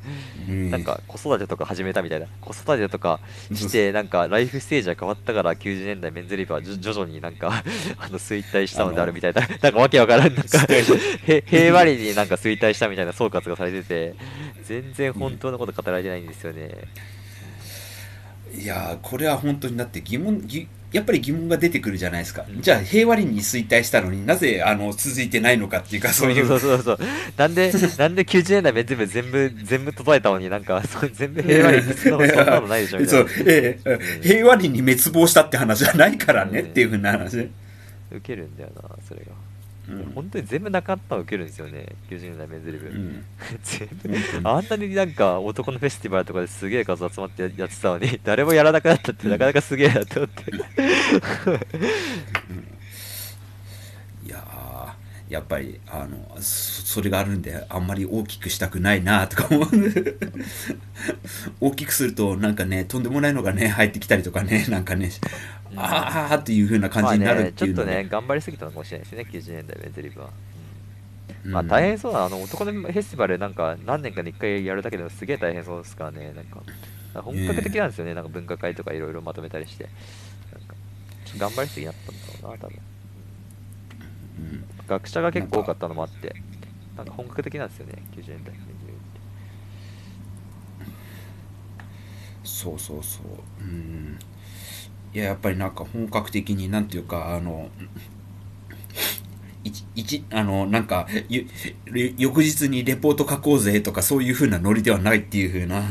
[0.48, 3.20] なんか子育てとか始めたみたいな、子育てとか
[3.54, 7.64] して、なんかライフステージが変わったから90年代メンズリブは徐徐々になんか
[7.98, 10.66] あの衰退したのであるみたいな、なんかわけわからん、なんか
[11.28, 14.16] へ平和裏になんか衰退したみたいな総括がされてて、
[14.66, 16.72] 全然本当のこと語られてないんですよね。
[18.56, 26.46] いやーこれは本当になって疑問ぎやっぱり疑問が出てくるじゃないですか、じゃあ平和裏に衰退したのになぜあの続いてないのかっていうかそそうういう。
[26.46, 27.00] そうそうそう。
[27.36, 33.32] なんで、 なんで90年代メンズリブ全部、全部整えたのになんか、そう全部平和に そんなそんなのないでしょみたそいうな。
[33.48, 36.66] ええ平和裏に滅亡したって話じゃないからねうん。
[36.68, 37.50] っていうふうな話、受
[38.22, 39.32] けるんだよな、それが。
[39.90, 40.12] うん。
[40.16, 42.88] 本当に全部なかったの受けるんですよね、90年代メンズリブ。
[42.88, 43.26] うん。
[43.64, 43.90] 全
[44.42, 44.50] 部。
[44.50, 50.20] あんなになんか男のフェスティバルとかですげえ数集まってややってたのに、 誰もやらなくなったってなかなかすげえなって。
[50.20, 50.52] 思って。
[54.26, 59.68] いやーやっぱりあのそそれがあるんであんまり大きくしたくないなとか思う。
[61.60, 65.12] 大きくするとなんかねとんでもないのがね入ってきたりとかねなんかねうん
[65.76, 70.30] ああっていう風な感まあじになるね、っていうのでちょっとね、頑張りすぎたのかもしれないですね、90年代メンズリブは。
[71.46, 71.52] うん。
[71.52, 76.62] まあ大変そうな、あの男のフェスティバルなんか何年かに1回やるだけでもすげえ大変そうですからね、なんか
[77.22, 79.90] 本格的なんですよね、なんか文化会とかいろいろまとめたりして。
[80.52, 80.76] なんか
[81.38, 82.80] 頑張りすぎになったんだろうな、多分。
[84.40, 84.64] うん。
[84.88, 86.36] 学者が結構多かったのもあって、
[86.96, 87.14] なんか。
[87.14, 88.54] 本格的なんですよね、90年代。
[92.44, 93.26] そうそうそう。
[93.62, 94.20] うん
[95.14, 97.70] いややっぱりなんか本格的になんていうかあの
[99.64, 101.48] 一一あのなんかゆ
[102.18, 105.82] 翌日にレポート書こうぜとかそういう風なノリではないっていう風な、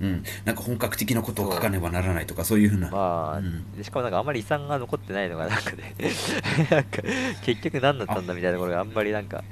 [0.00, 3.76] うん、なんか本格的なことを書かねばならないとかそういう風な、まあ、うん。
[3.76, 5.94] でしかもなんかあんまり遺産が残ってないのがなんかね
[6.70, 7.02] なんか
[7.42, 9.44] 結局何だったんだみたいなところがあんまりなんか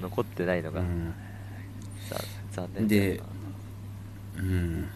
[0.00, 1.14] 残ってないのが、うん。
[2.08, 2.16] さ
[2.52, 3.20] 残念で
[4.36, 4.88] うん。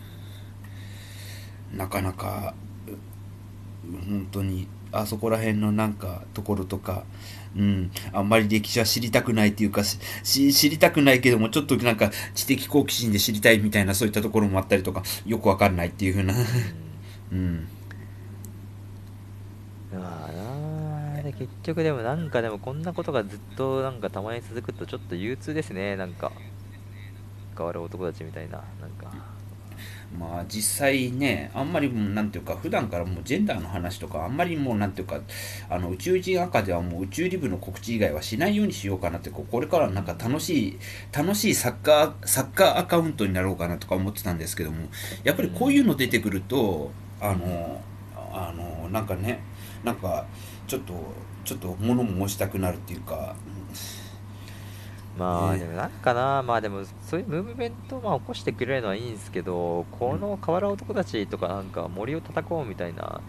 [1.74, 2.67] なかなかう
[4.08, 7.04] 本当にあそこら辺のなんかところとか、
[7.56, 16.34] うん、あんまり歴史は知りたくないっていうか知りたくないけどもちょっとなんか知的好奇心で知りたいみたいなそういったところもあったりとかよくわかんないっていうふうな、
[17.32, 17.68] うん、うん。
[19.92, 25.96] まあなあで結局でもなんかでもこんなことがずっとなんかたまに続くとちょっと憂鬱ですね。
[25.96, 26.32] なんか
[27.56, 29.12] 変わる男たちみたいななんか
[30.16, 35.20] まあ実際ねあんまりもうなんていうか普段からもうジェンダーの話とかあんまりもうなんていうか
[35.68, 40.78] あの宇宙人赤ではもう宇宙リブの告知以外はしないようにしようかなってこうこれからはなんか楽しい
[41.12, 44.88] 楽しいサッカーサッカーアカウントになろうかなとか思ってたんですけども
[45.24, 46.90] やっぱりこういうの出てくると
[47.20, 47.82] あの
[48.32, 49.40] あのなんかね
[49.84, 50.26] なんか
[50.66, 50.94] ちょっと
[51.44, 53.34] ちょっと物申したくなるっていうか
[55.18, 63.20] まあでもなんかなまあでもそういうムーブメントをまあ起こしてくれるのはいいんですけどこの変わら男たちとかなんか森を叩こうみたいな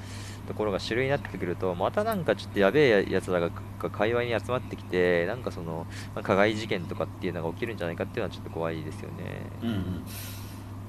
[0.47, 9.41] ところが主流になってくるとまたなんかちょっとやべえやつらがが界隈に集まってきてなんかそのまあ加害事件とかっていうのが起きるんじゃないかっていうのはちょっと怖いですよね。
[9.61, 10.03] うんうん。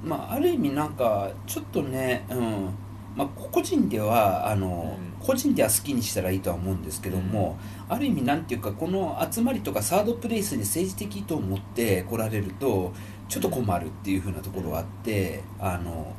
[0.04, 2.74] まあある意味なんかちょっとね、うん
[3.20, 5.10] まあ、個人ではあの、うん。
[5.20, 7.58] 個人では好きにしたらいいとは思うんですけども、
[7.90, 12.94] ある意味なんていうかこの集まりとかサードプレイスに政治的と思って来られると
[13.28, 16.14] ちょっと困るっていうふうなところはあってあの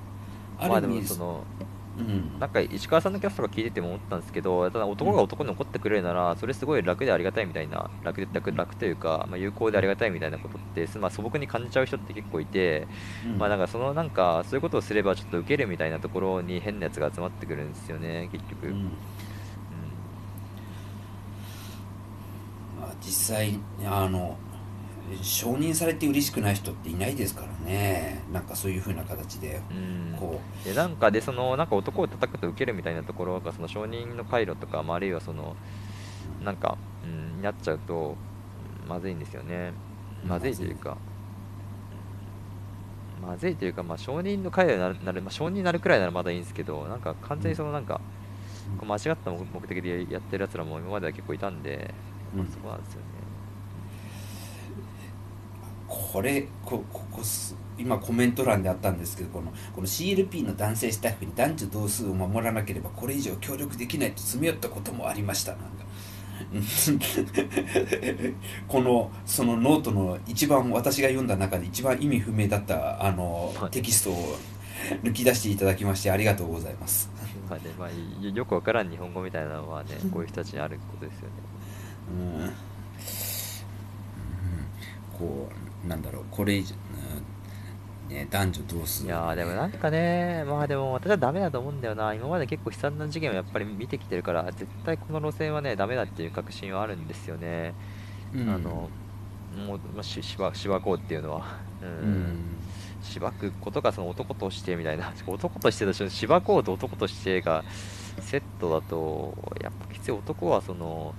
[0.59, 1.43] ある意味、もその
[1.99, 2.39] うん。
[2.39, 12.87] なんか石川さんのキャストが聞いてても思ったんですけど、ただ男が男に怒ってくれるなら、それすごい楽でありがたいみたいな、楽で楽楽というか、まあ、有効でありがたいみたいなことって、まあ、素朴に感じちゃう人って結構いて、
[13.25, 13.37] うん。
[13.37, 18.67] まあなんかそのなんかそういうことをすればちょっと受けるみたいなところに変なやつが集まってくるんですよね、結局。
[18.67, 18.73] うん。
[18.73, 18.83] うん。
[22.79, 24.37] まあ、実際あの
[25.21, 28.23] 承認されて嬉しくない人っていないですからね。
[28.31, 29.61] なんかそういう風な形で。
[29.71, 30.17] うん。
[30.17, 35.55] こでなんかでそのなんか男を叩くと受けるみたいなところがその承認の回路とか、まあ、あるいはその
[36.43, 38.15] なんか、うん、になっちゃうと
[38.83, 39.73] うんまずいんですよね。
[40.25, 40.97] まずいというか。
[43.21, 48.01] まずいというか、まあ、承認の回路になるなる、まあ、承認になるくらいならまだいいんですけどなんか完全にそのなんか、
[48.79, 51.93] こう間違った目目的でやってるやつらも今までは結構いたんで、
[52.35, 53.10] まあうんそこなんですよね
[56.11, 65.53] これこここす今コメント欄であったんですけどこのこの CLP の男性スタッフに男女同数を守らなければこれ以上協力できないと詰め寄ったこともありました。
[65.53, 65.69] なんか。
[68.67, 73.71] このそのノートの一番私が読んだ中で一番意味不明だったあのはい。
[73.71, 74.37] テキストを
[75.03, 77.09] 抜き出していただきましてありがとうございます。
[77.49, 77.89] まあねまあ、
[78.21, 81.33] よよくわからん日本語みたいなのはねこういう人たちにあることですよね。
[82.09, 82.41] うん。
[82.43, 82.53] うん。
[85.17, 89.05] こうなんだろうこれ以上、うんね、男女同数。
[89.05, 97.73] いやーでもなんかね、まあでも私はダメだと思うんだよな、今まで結構悲惨な事件をやっぱり見てきてるから、絶対この路線はね、ダメだっていう確信はあるんですよね。
[98.33, 98.49] うん。
[98.49, 98.89] あの、
[99.65, 102.23] もう、まあ、ししばしばこうっていうのは、う、うん。
[102.23, 102.37] ん
[103.01, 107.63] しばくことがその男としてみたいな、 男としてとして、しばこうと男としてが
[108.19, 110.11] セットだと、やっぱきつい。
[110.11, 111.15] 男はその、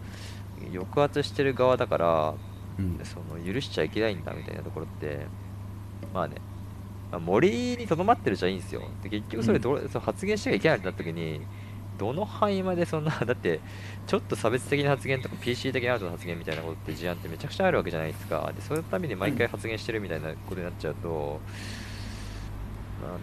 [0.73, 2.35] 抑圧してる側だから、
[2.79, 5.27] うんその許しちゃいけないんだみたいなところって、
[6.13, 6.37] まあね、
[7.11, 8.83] まあ、森にとどまってるじゃいいんですよ。
[9.03, 11.41] で結局それど、その発言しなきゃいけないってなった時に、
[11.99, 13.61] どの範囲までそんな、 だって、
[14.07, 18.53] ちょっと差別的な発言とか PC 的なアウトの発言みたいなことって事案ってめちゃくちゃあるわけじゃないですか。
[18.55, 21.41] で、そのために毎回発言してるみたいなことになっちゃうと、
[23.05, 23.19] あの、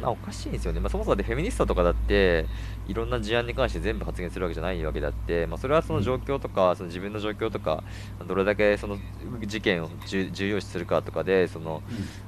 [0.00, 0.80] まあ、おかしいんですよね。
[0.80, 2.46] まあ、そもそもでフェミニストとかだって、
[2.88, 7.82] いろんな事案に関して全部発言するわけじゃないわけであって、まあ、それはその状況とか、その自分の状況とか、
[8.26, 8.98] どれだけその
[9.44, 11.82] 事件を重重要視するかとかで、その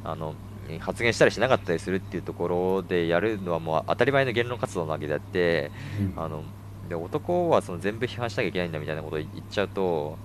[0.04, 0.34] あの
[0.80, 5.70] 発言したりしなかったりするっていうところでやるのはもう当たり前の言論活動なわけであって、
[6.16, 6.22] うん。
[6.22, 6.42] あの
[6.88, 10.16] で男はその全部批判しなきゃいけないんだみたいなことを言っちゃうと、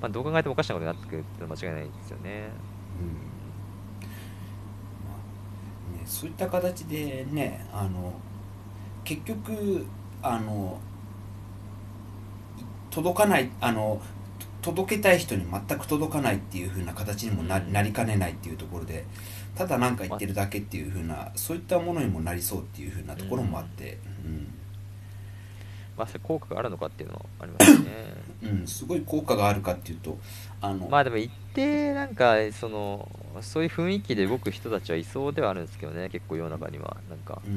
[0.00, 2.48] まあ、どう考えてもおかしなことになってくるって間違いないんですよね。
[5.04, 8.12] まあね、そういった形でねあの
[9.08, 9.86] 結局
[10.22, 10.78] あの
[12.58, 14.02] い届かないあの
[14.60, 19.06] と届けたい人に全く届かないっていう風な形にもななりかねないっていうところで
[19.54, 23.96] ただ何か言ってるだけっていう風なそういったものにもなりそうっていう風なところもあって、
[25.96, 27.90] まあ、それ効果があるのかっていうのはありますよね。
[28.42, 30.18] うんうん、すごい効果があるかっていうと
[30.60, 33.08] あの、まあでも一定なんかその
[33.40, 36.98] そういう雰囲気で動く人たちはいそうではあるんですけどね結構世の中には。
[37.08, 37.40] なんか。
[37.46, 37.56] うん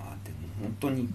[0.00, 1.08] まあでも本当に。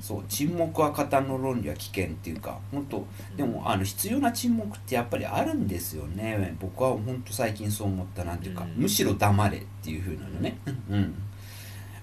[0.00, 3.04] そう沈黙は型の論理は危険っていうか本当
[3.36, 6.56] でもあの必要な沈黙ってやっぱりあるんですよね。
[6.60, 8.82] 僕は本当最近そう思ったなんていうか、うん。
[8.82, 10.58] むしろ黙れっていう風なのね、
[10.90, 11.14] うん、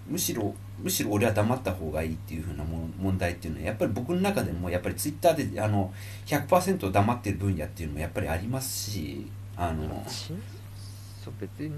[0.10, 5.94] むしろむしろ俺は黙った方がいいっていう風なも問題っていうのはやっぱり僕の中でもやっぱりツイッターであの
[6.26, 9.26] 100%黙ってる分野っていうのもやっぱりありますし
[9.56, 10.34] あのし
[11.24, 11.72] そう別に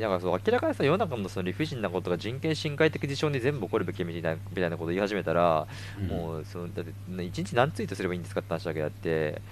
[0.00, 5.66] だからそう明らかにさ世の中のその理不尽なことが人権侵害的事象に全部起こるべきみたいなみたいなことを言い始めたら、
[6.00, 6.06] うん。
[6.06, 9.42] もうそのだってね一日何ツイートすればいいんですかって話だけであって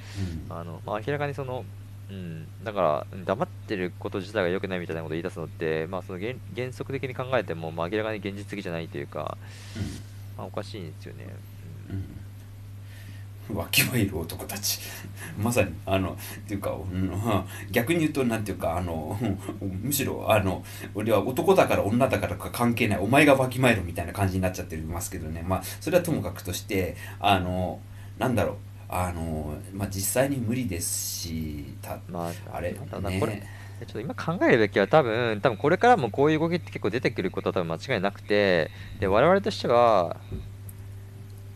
[0.48, 0.56] うん。
[0.56, 1.64] あの、まあ、明らかにその、
[2.10, 9.36] うん、だからうん黙ってること自体が良くないみたいなことを言い出すのって、まあ、その原原則的に考えても、まあ、明らかに現実的じゃないというか、
[10.36, 11.26] まあ、おかしいんですよね。
[11.90, 11.96] うん。
[11.96, 12.19] うん
[13.56, 14.80] わきまえる男たち。
[15.40, 16.14] まさにあのっ
[16.46, 17.12] ていうか、うん
[17.70, 19.18] 逆に言うとなんていうかあの
[19.60, 25.44] むしろあの俺は男だから女だからか関係ないお前がわきまえろみたいな感じになっちゃってますけどね。
[25.46, 27.80] まあそれはともかくとしてあの
[28.18, 28.56] なんだろう。
[28.92, 38.70] あの、まあ、実際に無理ですしたまあ、あれただこれ、ねちょっと今考えるべきは多分、多分これからもこういう動きって結構出てくることは多分間違いなくて、
[39.00, 40.16] で、我々としては、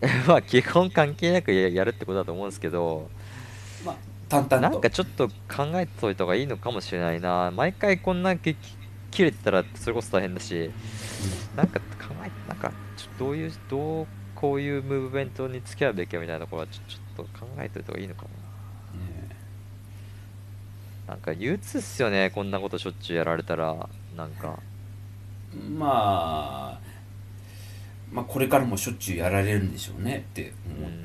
[0.26, 3.10] まあ基本関係なくややるってことだと思うんですけど、
[3.84, 3.96] まあ
[4.28, 4.60] 淡々と。
[4.60, 7.50] なんかちょっと考えておいた方がいいのかもしれないな。
[7.50, 8.56] 毎回こんなき
[9.10, 10.70] 切れてたらそれこそ大変だし、
[11.56, 19.04] なんか考え、なんかちょどういう、どうこういうムーブメントに付き合うべきかみたいなところはちょちょっと考えておいた方がいいのかもな。
[19.04, 19.36] ね
[21.06, 23.88] なんか憂鬱っすよねこんなことしょっちゅうやられたら。
[24.16, 24.58] なんか。
[25.78, 26.93] まあ
[28.14, 30.94] まあこれからもしょっちゅうやられるんでしょうねって思う、うん。
[30.94, 31.04] うん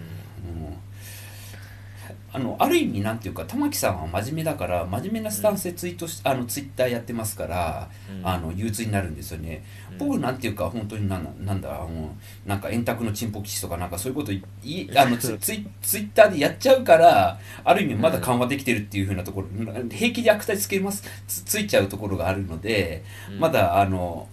[2.32, 8.28] あのある意味なんていうか玉木さんは真面目だから真面目なスタンスでツイートし、あのツイッターやってますから、うん。
[8.28, 9.98] あの憂鬱になるんですよね、うん。
[9.98, 19.48] 僕なんていうか本当になんだなんだもうなんか円卓のチンポ騎士とかなんかそういうこといい あのツツイツイッターでやっちゃうからある意味まだ緩和できてるっていうふうなところ、
[19.90, 23.40] 平気で悪態つけますつついちゃうところがあるので、うん。
[23.40, 24.28] まだあの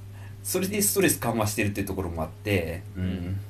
[0.47, 3.41] それでストレス緩和してるっていうところもあって、うん。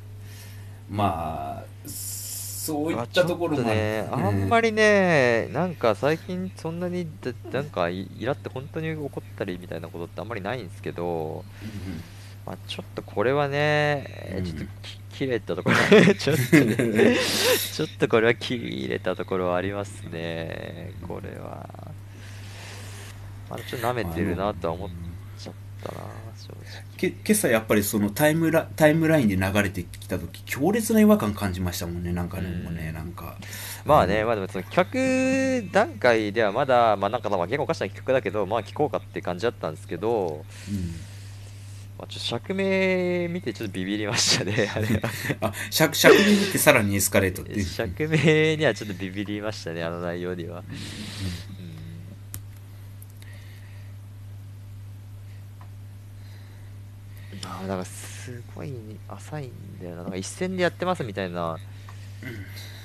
[0.88, 12.03] まあそういったところもちょっねあんまりねなんか最近そんなにだなんかイイラって本当に怒ったりみたいなことってあんまりないんですけど、うん
[12.47, 14.44] まあ、ちょっとこれはね、うん。
[14.44, 15.76] ちょっとき切れたところ
[16.14, 17.16] ちょっとね
[17.74, 21.68] ちょっとこれは切れたところはありますねこれは。
[23.51, 24.90] まあちょっと舐めてるなとは思っ
[25.38, 26.01] ちゃったな。
[26.01, 26.25] 正
[26.97, 33.36] け今朝やっぱりそのタイムラタイムラインで流れてきた時強烈な違和感感じましたもんねなんかね、うんもうねなんか。
[33.84, 40.76] 直まあね、まあでもその企画段階ではまだ、まあなんかまあ結構おかしな企画だけど、まあ聞こうかって感じだったんですけど、うん。
[41.99, 45.11] まあ、ちょっと釈明見てちょっとビビりましたね、あれは。
[45.49, 50.59] あ尺尺に見てさらにエスカレートって釈明にはちょっとビビりましたね、あの内容には。
[50.59, 50.66] うん
[57.57, 58.74] ああ、だからすごい
[59.09, 60.02] 浅いんだよな。
[60.02, 61.59] なんか一戦でやってますみたいな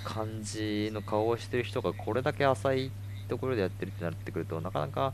[0.06, 2.92] 感じの顔をしてる人がこれだけ浅い
[3.28, 5.14] ところでやってるってなってくると、なかなか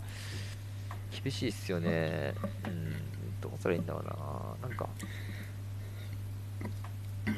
[1.24, 2.36] 厳しいっすよね。
[2.66, 2.94] うん、
[3.42, 4.04] どうしたらいいんだろう
[4.62, 4.68] な。
[4.70, 4.90] なんか、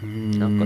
[0.04, 0.66] うんなんか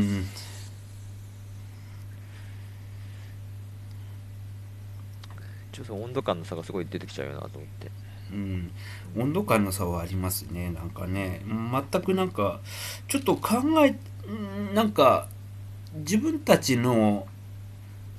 [5.71, 8.02] ちょっと温度感の差がすごい出てきちゃうよなと思って。
[8.33, 8.71] うん、
[9.15, 10.71] 温度感の差はありますね。
[10.71, 11.41] なんかね。
[11.45, 12.59] 全くなんか
[13.07, 13.95] ちょっと考え
[14.27, 15.27] うんなんか
[15.95, 17.27] 自分たちの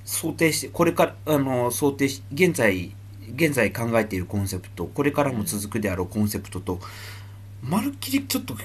[0.05, 2.95] 想定してこれからあの想定し現在
[3.35, 6.79] 現在考えているコンセプトこれからも続くであろうコンセプトと
[7.61, 8.55] まるっきりちょっと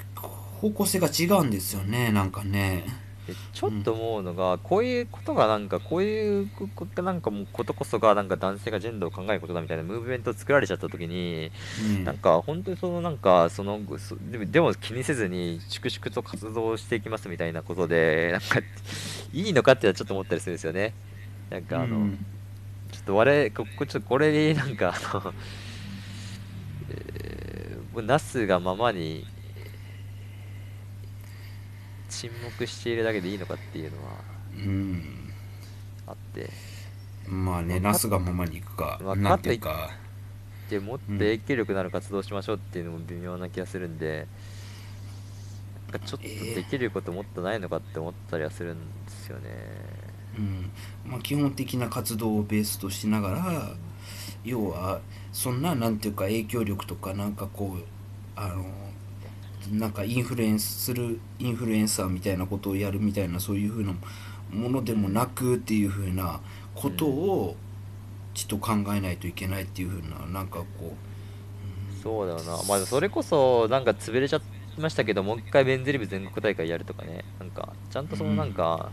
[0.61, 2.13] 方向性が違うんですよね。
[2.13, 2.85] なんかね。
[2.85, 3.10] で
[3.53, 11.51] ちょっと思うのが、こういうことがなんかこういうことなんかもうことこそがなんか男性がジェンダーを考えることだみたいなムーブメントを作られちゃった時に、
[11.97, 12.05] うん。
[12.05, 18.61] なんか本当にそのなんかそのそでもでも気にせずに粛々と活動していきますみたいなことでなんか
[19.33, 20.95] いいのかっていうのはちょっと思ったりするんですよね。
[21.51, 22.27] なんかあの、うん。
[22.93, 25.33] ちょっと我々ここちょっとこれになんかあの、
[26.91, 29.27] えーなすがままに
[32.11, 34.13] 沈黙しているだけでいいのかっていうのは
[34.57, 35.33] うん
[36.07, 36.51] あって。
[37.27, 39.91] まあねなすがままにいくかわかっなんていうか。
[40.69, 44.27] でもっと影響力のある活動をしましょうっていうのも微妙な気がするんで、
[45.91, 49.51] なんかちょっとできることもっとないのかって思ったりはするんですよね。
[50.39, 50.71] うん。
[51.05, 53.71] まあ、基本的な活動をベースとしながら
[54.45, 55.01] 要は
[55.33, 57.85] そんななんていうか影響力とかなんかこう
[58.37, 58.65] あの
[59.73, 63.95] なんかインフルエンスするインフルエンサーみたいなことをやるみたいなそういうふうな
[64.51, 66.41] ものでもなくっていうふうな
[66.75, 67.57] ことを
[68.35, 70.95] ちょっと考えないといけないっていうふうななんかこ
[72.03, 72.63] そうだよな。
[72.67, 77.25] まあそれこそなんか潰れちゃいましたけど、もう一回ベンゼリブ全国大会やるとかね。
[77.39, 78.91] なんかちゃんとそのなんか、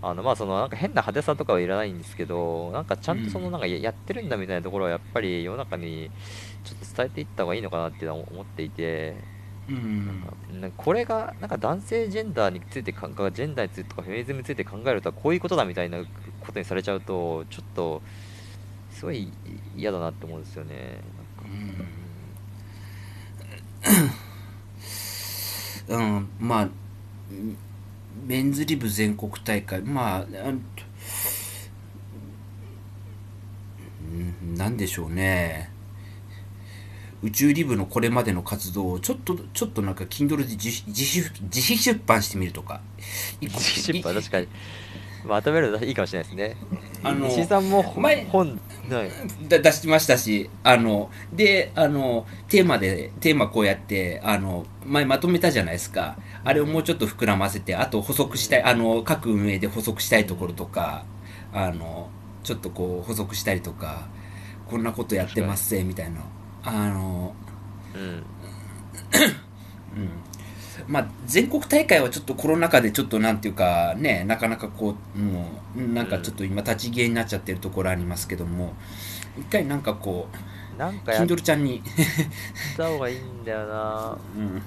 [0.00, 6.10] あのまあそのなんか変な派手さとかはいらないんですけど、なんかちゃんとそのなんかややってるんだみたいなところはやっぱり世の中に
[6.62, 9.33] ちょっと伝えていった方がいいのかなっていうのは思っていて、ううん
[9.68, 10.70] なん。
[10.70, 15.98] かこれがなんか男性ジェンダーについてかジェンダーについてとかフェミニズムについて考えるとはこういうことだみたいな
[16.40, 18.02] ことにされちゃうとちょっと
[18.90, 19.32] すごい
[19.76, 21.00] 嫌だなって思うんですよね。
[23.84, 24.14] なんか
[25.86, 26.68] うん、まあ
[28.26, 30.24] メンズリブ全国大会まああう
[34.52, 34.54] ん。
[34.56, 35.73] なんでしょうね
[37.24, 42.82] 宇宙リブのこれまでの活動をちょっとちょっとなんか Kindle で自費自費自費出版してみるとか
[43.40, 44.48] 自費出版確かに
[45.24, 46.56] まとめるのいいかもしれないですね。
[47.02, 48.60] あの石井さんも本
[49.48, 56.18] だ出しましたし、あの、で、あの、テーマで、テーマこうやって、あの、前まとめたじゃないですか。
[56.44, 61.06] あれをもうちょっと膨らませて、あと補足したい、あの、各運営で補足したいところとか、
[61.54, 62.10] あの、
[62.42, 64.08] ちょっとこう補足したりとか、
[64.66, 66.20] こんなことやってますぜ、みたいな。
[66.64, 67.34] あの、
[67.94, 68.00] うん。
[68.00, 68.24] うん。
[70.86, 78.74] まあ、全国大会はちょっとコロナ禍でちょっとなんていうかね、なかなかこう、もう、なんかちょっと今立ち消えになっちゃってるところありますけども、
[79.38, 81.82] 一回なんかこうなんかやっ Kindle ちゃんに
[82.76, 84.18] た方がいいんだよな。
[84.36, 84.62] うん。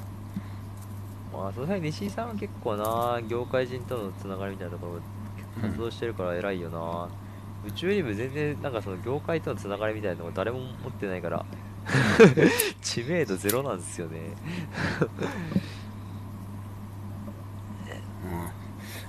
[1.34, 5.02] まあその辺西井さんは結構な業界人とのつながりみたいなところ
[5.62, 7.10] 活動してるから偉いよな、
[7.68, 11.46] 宇宙リブ全然なんかその業界とのつながりみたいなのが誰も持ってないから
[12.82, 14.20] 知名度ゼロなんですよね。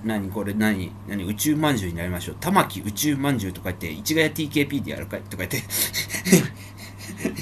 [0.03, 0.09] うん。
[0.09, 2.37] 何これ何何宇宙まんじゅうになりましょう。
[2.41, 5.63] 玉木宇宙まんじゅうとか言って市ヶ谷 TKP でやるかいとか言って。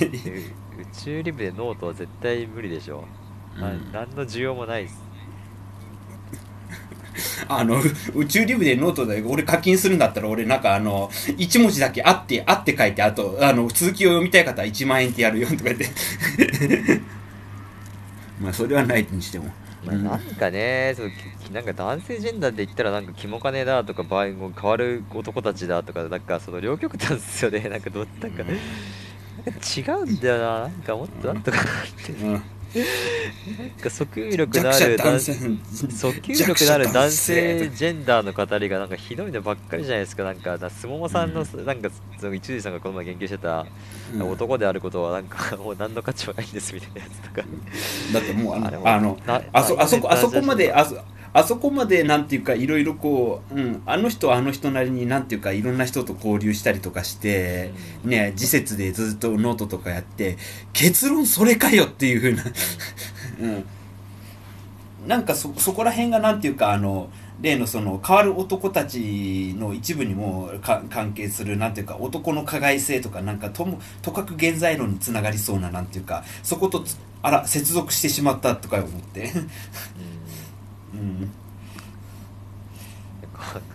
[0.07, 0.19] で
[0.79, 3.07] 宇宙リブでノートは絶対無理でしょ、
[3.59, 3.93] なうん。
[3.93, 5.06] 何の需要もないです
[7.49, 7.83] あの
[8.15, 15.87] 宇宙リブでノートで俺課金するんだったら俺なんかあの1文字だけあってあって書いてあとあの続きを読みたい方は1万円ってやるよとか言って。
[18.41, 19.47] まあそれはないにしても、
[19.85, 20.05] まあ、うん。
[20.05, 27.61] なんかね、そうきなんか男性ジェンダーで言ったらなんかキモカネだとか場合も変わる男たちだとかなんかその両極端ですよね。
[27.69, 28.43] なんかどなんか。
[28.43, 28.57] なん。
[28.57, 30.61] か違うんだよな。
[30.61, 31.67] なんかもっとなんとかなっ
[32.05, 32.13] て。
[32.13, 32.43] うん、
[33.83, 43.67] 訴求力のある男男性訴求力のある男性ジェンダーの語りがなんかひどいのばっかりじゃないですかなんかなすももさんのなんかその一時さんがこの前言及してた、うん
[44.37, 47.47] 男であることはなんかもう何の価値もないんですみたいなやつとか。
[48.13, 50.97] だってもうあのあのなあそあそこあそこまでああそ
[51.37, 57.73] あそこまでなんていうかいろいろこう、うん、あの人はあの人なりになんていうかいろんな人と交流したりとかして、
[58.05, 60.39] ね次節でずっとノートとかやって
[60.73, 62.45] 結論それかよっていうふうな、
[63.43, 63.47] う
[65.05, 67.11] ん、なんかそそこら辺がなんていうかあの
[67.43, 79.33] 例のその変わる男たちの一部にもか関係するなんていうか男の加害性とかなんかともとかく現在論につながりそうななんていうかそことつあら接続してしまったとか思って、
[80.97, 81.33] うん。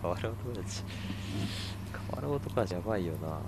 [0.10, 0.84] わる男たち
[2.10, 3.40] 変わる男たちやばいよな。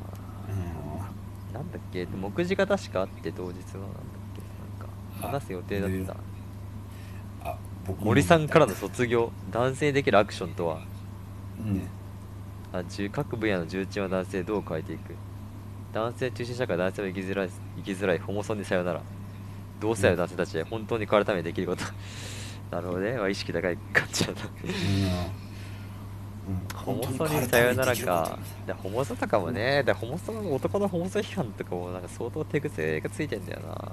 [1.53, 2.05] なんだっけ？
[2.05, 3.61] 目次が確かあって当日はなんだっ
[4.35, 4.41] け？
[5.21, 7.53] なんか話す予定だった。
[7.99, 9.31] 森さんからの卒業？
[9.51, 10.79] 男性にできるアクションとは？
[10.79, 10.85] ね。
[12.71, 15.15] あ重各分野の重鎮は男性どう変えていく？
[15.93, 18.19] 男性中心社会男性は生きづらい生きづらい。
[18.19, 19.01] ホモソンにさよなら。
[19.79, 21.83] 同性愛の男性たちへ本当に変わるためにできること
[22.71, 24.41] なるほどね、まあ、意識高い感じだな。
[26.47, 26.67] うん。
[26.75, 28.37] ホモソにさよならか。
[28.67, 29.83] でホモソとかもね。
[29.83, 33.91] でホモソの男のホモソ批判とかもなんか相当手癖がついてんだよな。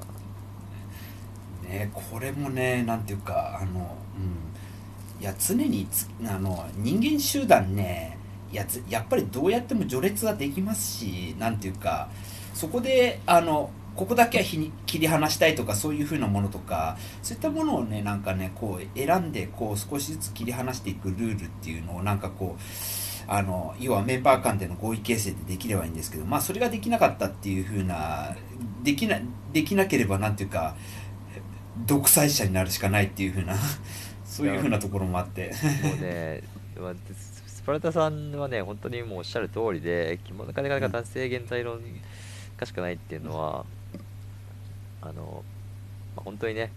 [1.71, 8.18] ねこれもねなんていうかあの、うん、いや常につあの人間集団ね
[8.53, 12.09] やつやっぱりどうやっても序列はできますしなんていうか
[12.53, 28.34] そこであのここだけは日に切り離したいとかそういうふうなものとかそういったものをねなんかねこう選んでこう少しずつ切り離していくルールっていうのをなんかこうあの要はメンバー間での合意形成でできればいいんですけどまあそれができなかったっていうふうな
[28.82, 29.20] できな
[29.53, 30.76] できなければなんていうか
[31.84, 33.55] 独裁者になるしかないっていうふうな
[34.24, 35.53] そういうふうなところもあって。
[35.82, 36.42] もうね、
[36.80, 41.82] まあススパルタさんはね、本当にもうおっしゃる通りで、着物金が男性減退論
[42.57, 43.66] かしかないっていうのは、
[45.03, 45.44] あの、
[46.16, 46.70] まあ、本当にね、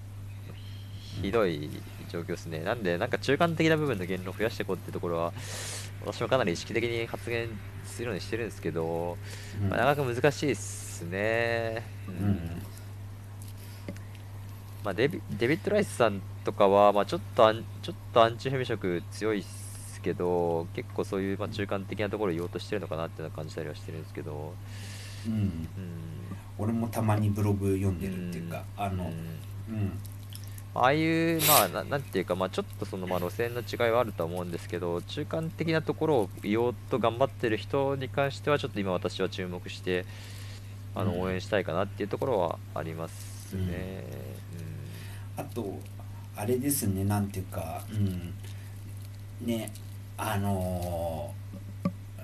[1.21, 1.69] ひどい
[2.09, 2.59] 状況ですね。
[2.59, 5.33] なんで、なんか中間的な部分の言論を増やしていこうってところは、
[6.05, 7.49] 私もかなり意識的に発言
[7.85, 9.17] するようにしてるんですけど、
[9.69, 11.83] まあ、なかなか難しいっすね。
[12.07, 12.25] うん。
[12.25, 12.61] うん。
[14.83, 24.53] まあ、デビデビッド・ライスさんとかは、まあ、ちょっとアンちょっとアンチフェミ色強いっすけど結構そういう、まあ、中間的なところを言おうとしてるのかなっていうのは感じたりはしてるんですけど、
[25.25, 25.33] うん。
[25.33, 26.22] うん
[26.57, 29.11] 俺もたまにブログ読んでるっていうかあの
[29.69, 29.75] うん。
[29.75, 29.99] うん。
[30.75, 40.05] ああいう、まあ、ななんていうか、まあ、ちょっとその、まあ、路線の違いはあるとは思うんですけど中間的なところを言おうと頑張ってる人に関してはちょっと今私は注目して
[40.95, 41.21] あのうん。
[41.21, 44.05] 応援したいかなっていうところはありますね。
[45.37, 45.79] あと
[46.35, 48.33] あれですねなんていうかうん。
[49.41, 49.71] ね
[50.17, 51.42] あのー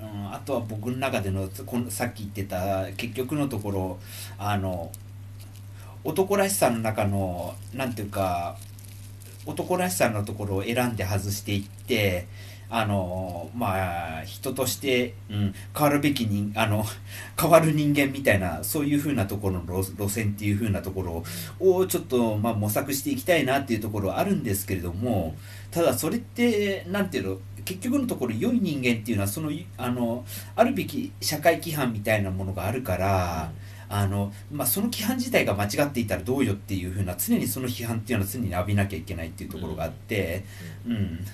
[0.01, 3.99] うん、あとは僕の中でのこのさっき言ってた結局のところ
[4.37, 4.91] あの
[6.03, 8.57] 男らしさの中のなんていうか
[9.45, 12.27] 男らしさのところを選んで外していって
[12.71, 16.85] あのまあ人として、うん、変わるべき人あの
[17.39, 21.23] 変わる人間みたいなそういう風なところの路線っていう風なところ
[21.59, 25.35] をちょっと、まあ、模索していきたいなっていうところはあるんですけれども
[25.71, 27.37] ただそれってなんていうの
[27.69, 30.25] 結局のところ良い人間っていうのはそのあの
[30.55, 33.51] あるべき社会規範みたいなものがあるから。
[33.91, 40.43] あのまあ、その規範自体が間違っていたらどうよっていうふうな常にその批判っていうのは常に浴びなきゃいけないっていうところがあって、
[40.85, 41.25] うん、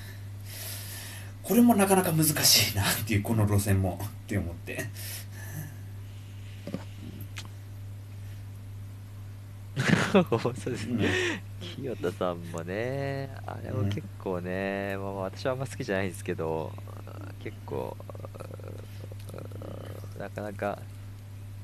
[1.44, 4.86] これもなかなか難しいなっていうこの路線もって思って
[10.40, 11.00] そうですうん
[11.60, 16.72] 清田さんもね、あれも結構ね、まあ、私はあんま好きじゃないんですけど、
[17.40, 17.96] 結構、
[19.34, 20.80] うんなかなか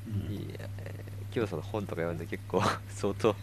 [0.07, 0.33] うん。
[0.33, 3.33] いい、えー清田さんの本とか読んで結構 相当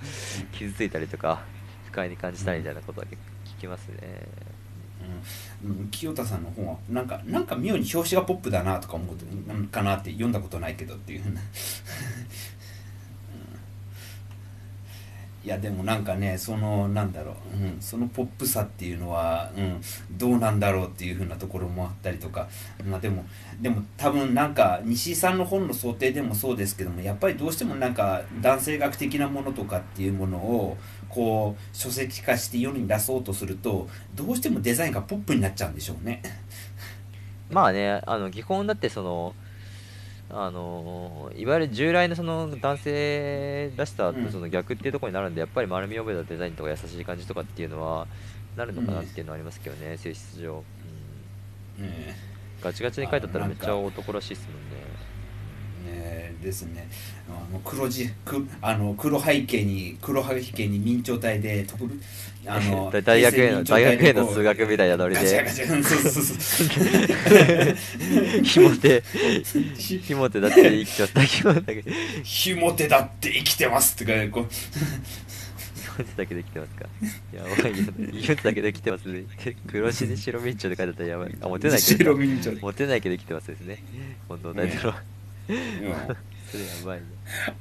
[0.52, 1.40] 傷ついたりとか、
[1.86, 3.22] 不快に感じたりみたいなことは結構
[3.56, 4.26] 聞きますね。
[5.64, 5.88] うんうん。
[5.88, 11.40] 清田さんの本はなんかなんか妙に表紙がポップだなとか思うことなんかなって読んだことないけどっていうふうな
[15.44, 19.80] いやでもなんかねそのなんだろう、うん、そのポップさっていうのは、うん、
[20.12, 22.48] どうなんだろうっていうふうなところもあったりとか、
[22.84, 23.24] まあ、でも
[23.60, 30.76] でも多分なんか西井さんの本の想定でもそうですけどもやっぱりどうしてもなんか男性学的なものとかっていうものを
[31.08, 36.22] こう書籍化して世に出そうとするとどうしてもデザインがポップになっちゃうんでしょうね。
[37.50, 39.34] まあね、あの基本だってその、
[40.30, 44.26] あのいわゆる従来のその男性らしさうん。
[44.26, 48.06] とその逆っていうところになるんで、やっぱり丸みを帯びたデザインとか優しい感じとかっていうのは
[48.56, 50.62] なるのかなっていうのはありますけどね、性質上、
[51.78, 51.86] うん。
[51.86, 52.16] ね
[52.62, 55.98] ガチガチに書いてあったらめっちゃ男らしいですもんね。
[56.00, 56.88] ねですね。
[57.28, 62.00] あの黒字くあの黒背景に黒背景に明朝体で特別
[62.46, 65.54] あの大大学への大学への数学みたいなノリで、
[68.42, 69.02] ひも手、
[69.76, 71.92] ひも手だって生きちゃった、ひも手だけ、ひ
[72.22, 74.44] ひも手だって生きてますってかこう
[75.98, 76.86] も手だけできてますか
[77.32, 78.20] やばいよね。
[78.20, 79.24] ひも手だけできてますね。
[79.66, 81.36] 黒字で白明朝で書いてたらやばい。
[81.40, 82.16] あ、モテないけど。
[82.60, 83.82] モテないけど生きてますですね。
[84.28, 85.02] 本当のタイトルは。
[85.48, 87.04] うんそれやばいね。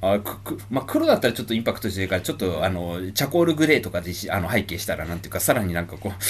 [0.01, 6.23] あくくまあ、黒だったらちょっとインパクトしてるからちょっとあのチャコールグレーとかでしあの背景したらなんていうかさらになんかこう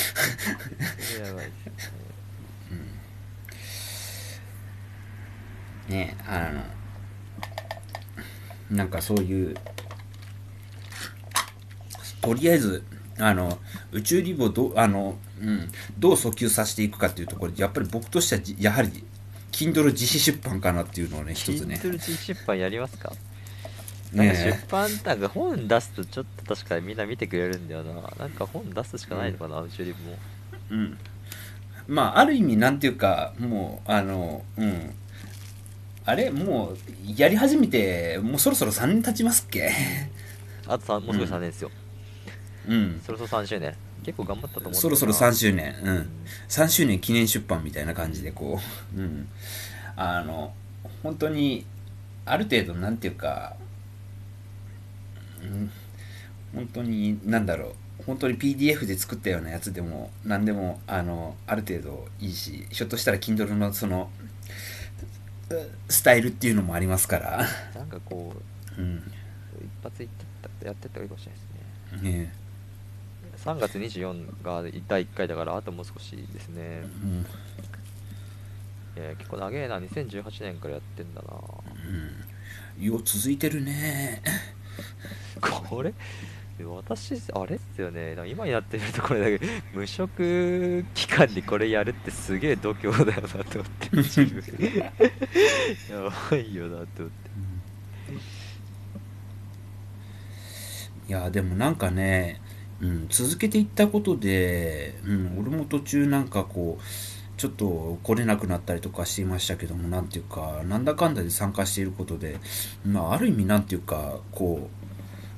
[1.04, 1.52] それやばいね。
[5.90, 6.52] ねあ
[8.72, 9.56] のなんかそういう
[12.22, 12.84] とりあえず
[13.20, 13.58] あの
[13.92, 19.06] 宇宙リボをどうあの、うん、どう訴求させていくかっていうところでやっぱり僕としてはじやはり
[19.58, 21.80] Kindle 自費出版かなっていうのをね一つね。
[21.82, 23.12] Kindle 自費出版やりますか？
[24.14, 27.94] なんか出ね版なんか本出すとちょっと確かにみんな見てくれるんだよな。
[28.20, 30.18] なんか本出すしかないのかな、宇宙リブも。
[30.70, 30.98] うん。
[31.88, 34.94] まあある意味なんていうかもうあのうん。
[36.06, 36.78] あれもう
[37.18, 39.72] やり始めてもうそろそろ3年経ちますっけ？
[40.68, 41.72] あとさもうすぐ3年ですよ。
[42.68, 43.02] うん。
[43.04, 43.76] そろそろ3周年。
[44.04, 45.76] 結構頑張ったと思うそろそろ3周年。
[45.84, 45.98] ううん。
[45.98, 46.10] ん
[46.48, 48.60] 3周年記念出版みたいな感じでこ
[48.96, 49.28] う、 うん、
[49.96, 50.54] あの
[51.04, 51.66] 本当に
[52.26, 53.56] ある程度なんていうか、
[55.42, 55.72] うん、
[56.54, 57.76] 本当になんだろう。
[58.06, 64.12] 本当に PDF で作ったようなやつでも何でもあのある程度いいしひょっとしたら Kindle のその
[65.50, 68.34] うスタイルっていうのもありますから、なんかこ
[68.78, 69.12] う、うん。
[69.60, 70.28] 一発いってっ
[70.60, 71.42] たやってった方がいいかもしれない
[71.92, 72.12] ですね。
[72.20, 72.34] ね
[73.38, 76.82] 3月24が第1回だから、あともう少しですね。
[76.84, 77.26] うん
[78.96, 81.34] えー結構長えな、2018年からやってんだな。
[82.78, 84.22] うん、よう続いてるね
[85.40, 85.94] これ？
[86.60, 88.16] 私、あれっすよね。
[88.28, 89.46] 今になってみると、これだけ
[89.76, 93.98] 無職期間にこれやるってすげえ度胸だよなと思って。
[93.98, 94.42] 自分
[94.80, 94.92] や
[96.32, 97.30] ばいよなと思って。
[101.08, 102.42] いやでもなんかね、
[102.82, 106.84] うん、続けていったことで、うん、俺も途中なんかこう
[107.38, 112.40] ちょっと来れなくなったりとかしていましたけどもなんていうかなんだかんだで参加していることで、
[112.86, 114.70] まあ、ある意味なんていうかこ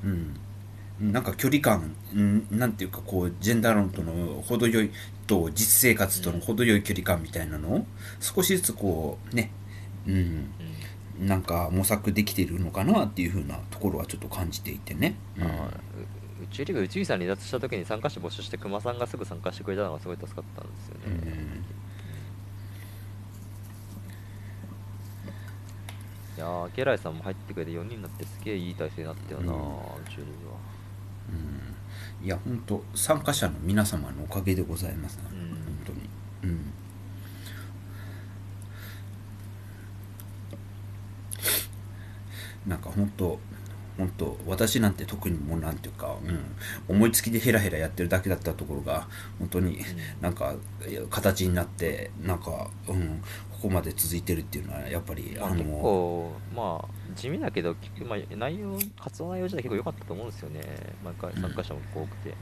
[0.03, 4.91] う、うん、なんか距離感、うん、なんていうかこうジェンダー論との程よい
[5.28, 7.86] と実生活との程よい距離感みたいなのを
[8.20, 9.52] 少しずつこうね、
[10.07, 10.14] うん、
[11.20, 11.28] うん。
[11.28, 15.16] なんか模索できているのかなっていうふうなところはちょっと感じていてね。
[15.38, 15.49] うん
[16.50, 21.20] あーう宇宙リーグ宇宙さん離脱した時に参加者募集して熊さんがすぐ参加してくれたのがすごい助かったんですようね、ん。
[26.38, 29.56] いやーゲライさんも入ってくれて4人になってすげえいい体制になったよな、う
[30.10, 30.56] 宙リーグは。
[32.22, 32.26] うん。
[32.26, 35.22] いや本当参加者の皆様のおかげでございます、ん。
[35.30, 36.00] 本当に。
[36.44, 36.74] うん。
[42.68, 43.40] なんか本当
[44.00, 46.16] 本当私なんて特にもうなんていうか、
[46.88, 49.10] うん、思いつきでヘラヘラやってるだけだったところが
[49.40, 49.80] 本当に
[50.22, 50.56] なんか
[51.10, 53.22] 形になってなんか、うん、
[53.52, 57.76] ここまで続いてるっていうのはやっぱりあまあ結の構まあ地味だけど
[58.08, 60.62] まあ、内容活動内容自体結構良かったと思うんですよね。
[61.04, 62.34] 毎回参加者も多くて、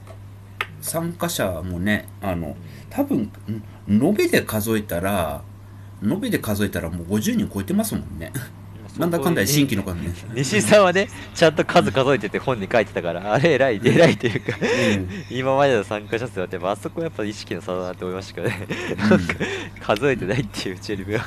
[0.80, 2.56] 参加者もねあの
[2.88, 5.42] 多分ん延べで数えたら
[6.02, 8.30] 延べで数えたらもう50人超えてますもんね。
[8.34, 8.57] まあ
[8.98, 15.08] なんだかんだで新規の数ね、西井さんはねちゃんと数数えてて本に書いてたからあれ偉い偉いというかうん。
[15.30, 18.66] 今までの参加者数はやっぱあそこはやっぱ意識の差だなって思いましたけどね。
[19.80, 21.18] 数えてないっていううちよりも。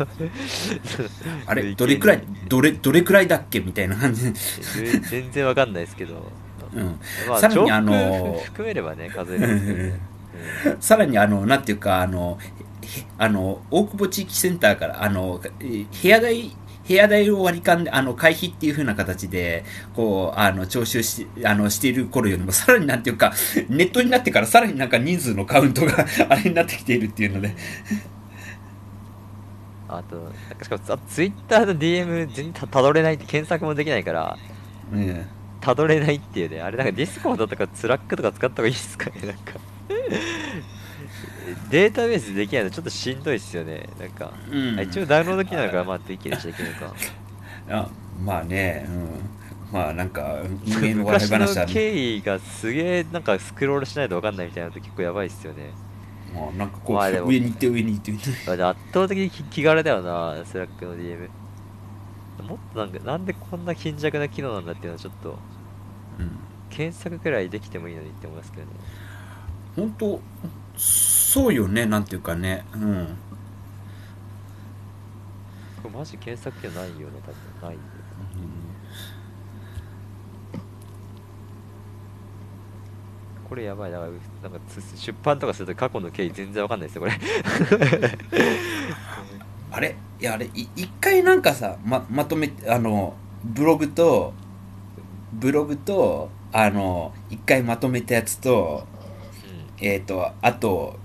[1.46, 4.32] あれ どれくらいどれどれくらいだっけみたいな感じ。
[4.32, 4.40] で、
[4.76, 6.32] 全全然わかんないですけど、
[6.74, 10.00] うん、まあ、さらにあの含めればね数えるんですけどね、
[10.80, 12.38] さらにあのなんていうかあの
[12.82, 16.52] へあの大久保地域センターからあのえ部屋代
[16.88, 19.64] 部屋代を割り勘であの会費っていう風な形で
[19.96, 23.34] こうあの徴収しあのしている頃よりもさらになんていうか
[23.70, 27.56] ネットになってからさらになんか人数のカウントが あれになってきているっていうので。
[29.94, 34.38] あとなんかしかもあツイッターの DM 全然たたどれないって検索もできないから
[34.94, 35.26] うん
[35.60, 36.62] たどれないっていうね。
[36.62, 39.60] あれなんか Discordとか Slackとか使った方がいいですかねなんか
[41.72, 43.88] データベースできないのちょっとしんどいっすよね。
[43.98, 44.80] なんか、うん。
[44.80, 46.94] あ一応ダウンロード機能がまあできるっちゃいけないか。
[47.70, 47.90] あ
[48.24, 55.72] まあね、うん、まあなんか運営の笑い昔の話はね経緯がすげえなんかスクロールしないと分かんないみたいなのって結構やばいっすよね。
[56.36, 58.50] まあなんかこう、まあ上に行って上に行って上に行って。
[58.52, 61.30] あで圧倒的に気気軽だよな Slackの DM
[62.44, 65.40] もっとなんかなんでこんな貧弱な機能なんだっていうのはちょっと
[66.20, 66.32] うん。
[66.72, 68.72] 検索くらいできてもいいのにって思いますけどね。
[69.76, 70.20] 本当
[70.82, 72.66] そうよねなんていうかね。
[72.74, 73.18] うん。
[75.84, 77.70] これマジ検索機能ないよね多分。
[77.70, 77.80] ないよ。
[83.48, 84.12] これやばいだから
[84.50, 87.14] なんかつ出版とかすると過去の経緯全然わかんないですよこれ。
[89.72, 89.96] あれ？
[90.20, 93.14] いやあれい一回なんかさままとめてあの
[93.44, 94.34] ブログと
[95.34, 98.88] ブログとあの一回まとめたやつと
[99.82, 101.00] えっ、とあと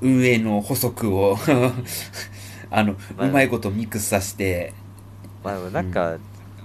[0.00, 1.36] 運営の補足を
[2.70, 4.72] あの、まあうまいことミックスさせて。
[5.42, 6.18] まあなんか、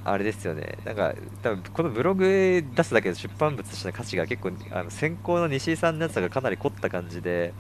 [0.04, 0.78] あれですよね。
[0.86, 7.56] なんか多分このブログ出すだけで出版物としての価値が結構あの先行の西井さんのやつがかなり凝った感じで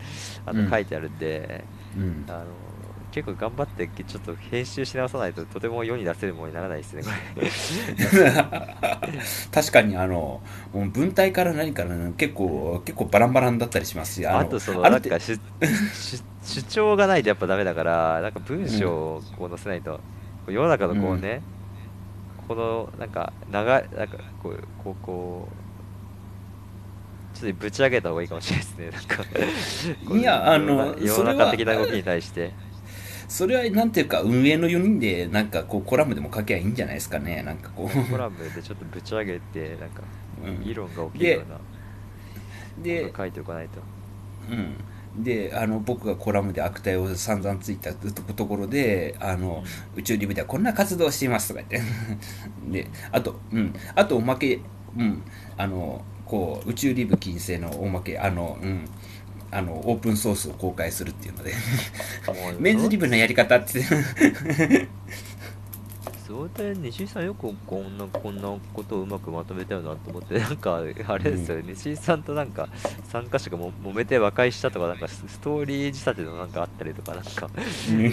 [0.45, 0.61] あうん。
[0.63, 2.25] の書いてあるんで、うん。
[2.27, 2.45] あの
[3.17, 7.01] 結構頑張ってちょっと編集し直さないととても世に出せるものにならないですね
[9.51, 10.39] 確かにあの
[10.71, 15.39] もう文体から何からね結構結構バランバランだったりしますしあのとそのなんかし
[15.93, 19.99] し主張がないとやっぱダメだからなんか文章をこう載せないと、
[20.47, 21.41] 世の中のこうね、
[22.47, 25.49] このなんか長いなんかこうこうこ
[27.33, 28.89] うちょっとぶち上げた方がいいかもしれないですね。
[28.91, 29.23] なんか
[30.17, 32.53] いやあの世の中的な動きに対して
[33.27, 37.43] それはなんていうか運営の4人でなんかこうコラムでも書けばいいんじゃないですかね。
[37.43, 40.03] なんかこう、コラムでちょっとぶち上げてなんか
[40.45, 40.63] うん。
[40.63, 41.59] 議論が起きるような
[42.83, 43.81] で書いておかないと。
[44.49, 49.63] うん、であの僕がコラムで悪態を散々ついたところであの、
[49.95, 51.89] 宇宙リブではこんな活動をしていますとか言って。
[52.83, 54.59] であと、うん、あとおまけ、
[54.97, 55.21] うん、
[55.57, 58.85] あのこう宇宙リブ金星のおまけあの、うん、
[59.51, 61.53] あのオープンソースを公開するっていうので。
[62.59, 63.81] メンズリブのやり方って。
[66.27, 70.81] そうだよ西井さんよくこんなこんなことをうまくまとめたよなと思ってなんかあ
[71.17, 72.67] れですよね、西井さんとなんか
[73.09, 77.49] 参加者がも揉めて和解したとかなんかスストーリー仕立てのなんかあったりとかなんか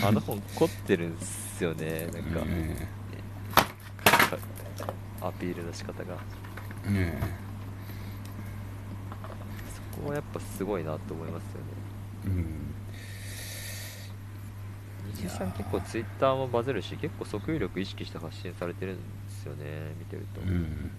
[0.07, 2.07] あの本凝ってるんすよね。
[2.13, 2.77] なんか、うん。
[5.27, 6.17] アピールの仕方が。
[6.87, 7.13] うん。
[7.17, 7.44] そ
[9.97, 11.67] こはやっぱすごいなと思いますよね。
[12.27, 12.75] うん。
[15.15, 20.91] 西井さん結構ツイッターもバズるし結構訴求力意識して発信されてるんですよね見てると、うん。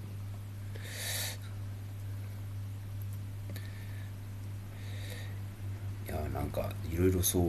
[6.05, 7.43] いやなんかいろいろそう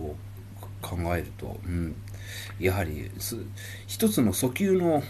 [0.81, 1.95] 考えると、うん、
[2.59, 3.37] やはりす
[3.87, 5.03] 一つの訴求の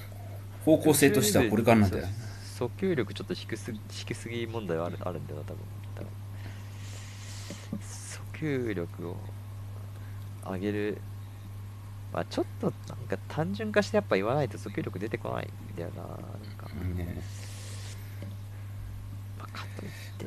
[0.64, 2.06] 方向性としてはこれからなんだよ。
[2.58, 5.58] 訴求力ちょっと低す低すぎ問題はあるあるんだよな多分
[8.36, 9.16] 多分訴求力を
[10.44, 11.00] 上げる。
[12.12, 16.10] まあちょっとなんか単純化してやっぱ言わないと訴求力出てこないんだよななん
[16.56, 17.20] か、ね
[19.38, 20.26] まあ、かといって。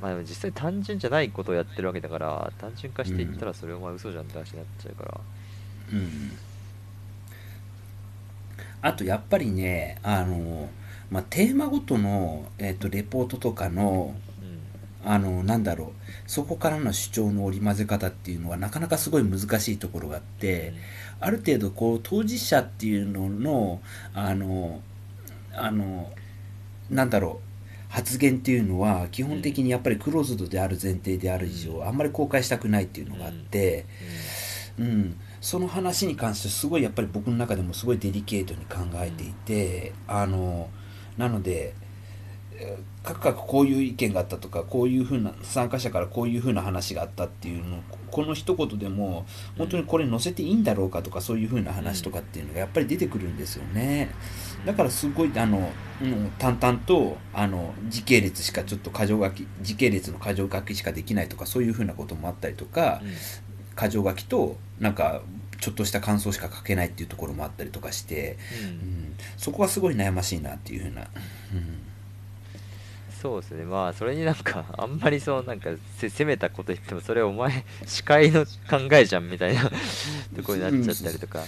[0.00, 5.20] まあでも実際単純じゃないことをやってるわけだから単純化していったらそれお前嘘じゃんって話になっちゃうから。
[5.92, 6.32] うん。
[8.82, 10.68] あとやっぱりねあの、
[11.10, 14.14] まあ、テーマごとの、えっとレポートとかの
[15.04, 15.08] うん。
[15.08, 20.72] あのなんだろうそこからの主張の織り交ぜ方っていうのはなかなかすごい難しいところがあって、
[21.20, 23.80] ある程度こう当事者っていうのの
[24.14, 24.80] あの
[25.52, 26.10] あの
[26.90, 27.52] なんだろう
[27.92, 33.84] 発言っていうのは基本的にやっぱりクローズドである前提である以上あんまり公開したくないっていうのがあって、
[34.78, 40.70] うん、その話に関してすごいやっぱり僕の中でもすごいデリケートに考えていて、あの
[41.18, 41.81] なのでえー
[43.02, 47.80] 各々こういう意見があったとかこういうふうな参加者からこういうふうな話があったっていうのを
[48.10, 49.26] この一言でも
[49.58, 54.10] 本当にこれ載せていいんだろうかとかそういうふうな話とかっていうのがやっぱり出てくるんですよね。
[54.64, 55.70] だからすごいあの、
[56.00, 63.02] うん、淡々とあの時系列しかちょっと箇条書き時系列の箇条書きしかできないとかそういうふうなこともあったりとか、
[63.76, 65.22] 箇条書きとなんか
[65.62, 68.68] ちょっとした感想しか書けないっていうところもあったりとかして、うん。
[68.68, 71.08] うん、そこはすごい悩ましいなっていうふうな、うん、
[73.22, 73.64] そうですね。
[73.64, 79.62] まあそれになんか あんまりそうなんかせ攻めたこと言ってもそれお前 司会の考えじゃんみたいな
[80.34, 81.44] ところになっちゃったりとか。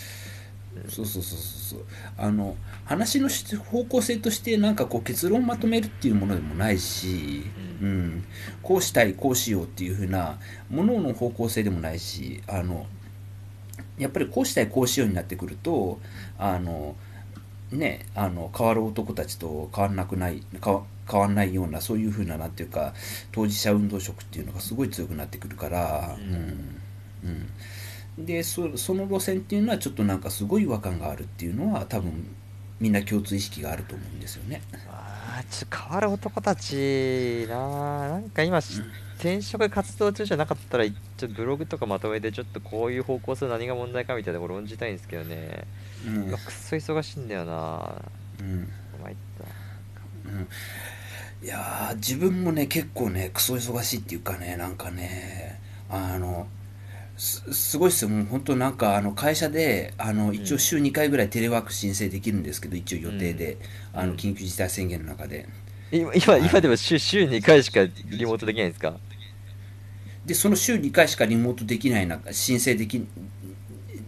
[0.89, 1.85] そうそうそうそうそう。
[2.19, 7.45] あの話のし方向性としてなんかこう結論をまとめるっていうものでもないし、
[7.81, 8.25] ううんん。
[8.63, 10.39] こうしたいこうしようっていうふうな
[10.71, 12.87] ものの方向性でもないしあの
[13.99, 16.01] やっぱりこうしたいこうしようになってくると
[16.39, 16.97] あの
[17.71, 22.95] ねあの変わる男たちと変わんなくない変わ変わんないようなそういうふうななんていうか
[23.33, 27.49] 当事者運動色っていうのがすごい強くなってくるから、うんうん。
[28.19, 32.35] うん、でそその路線っていうのはちょっとなんかすごい違和感があるっていうのは多分
[32.81, 34.63] みんな共通意識があると思うんですよね。
[34.89, 38.05] あーちょっと変わる男たちな。
[38.05, 38.81] あなんか今し
[39.17, 45.67] 転職活動中じゃなかったらちょっとブログとかまとめてちょっとこういう方向性何が問題かみたいなところ論じたいんですけどね。
[46.07, 46.15] うん。
[46.25, 48.03] 今くっそ忙しいんだよな。
[48.41, 48.69] うん。
[49.03, 49.45] 参った。
[50.31, 50.49] うん
[51.45, 55.61] いやー自分もね結構ねクソ忙しいっていうかねなんかね
[55.91, 56.47] あの
[57.19, 58.09] すすごいっすよ。
[58.09, 63.59] もう本当なんかあの会社であの一応週2回ぐらいテレワーク申請できるんですけど一応予定で、
[63.93, 65.47] あの緊急事態宣言の中で。
[65.93, 68.97] 今今今でも週週2回しかリモートできないんですか？
[70.27, 73.07] でその週2回しかリモートできない中申請でき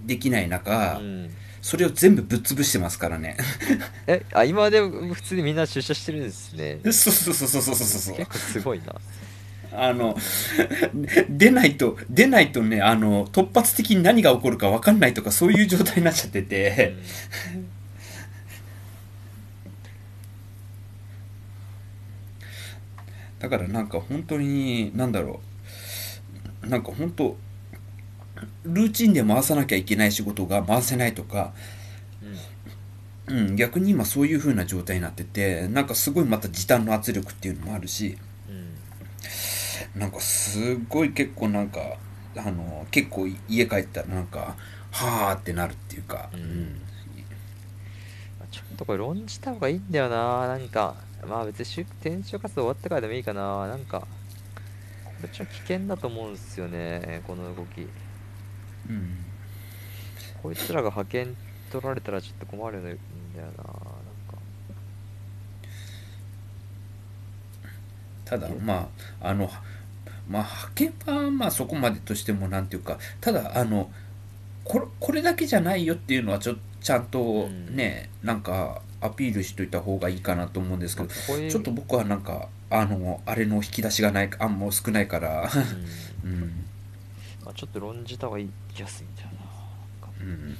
[0.06, 1.30] できない中、うん
[1.66, 3.36] それを全部ぶっ潰してますからね。
[4.06, 6.78] えあ今でも普通にみんな出社してるんですね。
[6.84, 8.16] そうそうそうそうそうそうそう。
[8.16, 8.94] 結構すごいな。
[9.72, 10.16] あの
[11.28, 16.94] 出ないと出ないとねあの突発的に何が起こるか分かんないとかそういう状態になっちゃってて、
[23.40, 25.40] だからなんか本当になんだろ
[26.62, 26.68] う。
[26.68, 27.36] なんか本当
[28.64, 31.52] ルーチンで回さなきゃいけない仕事が回せないとか、
[33.28, 33.38] うん。
[33.38, 38.16] うん、逆に今そういう風な状態になっててなんかすごいまた時短の圧力っていうのもあるし
[38.48, 41.80] うんなんかすごい結構なんか
[42.36, 44.54] あの結構家帰ったらなんか
[44.92, 46.80] はあってなるっていうか、うん。
[48.50, 50.46] ちょっとこれ論じた方がいいんだよな。
[50.46, 50.94] なんか
[51.28, 53.66] まあ別に就転職活動終わってからでもいいかな。
[53.66, 54.06] なんか
[55.16, 57.86] これちょっと危険だと思うんですよねこの動き
[58.88, 59.16] うん。
[60.42, 61.36] こいつらが派遣
[61.70, 62.96] 取られたらちょっと困るんだよ
[63.36, 63.66] ななんか。
[68.24, 68.88] ただま
[69.20, 69.50] ああの
[70.28, 73.90] まあ派遣はまあそこまでとしてもなんていうかただあの
[74.64, 77.76] これこれだけじゃないよっていうのはちょちゃんとうん。
[77.76, 85.50] ね、なんかアピールしといた方がいいかなと思うんですけどちょっと僕はなんかあのあれの引き出しがないあんま少ないから。
[86.24, 86.30] うん。
[86.30, 86.64] うん。
[87.44, 90.28] まあ、ちょっと論じた方がいい気がするんだよななんかうん。
[90.28, 90.56] うん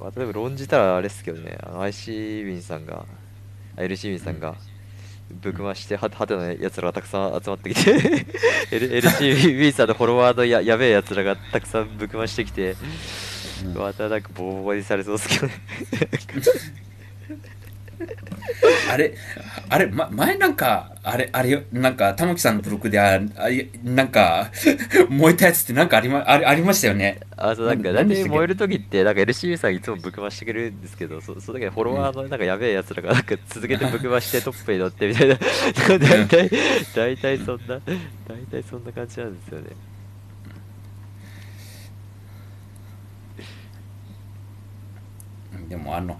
[0.00, 3.04] まあ、例えば論じたらあれですけどね、あの IC ウィンさんが、
[3.76, 4.54] あ LC ウィンさんが、
[5.42, 7.90] ぶくまして、ははてなやつらがたくさん集まってきて、
[8.70, 12.76] L- LC ウィンさんのフォロワーのややべえやつらがたくさんぶくましてきて、
[13.64, 13.74] うん。
[13.74, 15.52] またなんかボコボコにされそうですけどね。
[18.90, 19.14] あれ、
[19.68, 24.50] あれ、ま、前なんか、あれ、あれよ、なんか、玉木さんのブログで、ああれなんか、
[25.08, 27.20] 燃えたやつってなんかありま、ありありましたよね。
[27.36, 35.38] あそうなんか燃える時ってなんか LCU さんいつもぶくましてくれるんですけどそその時にフォロワーのなんかやべえやつらがなんか続けてぶくましてトップに乗ってみたいな。
[35.88, 36.50] 大体
[36.96, 37.80] 大体そんな
[38.26, 39.66] 大体そんな感じなんですよね。
[45.68, 46.18] でも、あの、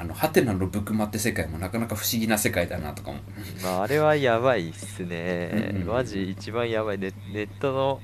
[0.00, 3.18] あの、ハテナのブクマって世界もなかなか不思議な世界だなとかも。
[3.62, 5.72] まああれはやばいっすね。
[5.74, 6.98] うんマジ一番やばい。
[6.98, 8.00] ネネットの、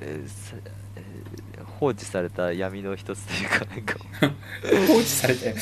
[0.00, 0.76] えー
[1.78, 3.98] 放置された闇の一つというかなんか。
[4.88, 5.54] 放置されて、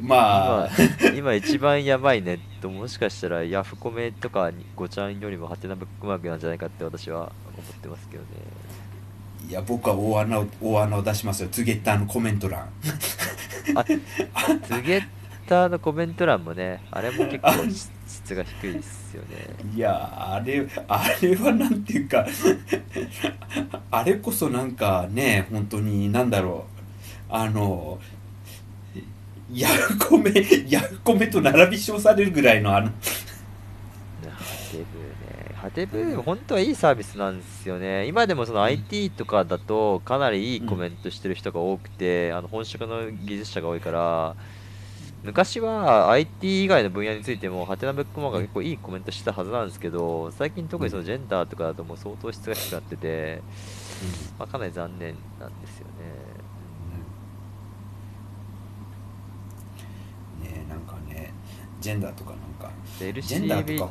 [0.00, 0.70] まあ、
[1.00, 8.28] 今今一番やばいネットもしかしたらヤフコメとかにごちゃんよりもハテナブックマークなんじゃないかって私は思ってますけどね
[9.48, 11.48] いや、僕は大穴を、大穴を出しますよ。
[11.50, 12.68] ツゲッターのコメント欄。
[13.74, 13.92] あツ
[14.82, 15.02] ゲッ
[15.46, 19.28] ターのコメント欄もねあれも結構質質が低いですよね
[19.74, 22.26] いやあれあれはなんていうか
[23.90, 26.66] あれこそなんかね本当になんだろ
[27.30, 27.98] うあの
[29.52, 30.32] ヤフコメ
[30.68, 32.90] ヤフコメと並び称されるぐらいのあの
[35.70, 38.06] テブ本当はいいサービスなんですよね。
[38.06, 44.36] 今でもその IT とかだとかなりいいコメントしてる人が多くて、あの本職の技術者が多いから
[45.24, 53.42] 昔は IT 以外の分野についてもハテナブックマークが結構いいコメントしてたはずなんですけど最近特にそのジェンダーとかだともう相当質が低くなってて、
[54.38, 55.86] まあ、かなり残念なんですよ
[60.42, 60.48] ね。
[60.50, 61.32] ねなんかね
[61.80, 62.70] ジェンダーとかなんか。
[63.00, 63.90] でジェンダーとか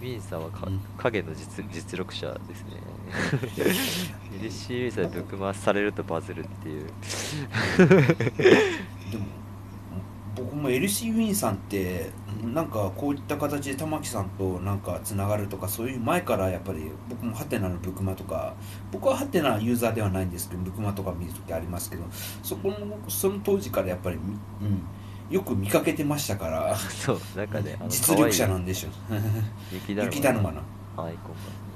[0.00, 0.80] ウィンさんはか、うん。
[0.96, 2.80] 影の実実力者ですね。
[4.42, 6.86] LCB さんでブックマークされるとバズるっていう。
[9.10, 9.38] でも
[10.38, 12.10] 僕も LC ウィンさんって
[12.44, 18.54] なんかこういった形で玉木さんとなんかつながるとかそういう前からやっぱり僕もハテナのブクマとか
[18.92, 22.04] 僕はハテナユーザーではないんですけどブクマとか見るときありますけど
[22.42, 22.76] そこの
[23.08, 24.22] その当時からやっぱり、うん、
[25.30, 26.76] よく見かけてましたから。
[26.76, 27.48] そうね
[27.88, 28.88] 実力者なんでしょ
[29.72, 30.62] 雪だるま雪だるまの。
[30.96, 31.68] アイコンが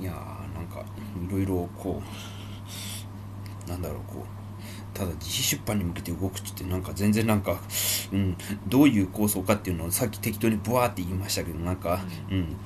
[0.00, 0.84] いやーなんか
[1.28, 2.02] いろいろこ
[3.66, 7.60] うなんだろうこうただ自費出版に向けて動くって言ってなんか全然なんか、
[8.12, 12.00] うん、どういう構想かっていうのをさっき適当にブワーって言いましたけどなんか
[12.30, 12.56] うん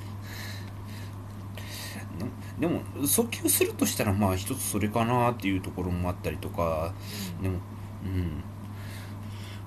[2.63, 6.93] でも訴求するとしたらまあ一つそれかなっていうところもあったりとか
[7.41, 7.59] でも
[8.05, 8.41] うん。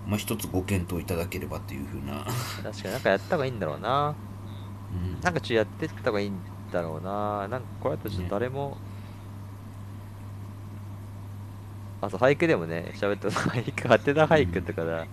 [0.06, 2.24] まあ一つご検討いただければっていうふうな、
[2.62, 4.14] 確かになんかやった方がいいんだろうな。
[4.94, 5.20] うん。
[5.20, 6.38] なんかちょっとやってった方がいいん
[6.72, 7.48] だろうな。
[7.48, 8.78] なんかこれだとちょっと誰も、
[12.00, 15.06] あそう俳句でもね喋った俳句ハテナ俳句とかだ、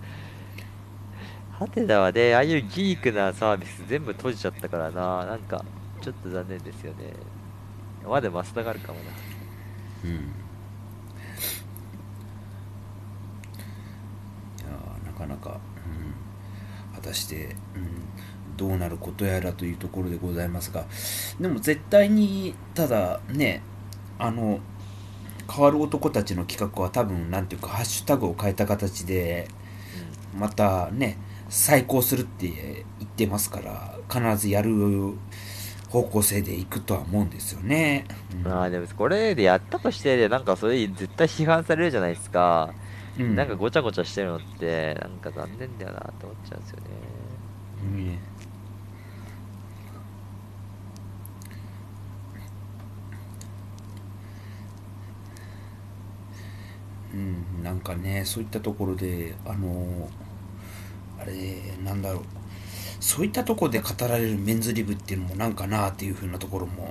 [1.58, 5.26] ハテナはねああいうギークなサービス全部閉じちゃったからな。
[5.26, 5.64] なんか
[6.00, 7.12] ちょっと残念ですよね
[8.08, 9.04] まだマスダがあるかもな。
[10.04, 10.10] うん。
[10.10, 10.14] い
[14.62, 15.60] やーなかなか、
[16.92, 20.84] うん、果たして、うん、どうなることやらというところでございますが
[21.40, 23.62] でも絶対にただね
[24.18, 24.60] あの
[25.50, 29.48] 変わる男たちの企画は多分なんていうかハッシュタグを変えた形で
[30.36, 31.18] またね
[31.48, 34.70] 再考するって言ってますから必ずやる
[35.94, 38.04] 方向性でいくとは思うんですよね。
[38.32, 38.50] うん。
[38.50, 42.74] まあでもこれでやったとしてなんかそれ絶対批判されるじゃないですか、
[43.16, 43.36] うん。
[43.36, 46.84] なんかごちゃごちゃしてるのってなんか残念だよなって思っちゃうんですよね。
[47.84, 48.18] うん。
[57.14, 57.16] う
[57.60, 60.10] ん、なんかねそういったところであの
[61.20, 61.32] あれ
[61.84, 62.22] なんだろう
[63.04, 66.90] そういったところで語られるメンズリブっていうのもなんかなっていうふうなところも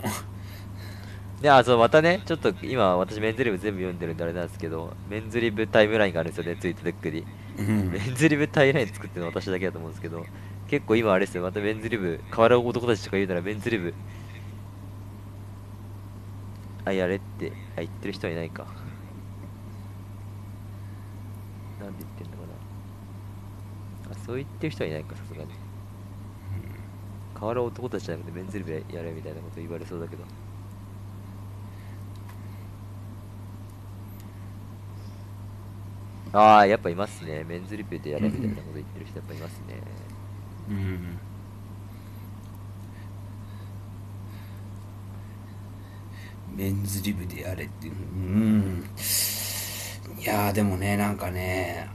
[1.41, 7.25] で、あ、そう、またね、ちょっと今、私、メンズリブ全部読んでるんであれなんですけど、メンズリブタイムラインがあるんですよね、ツイートデックに。
[7.57, 10.25] うんメンズリブタイムライン作ってるの私だけだと思うんですけど、
[10.69, 13.93] 結構今、あれですよ、またメンズリブ、変わる男たちとか言うなら、メンズリブ、
[16.85, 18.65] あ、やれって、あ、言ってる人はいないか。
[21.79, 22.53] なんで言ってんのかな。
[24.11, 25.62] あ、そう言ってる人はいないか、さすがに。
[27.43, 30.23] 変わる男たちじゃなくて、メンズリブやれみたいなこと言われそうだけど。
[36.31, 37.43] ああ、やっぱいますね。
[37.43, 39.81] メンズリピューでやれみたいなこと言ってる人やっぱいますね。
[40.69, 41.19] うん
[46.55, 48.89] メンズリブでやれっていううん
[50.19, 51.89] いやーでもねなんかね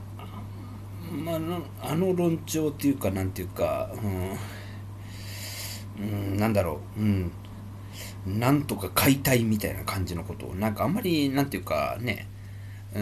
[1.23, 4.37] まああのあの論調っていうかなんていうかうん、
[5.99, 7.01] うん、なんだろう。
[7.01, 7.31] うん。
[8.25, 10.55] なんとか解体みたいな感じのことを。
[10.55, 12.27] なんかあんまりなんていうかね。
[12.93, 13.01] う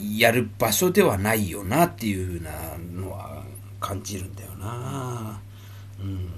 [0.00, 3.44] ん、やる場所ではないよなっていうふうなのは
[3.78, 5.40] 感じるんだよな。
[6.00, 6.30] うん。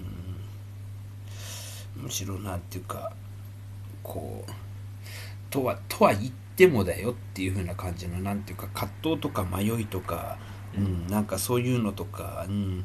[1.97, 3.13] むしろなんていうか
[4.03, 4.51] こう
[5.51, 10.39] とはとは言ってもだよっていうふうな感じのなんていうか葛藤とか迷いとか、
[10.77, 12.85] うん、なんかそういうのとか、うん、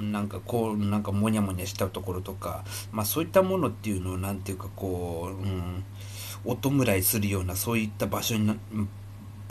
[0.00, 5.84] なんかこうなんかモニャモニャしたところとか、まあ、そういったものっていうのをなんていうかこう、うん、
[6.44, 8.56] お弔いするようなそういった場所にな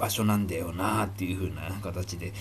[0.01, 2.33] 場所なんだよなっていう風な形で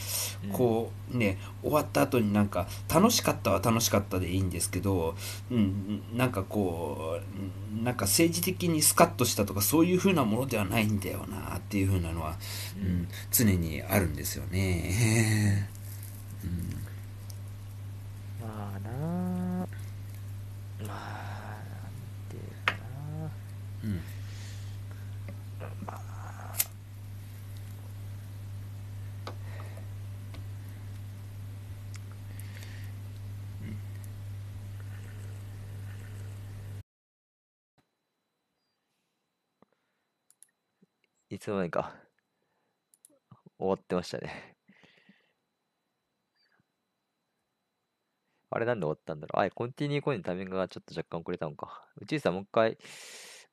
[0.44, 5.14] うんこうね終わった後になんか楽しかったは楽しかったでいいんですけど、
[5.50, 12.36] うん、なんかこううんなんか政治的にスカッとしたとかそういう風なものではないんだよなっていう風なのは、
[12.78, 15.68] うん、常にあるんですよね。
[16.42, 16.48] ま
[16.79, 16.79] あ
[18.90, 19.62] な。
[19.62, 19.66] あ
[20.86, 21.92] まあなん
[22.28, 23.30] ていうかな。
[23.84, 24.00] うん。
[41.32, 41.94] いつの間にか
[43.56, 44.56] 終わってましたね。
[48.50, 49.46] あれなんで終わったんだろう？
[49.46, 51.86] あ、コンティニーコインのタイミングがちょっと若干遅れたのか。
[52.00, 52.78] 宇宙さんもう一回、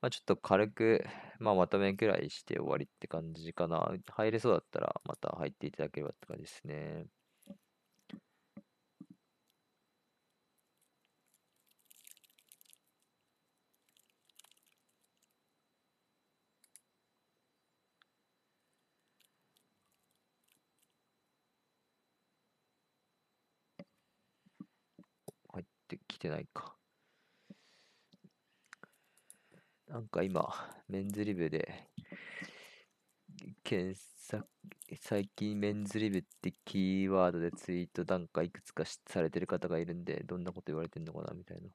[0.01, 1.05] まあ、ちょっと軽く、
[1.39, 3.91] まあ、まとめくらいして終わりって感じかな。
[4.11, 7.07] 入れそうだったらまた入っていただければって感じですね。
[25.53, 25.63] 入
[25.95, 26.75] ってきてないか。
[29.87, 30.47] なんか今、
[30.87, 31.89] メンズリブで、
[33.63, 34.47] 検索、
[35.01, 41.69] 最近メンズリブってキーワードでツイートなんかいくつかされてる方がいるんで、どんなこと言われてんのかなみたいな。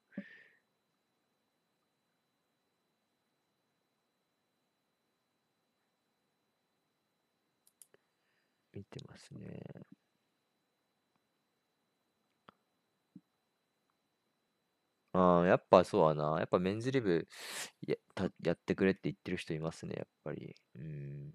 [8.75, 9.87] 見てますね。
[15.13, 16.39] ああ、やっぱそうだな。
[16.39, 17.29] やっぱメンズリブ
[17.87, 20.55] や、たやってくれって言ってる人いますね、やっぱり。
[20.77, 21.35] うん。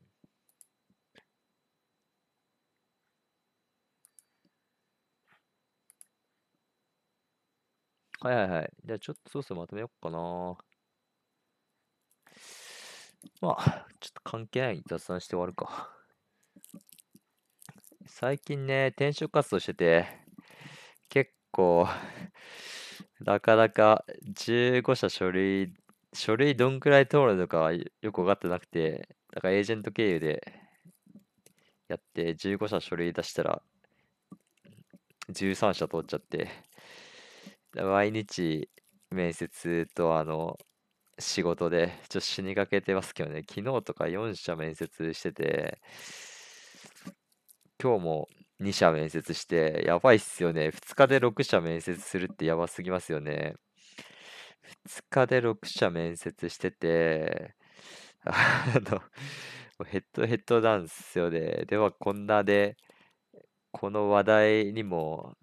[8.20, 8.74] はいはいはい。
[8.86, 10.58] じゃあちょっとそろそろまとめようかな。
[13.41, 15.90] まあ、ちょっと関係ない雑談して終わるか。
[18.08, 20.06] 最近ね、転職活動してて、
[21.10, 21.88] 結構、
[23.22, 25.73] なかなか15社書類、
[26.14, 30.53] 書類どんくらい通るのかよく分かってなくて、だからエージェント経由で
[31.88, 33.61] やって15社書類出したら
[35.31, 36.49] 13社通っちゃって、
[37.73, 38.69] 毎日
[39.11, 40.57] 面接とあの
[41.19, 45.80] 仕事でちょっと死にかけてますけどね、昨日とか4社面接してて、
[47.81, 48.30] 今日も
[48.60, 50.72] 2社面接して、やばいっすよね。
[50.72, 53.56] 2日で6社面接するってやばすぎますよね。
[54.64, 57.56] 2日で6社面接してて、
[58.26, 59.02] あの、
[59.86, 61.66] ヘッドヘッドなんですよね。
[61.68, 62.78] では、こんなで、
[63.72, 65.38] この話題にも、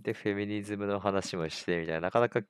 [0.00, 2.40] で、フェミニズムの話もしてみたいな、なかなか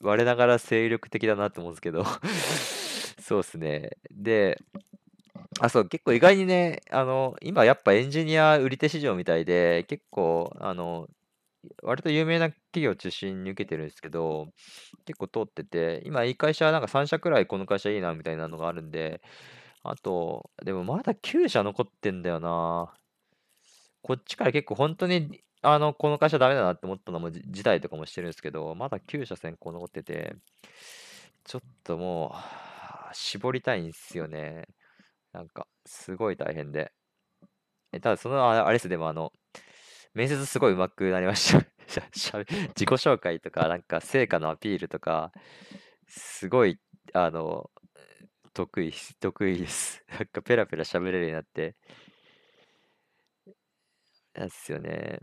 [0.00, 2.04] 我ながら精力的だなと思うんですけど、
[3.20, 3.90] そうですね。
[4.10, 4.58] で、
[5.60, 11.08] あ、そう、結構意外にね、あの、今やっぱエンジニア売り手市場みたいで、結構、あの、
[11.82, 14.48] 割と有名な企業を中心に受けてるんですけど、
[15.06, 19.22] 結構通ってて、今いい会社なんか3社くらいこの会社いいなみたいなのがあるんで、
[19.84, 22.94] あと、でもまだ9社残ってんだよな。
[24.02, 30.36] こっちから結構本当に、あの、この会社ダメだなって思ったのも辞退とかもしてるんですけど、まだ9社先行残ってて、
[31.44, 32.34] ちょっとも
[33.10, 34.66] う、絞りたいんですよね。
[35.34, 36.92] なんか、すごい大変で。
[37.92, 39.32] え、ただ、その、あれです、でも、あの、
[40.14, 41.66] 面接すごい上手くなりました。
[42.14, 45.32] しゃ自己紹介とか、なんか、成果のアピールとか、
[46.06, 46.78] すごい、
[47.12, 47.70] あの、
[48.54, 50.04] 得意、得意です。
[50.10, 51.74] なんか、ペラペラ喋れるようになって。
[54.34, 55.18] なんですよね。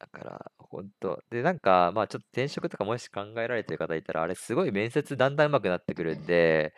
[0.00, 1.22] だから、ほんと。
[1.30, 6.74] で、なんか、まあ、ちょっと転職とかもし考えられてる方いたら、あれ、すごい面接だんだん上手くなってくるんで、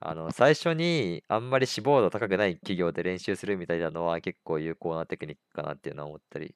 [0.00, 6.54] あの、最初にあんまり志望度高くない企業で練習するみたいなのは結構有効なテクニックかなっていうのは思ったり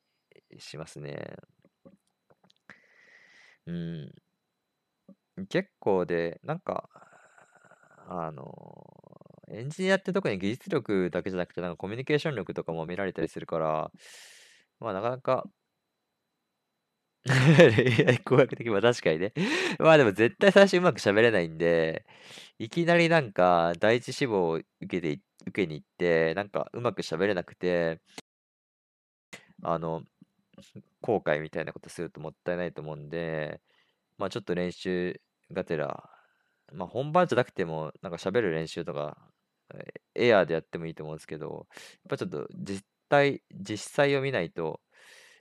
[0.59, 1.37] しますね。
[3.67, 4.15] うん。
[5.49, 6.89] 結構で、なんか、
[8.09, 8.45] あの、
[9.49, 13.91] エンジニアって特に技術力だけじゃなくて、なんかコミュニケーション力とかも見られたりするから、
[14.81, 15.45] まあなかなか
[17.27, 19.33] 恋愛工学的、まあ確かにね。
[19.79, 22.05] まあでも絶対最初うまく喋れないんで、
[22.59, 28.01] いきなりなんか第一志望を受けて、受けに行って、なんかうまく喋れなくて、
[29.63, 30.03] あの、
[31.03, 33.61] 後悔みたいなことするともったいないと思うんで、
[34.19, 35.21] まあちょっと練習
[35.53, 36.11] がてら、
[36.73, 39.19] まあ本番じゃなくても、なんか喋る練習とか
[40.15, 41.79] エアーでやってもいいと思うんですけど、や
[42.09, 44.81] っぱちょっと実態、実際を見ないと、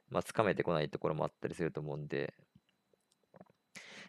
[0.09, 2.33] まあ、つかめてこないところもあったりすると思うんで、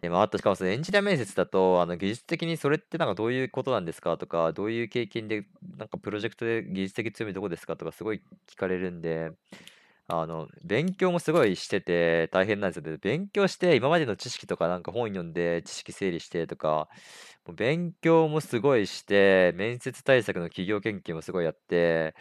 [0.05, 5.47] でまあ、あと、しかもそのエンジニア面接だと、あの技術的にそれってなんかどういうことなんですかとか、どういう経験で、
[5.79, 9.33] なんかプロジェクトで技術的強みどこですかとか、すごい聞かれるんで、
[10.07, 12.99] あの、勉強もすごいしてて大変なんですよね。
[13.01, 16.89] 勉強して、今までの知識とかなんか本読んで知識整理してとか、
[17.47, 22.15] もう勉強もすごいして、面接対策の企業研究もすごいやって、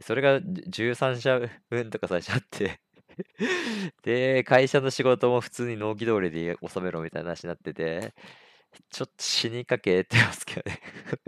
[0.00, 1.40] それが13社
[1.70, 2.80] 分とか最初あって
[4.02, 8.14] で、会社の仕事も普通に納期通りで収めろみたいな話になってて、
[8.90, 10.80] ちょっと死にかけてますけどね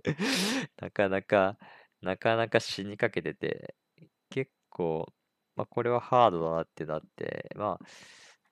[0.81, 1.59] なかなか、
[2.03, 3.75] なかなか死にかけてて、
[4.31, 5.13] 結構、
[5.57, 7.87] まあこれはハードだなってなって、まあ、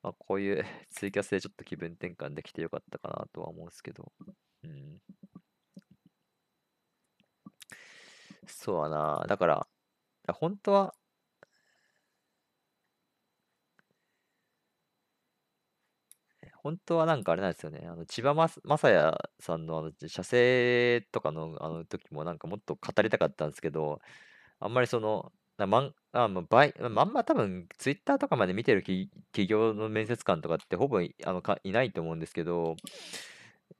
[0.03, 4.11] まあ、こういうツイキャスでちょっと気分転換できてよかったかなとは思うんですけど、
[4.63, 4.99] うん。
[8.47, 9.25] そうだな。
[9.27, 9.67] だから、
[10.33, 10.95] 本当は、
[16.63, 17.87] 本当はなんかあれなんですよね。
[17.87, 23.99] あの千葉まさ也さんのあの写生とかのあの時もなんかもっと語りたかったんですけど、
[24.59, 29.09] あんまりその、なまんあまあ、まんま多分ツイッターとかまで見てる企
[29.47, 32.75] 業の面接官とかってほぼいあのかいないと思うんですけど、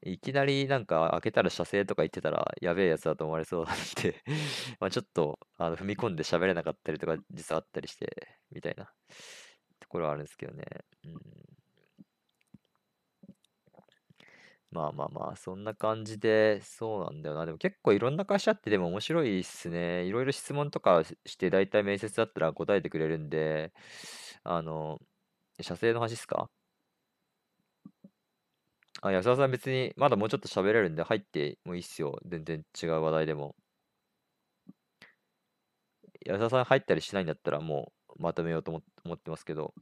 [0.04, 4.24] いきなりなんか開けたら射精とか言ってたらやべえやつだと思われそうなんで
[4.80, 8.92] まあちょっとあの踏み込んで喋れなかったりとか実はあったりしてみたいな
[9.80, 10.66] ところはあるんですけどね。
[11.06, 11.61] うん
[14.72, 17.46] まあまあまあ、そんな感じで、そうなんだよな。
[17.46, 20.06] でも結構いろんな会社ってでも面白いっすね。
[20.06, 23.74] いろいろ質問とかして、大体面接だったら答えてくれるんで、
[24.44, 25.00] あの、
[25.62, 26.50] 社製の話っすか？
[29.02, 32.20] あ、安田さん別にまだもうちょっと喋れるんで入ってもいいっすよ。
[32.26, 33.56] 全然違う話題でも。
[36.26, 38.72] 安田さん入ったりしないんだったらもうまとめようと
[39.04, 39.74] 思ってますけど。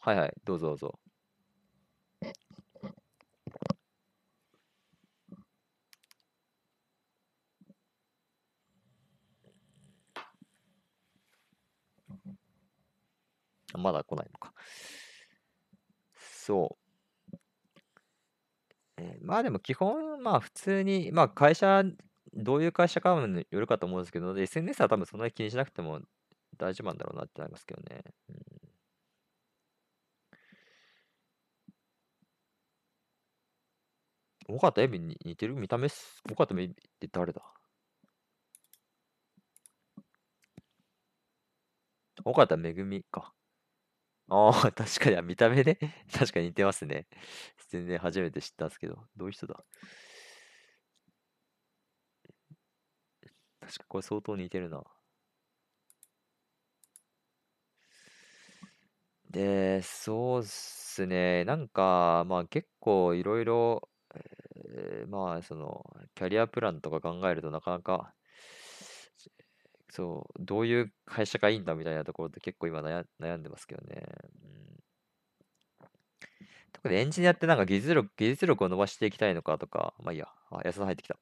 [0.00, 0.98] はいはい、どうぞどうぞ。
[13.74, 14.52] まだ来ないのか。
[16.14, 16.90] そう。
[18.98, 21.82] えーまあでも基本、まあ普通に、まあ会社、
[22.34, 26.00] どういう会社かによるかと思うんですけど、SNS は多分そんなに気にしなくても
[26.58, 28.02] 大丈夫なんだろうなってなりますけどね。
[28.28, 28.36] うん
[34.50, 35.54] 尾形恵美に似てる？
[35.54, 37.42] 見た目っす、尾形恵美って誰だ？
[42.24, 43.32] 尾形めぐみか。
[44.30, 45.78] ああ、 確かに、見た目ね。
[46.12, 47.06] 確かに似てますね。
[47.70, 49.64] 全然初めて知ったんですけど、どういう人だ？
[53.60, 54.82] 確かこれ相当似てるな。
[59.28, 61.44] で、そうっすね。
[61.44, 65.84] なんか、まあ結構いろいろえー、まあ、その、
[66.14, 68.14] キャリアプランとか考えるとなかなか、
[69.90, 74.04] そう、どういう会社がいいんだみたいなところって結構今悩悩んでますけどね。
[75.80, 75.88] うん、
[76.72, 81.18] 特にエンジニアってなんか技術力、技術力を伸ばしていきたいのかとか、まあいいや、あ、安田入ってきた。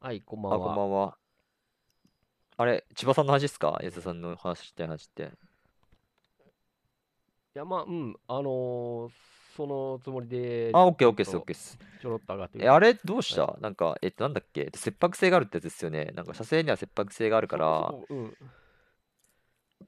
[0.00, 0.56] はい、こんばんは。
[0.58, 1.18] あ、こんばんは。
[2.56, 3.78] あれ、千葉さんの話ですか？
[3.82, 5.32] 安田さんの話して話って。
[7.58, 9.10] や、まあ、うん、あのー、
[9.56, 11.78] そのつもりで、あ、オッケーオッケーです、オッケーです。
[12.00, 14.70] ちょろっと上がってえ、あれ、どうした、はい、なんか、えっと、なんだっけ？
[14.72, 16.12] 切迫性があるってやつですよね。
[16.14, 17.88] なんか、射精には切迫性があるから。
[17.90, 18.36] そううん。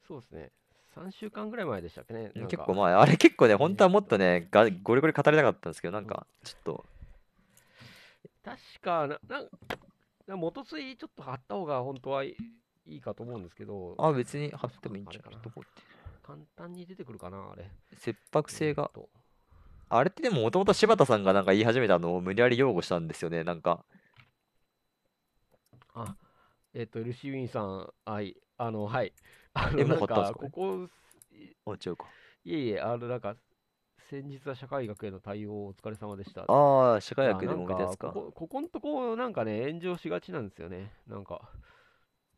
[0.09, 0.51] そうですね。
[0.97, 2.33] 3週間ぐらい前でしたっけね。
[2.35, 6.85] 結構前、あれ結構ね、本当はもっとね、がゴリゴリ語りたかったんですけど、なんか、ちょっと。
[8.43, 9.19] 確かな、
[10.27, 12.35] な元ツイちょっと貼った方が本当はい
[12.87, 13.95] いかと思うんですけど。
[13.99, 15.35] あ、別に貼ってもいいんじゃない？
[15.35, 15.53] かな。
[16.31, 17.69] 簡単に出てくるかな、あれ。
[17.99, 18.91] 切迫性が。
[19.89, 23.85] あれってでももともと柴田さんがなんか言い始めたのを無理やり擁護したんですよね、なんか。
[25.93, 26.15] あ、
[26.73, 29.13] えっ、ー、と、ルシーウィンさん、はい、あの、はい。
[29.55, 30.89] あの、え、もう買ったんですか、ここ、
[31.67, 32.07] あ、違うか。
[32.45, 33.35] いえいえ、あの、なんか、
[34.09, 36.43] 先日は社会学への対応お疲れ様でした。
[36.43, 38.09] ああ、社会学でも見たやつか。
[38.11, 40.93] ここここんとこ、なんかね、炎上しがちなんですよね。
[41.09, 41.51] なんか、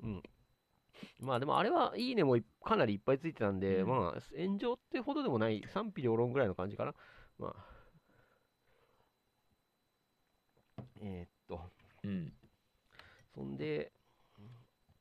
[0.02, 0.22] うん。
[1.20, 6.94] まあでもあれはいいねもかなりいっぱいついてたんで、うん、まあ炎上ってほどでもない賛否両論ぐらいの感じかな。
[7.38, 7.72] まあ。
[11.00, 11.60] えー、っと。
[12.04, 12.32] うん。
[13.34, 13.92] そんで、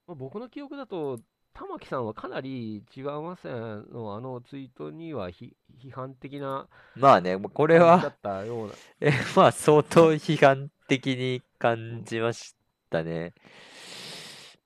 [0.07, 1.19] まあ、僕の記憶だと、
[1.53, 5.53] 玉木さんはかなり千葉雅也のあのツイートにはひ
[5.84, 8.73] 批判的なまあね、もうここれはだ、ったような。
[9.02, 12.56] え、まあ相当批判的に感じまし
[12.90, 13.34] たね。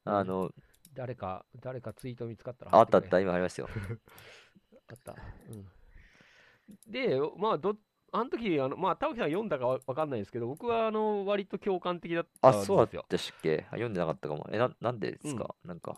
[0.03, 0.51] あの、
[0.95, 3.67] 誰か、誰かツイート見つかったらあったあった、今ありますよ。
[4.89, 5.13] あった。
[5.13, 5.15] う
[5.55, 6.91] ん。
[6.91, 7.75] で、まあ、ど、
[8.11, 13.05] あの時、あの、まあ、玉木さん読んだかわわかんないですけど、僕は、あの、割と共感的だったあ、んですそうだっよ。
[13.09, 13.65] たっけ？
[13.67, 14.47] あ読んでなかったかも。
[14.51, 15.53] え、な、なんでですか？
[15.65, 15.97] なんか。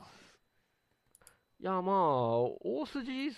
[1.59, 3.31] いや、まあ、大筋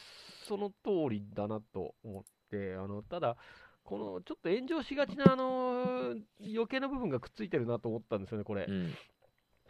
[0.48, 3.38] その通りだなと思って、あの、ただ、
[3.84, 8.72] このちょっと炎上しがちな、あの、余計な部分がくっついてるなと思ったんですよね、これう。
[8.72, 8.94] ん。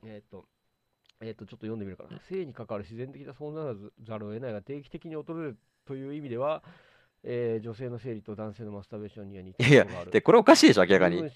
[0.04, 0.46] えっと、
[1.22, 2.18] えっと、ちょっと読んでみるかな。
[2.30, 6.64] 性に関わる自然的なそうならざるを得ないが定期的に訪れるという意味では、
[7.24, 10.12] えー女性の生理と男性のマスターベーションには似ていやるところがある。
[10.12, 11.30] で、これおかしいでしょ、明らかに。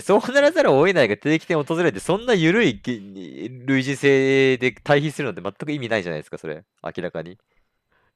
[0.00, 6.64] そうならざるを得ないが定期的に訪れて、そんな緩いき類似性で対比するのって全く意味ないじゃないですか、それ。
[6.82, 7.32] 明らかに。
[7.32, 7.36] い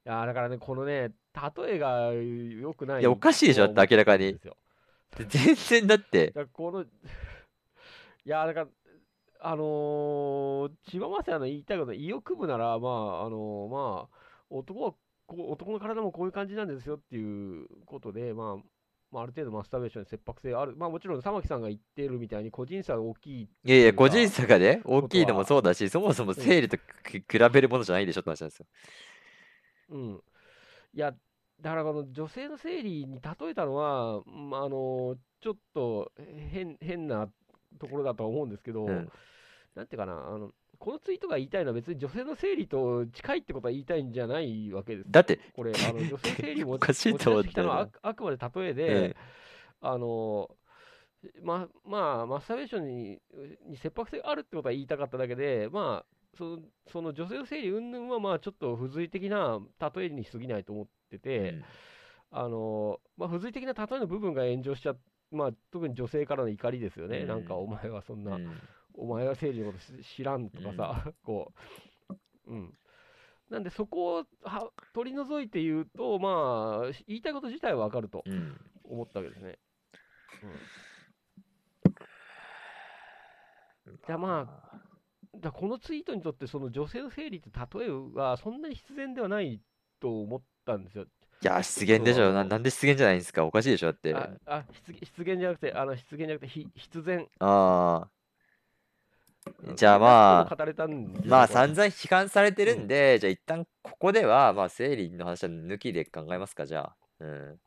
[0.03, 1.11] やーだからね、このね、
[1.57, 3.01] 例えが良くない。
[3.01, 4.37] いやおかしいでしょって明らかに
[5.29, 6.85] 全然だって、この、い
[8.25, 8.67] やーだから、
[9.45, 14.17] あのー、千葉雅也の言いたいこと、意欲部なら、まあ、あのーまあ、
[14.49, 14.93] 男は
[15.25, 18.63] こう、男の体もこういう感じなんですよっていうことで、まあ、
[19.11, 20.75] まあ、ある程度マスターベーションに切迫性ある。
[20.77, 23.41] まあもちろん、玉木さんが言ってるみたいに個人差が大きい。
[23.41, 28.65] いやいや、いうか個人差がね、大きいのもそうだし、そもそも生理とき比べるものじゃないでしょって話なんですよ。
[29.89, 30.21] うん。
[30.93, 31.13] いや、
[31.61, 36.11] だからこの女性の生理に例えたのは、まあ、あのちょっと
[36.51, 37.29] 変変な
[37.79, 39.11] ところだとは思うんですけど、うん。
[39.75, 45.11] なんていうかなあの、このツイートが言いたいのは別に女性の生理と近いってことは言いたいんじゃないわけです。
[45.11, 47.49] だって、これ、あの 女性生理もおかしいと思って。
[47.49, 49.15] きたのはああくまで例えで、
[49.81, 49.89] うん。
[49.89, 50.49] あの
[51.41, 53.21] ままあ、マスターベーションに
[53.67, 56.59] に切迫性があるってことは言いたかっただけで、まあ、その
[56.91, 59.61] その女性の生理云々はまあちょっと付随的な
[59.95, 61.63] 例えに過ぎないと思ってて、うん。
[62.31, 64.95] あのまあ、付随的な例えの部分が炎上しちゃ
[65.33, 67.27] まあ、特に女性からの怒りですよね、うん。
[67.27, 68.61] なんかお前はそんな、うん。
[68.93, 71.51] お前は生理のことし知らんとかさ、 こ
[72.47, 72.77] う、うん。
[73.49, 78.59] なんでそこをは取り除いて言うと、まあ、言いたいこと自体はわかるとうん。
[78.83, 79.59] 思ったわけですね。
[84.05, 84.81] じゃあまあ、
[85.39, 89.61] だこのツイートにとって、その女性の生理って例えはそんなに必然ではない
[89.99, 91.05] と思ったんですよ。
[91.43, 92.31] いや、失言でしょ。
[92.31, 93.43] ななんで失言じゃないんですか？
[93.43, 93.87] おかしいでしょ。
[93.87, 94.15] だって。
[94.15, 97.27] ああ失失言じゃなくて、あの失言じゃなくて、ひ必然。
[97.39, 98.07] ああ。
[99.61, 106.95] うんじゃあまあ語れたんですよまあこれ散々批判されてるんで、じゃあ一旦ここでは、まあ生理の話は抜きで考えますか、じゃあ。
[107.19, 107.59] うん。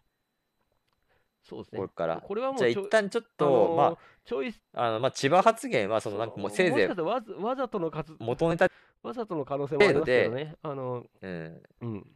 [1.43, 1.79] そうですね。
[1.79, 2.17] これから。
[2.17, 8.71] これはもうじゃあ一旦ちょっあと、のーまチョイスあ、あの、まあ千葉発言は、そのなんかもうせいぜいもしかしたらわざわざとの活元ネタ、
[9.03, 10.55] わざとの可能性もありますけどね。
[10.63, 11.63] あの、うん。
[11.83, 12.07] うん。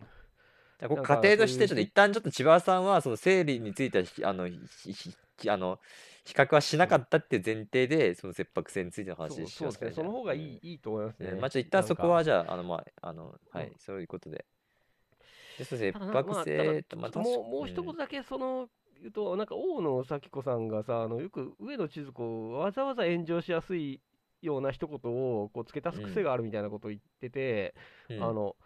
[0.81, 4.57] じゃあここなんか過程として、ちょっと一旦ちょっと千葉さんは、その生理についてはひ、あの、ひ
[4.93, 5.79] ひひあの、
[6.25, 9.67] 比較はしなかったっていう前提で、その切迫性についてのそう話しそうですね。
[9.67, 11.31] ますからその方がいい,、うんいいと思いますね。
[11.31, 14.47] うんまあちょっと一旦そこはじゃあ、あの、まあ、あの、はいうん、そういうことで。
[15.59, 24.01] でそうですね、ただな迫まあ性と、まあ、ただもうもう一言言だけその言うと、なんか大野咲子さんがさ、あのよく上野千鶴子わざわざ炎上しやすい
[24.41, 27.75] ような一言をこう付け足す癖があるみたいなことを言ってて、
[28.09, 28.57] あの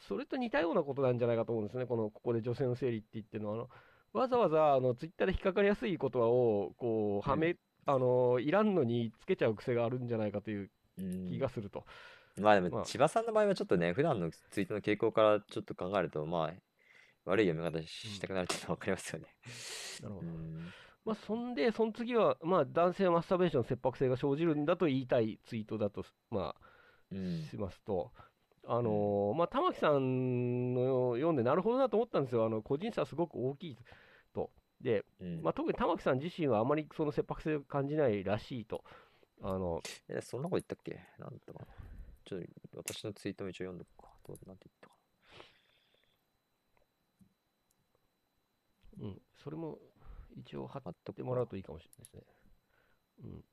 [0.00, 3.54] それと似たようなことなんじゃないかと思うんですね、このここで女性の生理って言ってるのは。
[3.54, 3.68] あの
[4.12, 7.56] わざわざあのツイッターで引っかかりやすい言葉をこうはめ、
[7.86, 11.84] あのいらんのにつけちゃう癖があるんじゃないかといううん気がすると。
[12.38, 12.84] まあでも、まあ。
[12.84, 16.52] 千葉さんの場合はちょっとね、普段のツイートの傾向からちょっと考えると、まあ、
[17.24, 19.26] 悪い読み方したくなるっていうのは分かりますよね。
[20.02, 20.26] なるほど。
[20.26, 20.72] うん。
[21.04, 26.54] まあ、そんで、その次は、まあ、男性はマスターベーションの切迫性が生じるんだと言いたいツイートだと、ま
[27.10, 27.42] うん。
[27.46, 28.12] あ、しますと、
[28.64, 33.78] あのーまあ、玉木さんの読んで、なるほどなと思ったんですよ、あの個人差すごく大きい
[34.32, 34.50] と。
[34.80, 38.84] で、うんまあ、特に玉木さん自身はあまりその切迫性を感じないらしいと。
[39.42, 41.00] あのえ、そんなこと言ったっけ？
[41.18, 41.66] なんだったかな。
[42.24, 42.40] ちょっ
[42.70, 44.08] と私のツイートも一応読んどくか。
[44.26, 44.94] どうなんて言ったか
[49.00, 49.78] うん、それも
[50.36, 52.22] 一応貼ってかもらうといいかもしれないですね。
[53.24, 53.44] うん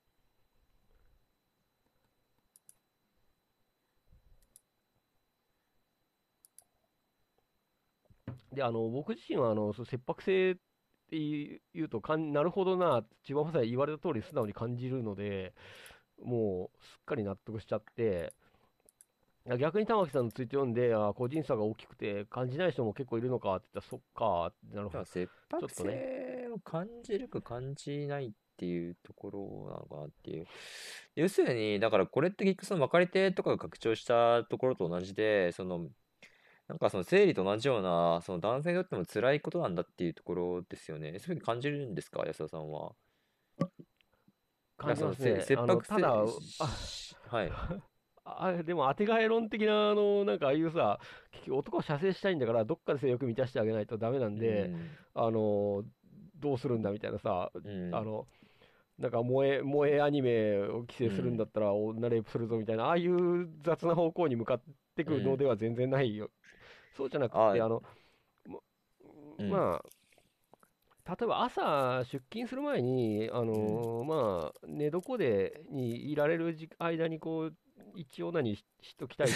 [8.53, 10.61] で、あの、僕自身は、あの、切迫性って
[11.73, 15.53] 言うとかん、なるほどな、千葉雅也言われた通り素直に感じるので、
[16.21, 18.33] もう、すっかり納得しちゃって、
[19.57, 25.05] 逆に玉木さんのツイート読んで、あ個人差が大きくて感じない人も結構いるのかって言ったら、そっかなるほど。
[25.05, 30.45] 切迫性を感じるか感じないっっていうところなのかなっていう。
[31.15, 35.87] 要するに、だからこれって結局その分かり手とかが拡張したところと同じで、その、
[36.69, 41.09] なんかその生理と同じような、その男性にとっても辛いことなんだっていうところですよね。
[41.09, 42.91] そういうふうに感じるんですか、安田さんは。
[44.77, 45.23] 感じます。
[45.23, 47.51] ねあの切迫ただ、はい。
[48.23, 50.99] あでも当てがえ論的なあのなんかああいうさ
[51.31, 54.71] 結局男を射精したいんだからどっかで性欲満たしてあげないとダメなんで、
[55.15, 55.83] あの
[56.35, 58.27] どうするんだみたいなさ、うん、うんあの
[58.99, 64.61] なんか萌え萌えアニメを規制するんだったら女レイプするぞみたいな、ああいう雑な方向に向かっ
[64.95, 66.29] てくるのでは全然ないよ、
[66.99, 67.81] そうじゃなくてああの、
[68.45, 68.59] ま
[69.39, 69.89] うんまあ
[71.09, 77.53] 例えば朝出勤する前に、あのーまあ、寝床でにいられる時間にこう
[77.95, 79.27] 一応何ししときたい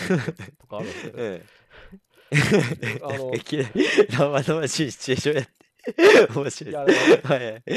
[0.59, 1.13] とかあるんですよ。
[1.17, 2.99] ええ。
[3.01, 6.33] あのい きなり生々しいシチュエーションやって。
[6.39, 6.79] 面白いいや。
[6.81, 7.63] はいはい。
[7.67, 7.73] い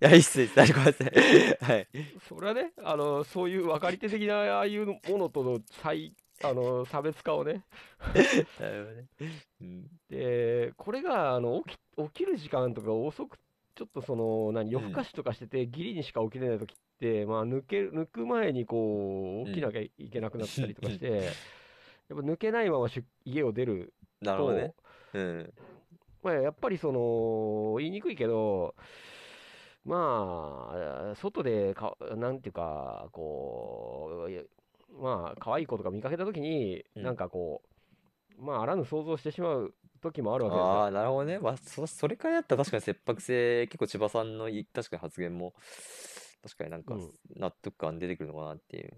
[0.00, 0.60] や、いいっす、いいっす。
[0.60, 1.72] あごめんなさい。
[1.72, 1.88] はい。
[2.28, 5.94] それはね、あのそういう分かり手的なああいうものとの差
[6.42, 7.64] あの差別化をね、
[8.60, 9.08] なるほどね。
[9.60, 9.86] うん。
[10.08, 13.38] でこれがあの起き起きる時間とか遅く、
[13.74, 21.10] ちょっとその何夜更かしとかしてて、ギリにしか起きれない時って、まあ、抜け抜く前にこう起きなきゃいけなくなったりとかして、
[22.08, 23.92] やっぱ抜けないまま出家を出る
[24.22, 24.74] と、なるほどね。
[25.14, 25.52] うん。
[26.22, 28.74] まあ、やっぱりその言いにくいけど、
[29.84, 34.30] まあ、外でか、なんていうか、こう、
[35.00, 37.62] まあ、可愛い子とか見かけたときに、うんなんかこ
[38.38, 40.64] う、まあ、あらぬ想像してしまう時もあるわけですよ。
[40.66, 41.38] ああ、なるほどね。
[41.38, 45.54] まあ、そ、それからやったら確かに切迫性、結構千葉さんのい確かに発言も、
[46.42, 48.92] 確かになんかうん納得感出てくるのかなっていう。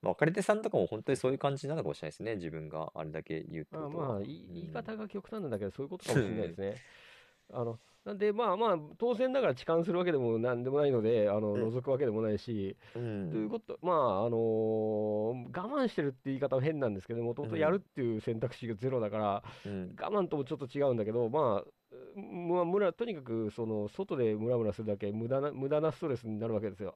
[0.00, 2.36] まあ、別れ手さんとかも本当にそういう感じなのかもしれないですね。
[2.36, 4.08] 自分があれだけ言うってまあことは。
[4.08, 6.76] まあ、言い言い方が極端なんだけど、そういうことかもしれないですね。
[7.52, 13.30] あのなんで、まあまあ、当然ながら痴漢するわけでもなんでもないので、あのうん覗くわけでもないし、うん。
[13.30, 19.94] ということ、まあ、あのー我慢してるって言い方は変なんですけど、もともとやるっていう選択肢がゼロだから、うん。
[20.00, 26.94] 我慢ともちょっと違うんだけど、まあ、まあ、むらとにかくその外でムラムラするだけ無駄な無駄なストレスになるわけですよ。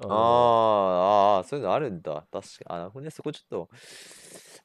[0.00, 2.24] あのああ、そういうのあるんだ。
[2.32, 2.82] 確かに。
[2.84, 3.02] あ、ほ。
[3.10, 3.68] そこちょっと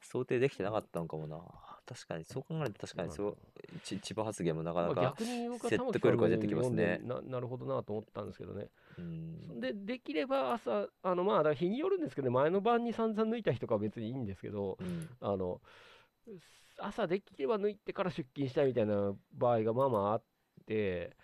[0.00, 1.38] 想定できてなかったのかもな。
[1.86, 3.36] 確かに、そう考えると確かにそう、
[3.82, 5.14] ち千葉発言もなかなまあ、か、
[5.68, 8.68] 説得力が出てきますねななるほどなと思ったんですけどね。
[8.98, 9.60] うん。
[9.60, 15.08] で、できれば朝、あのまあ、だから日によるんですけど、前の晩に散々抜いた日とかは別にいいんですけど、うん。
[15.20, 15.60] あの
[16.78, 20.22] 朝できれば抜いてから出勤したいみたいな場合がまあまああっ
[20.66, 21.16] て、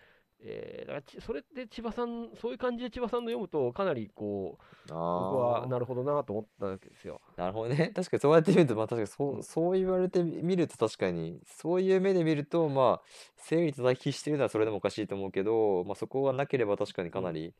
[0.43, 4.97] えーだからちそれって千葉さん、そういう感じで千葉さんの読むと、かなりこう、僕。
[5.37, 7.21] はなるほどなと思ったわけですよ。
[7.37, 7.93] なるほどね。
[7.95, 13.07] 確かにそうやって見ると、まあ確かにそうう、んそう言われてみると確かに、そういう目で見ると、まあ、
[13.37, 17.55] 生理と対比してるのはそれでもおかしいと思うけど、まあそこがなければ確かにかなり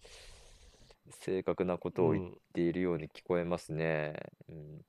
[1.11, 4.15] 正確なことを言っうんているように聞こえますね。
[4.49, 4.85] うん。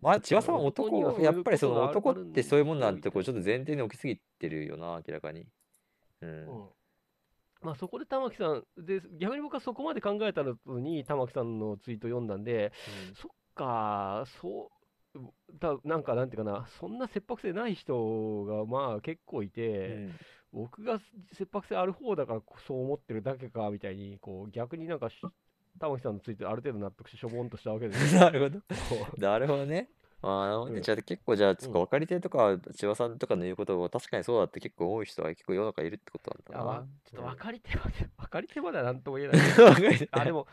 [0.00, 5.46] まあ、千葉さんは男にはやっぱりその男ってそういうもんなんて、こうちょっと前提に置きすぎてるよな、明らかに。
[6.20, 6.46] うん。
[6.46, 6.68] うん
[7.60, 12.72] まあ、そこで玉木さんで、逆に僕はそこまで考えたのに、玉木さんのツイート読んだんで、
[13.20, 14.70] そっか、そ
[15.14, 20.14] う、だなんかなんていうかな、そんな切迫性ない人がまあ結構いて、うん
[20.52, 20.98] 僕が
[21.34, 25.16] 切迫性ある方だからそう思ってるだけかみたいに、こう逆になんかし
[25.78, 28.20] 玉木さんのツイートである程度納得してしょぼんとしたわけですよ。
[28.24, 28.60] なるほど。
[29.18, 29.90] なるほどね。
[30.22, 36.86] あーなるほどねうんじゃあ結構じゃあ、そっかうん分かり手とか千葉さんとかの言うことを確かにそうだって結構多い人は結構世の中いるってことなんだあわな。
[37.04, 39.38] ちょっと分かり手まで、分かり手まではなんとも言えない。
[39.38, 40.46] 分かり手あ、でも、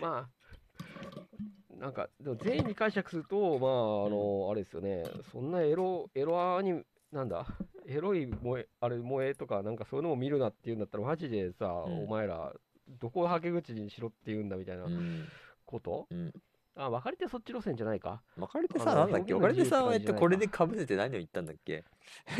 [0.00, 7.46] まあ、なんか、でも全員に解釈すると、まあ、あの、あれですよね、そんなエロ、エロアニメ、なんだ、
[7.86, 12.52] エロい萌え、あれ、萌えとか、なんかそういうのも見るなっていうんだったら、マジでさ、うんお前ら、
[13.00, 15.28] どこをはけ口にしろって言うんだみたいなうん。
[15.66, 16.32] こと、うん。
[16.76, 18.22] あ、分かり手そっち路線じゃないか？
[18.36, 19.32] 分かり手さ、なんだっけ？
[19.34, 21.84] 分表現のかり手さんは、えっと、これでかぶせて何を言ったんだっけ？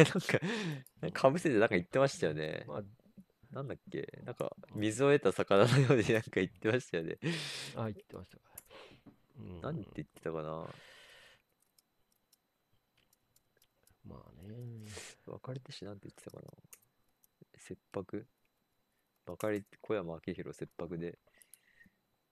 [1.02, 2.64] なんか、かぶせてなんか言ってましたよね。
[2.66, 2.82] まあ、
[3.52, 4.20] なんだっけ？
[4.24, 7.18] なんか、水を得た魚のようでなんか言ってましたよね。
[7.76, 8.42] あ、言ってましたか。
[9.38, 10.66] うん、なんて言ってたかな？
[14.06, 14.54] まあね。
[15.26, 16.50] 分かり手氏なんて言ってたかな？
[17.58, 18.26] 切迫？
[19.26, 21.18] 分かり小山明宏切迫で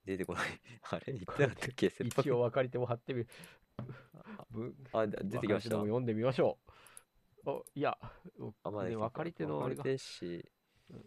[0.05, 0.61] 出てこない。
[0.91, 1.13] あれ？
[1.13, 1.89] 言ってなかったっけ？
[1.89, 3.27] 切一迫応分かり手も貼ってみる。
[4.51, 5.75] ぶあ、で出てきました。
[5.77, 6.59] 読んでみましょ
[7.45, 7.49] う。
[7.49, 7.97] おいや、
[8.63, 10.49] あ、まあ、ね、分かり手のあれが分かり手氏
[10.89, 11.05] うん。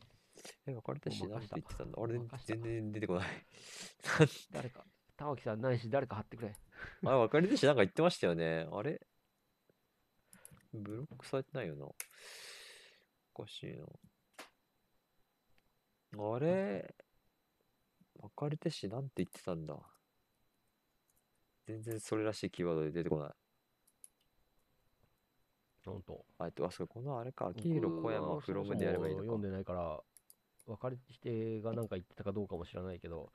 [0.67, 2.03] え、分かり手氏なんて言ってたんだ？
[2.03, 3.47] あれ全然出てこない。
[4.53, 4.85] 誰か、
[5.17, 6.49] 玉木さんないし、誰か貼ってくれ。
[6.51, 6.53] あ
[7.11, 8.69] れ、分かり手氏なんか言ってましたよね。
[8.71, 9.01] あれ？
[10.75, 11.87] ブロックされてないよな。
[11.87, 13.87] おかしいな。
[16.35, 16.95] あれ？
[18.21, 19.77] 別れてしなんて言ってたんだ。
[21.67, 23.31] 全然それらしいキーワードで出てこない。
[25.85, 26.25] ほんと。
[26.39, 29.43] あえっと、あ、そう、このあれか、秋広小山僕はフロムでやればいいのか読ん。
[29.43, 30.01] でないから、
[30.67, 33.33] 別れてが何か言ってたかどうかも知らないけど、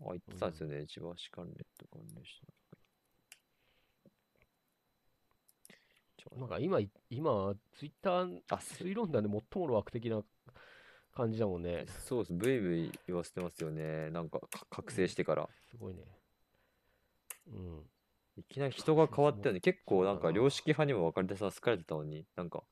[0.00, 0.86] あ、言ってたんですよね。
[0.86, 2.54] 千葉市関連と関連した。
[6.36, 10.22] なんか今い、今、ツイッター、あ、す推論団で最も悪的な
[11.14, 11.86] 感じだもんね。
[12.06, 12.32] そうです。
[12.32, 14.10] ブイブイ言わせてますよね。
[14.10, 15.48] なんか、か覚醒してから。
[15.70, 16.02] すごいね。
[17.48, 17.82] うん。
[18.36, 19.60] いきなり人が変わったよね。
[19.60, 22.64] 結構なんか、良識派にも分かれてさ、好かれてたのに、なんか、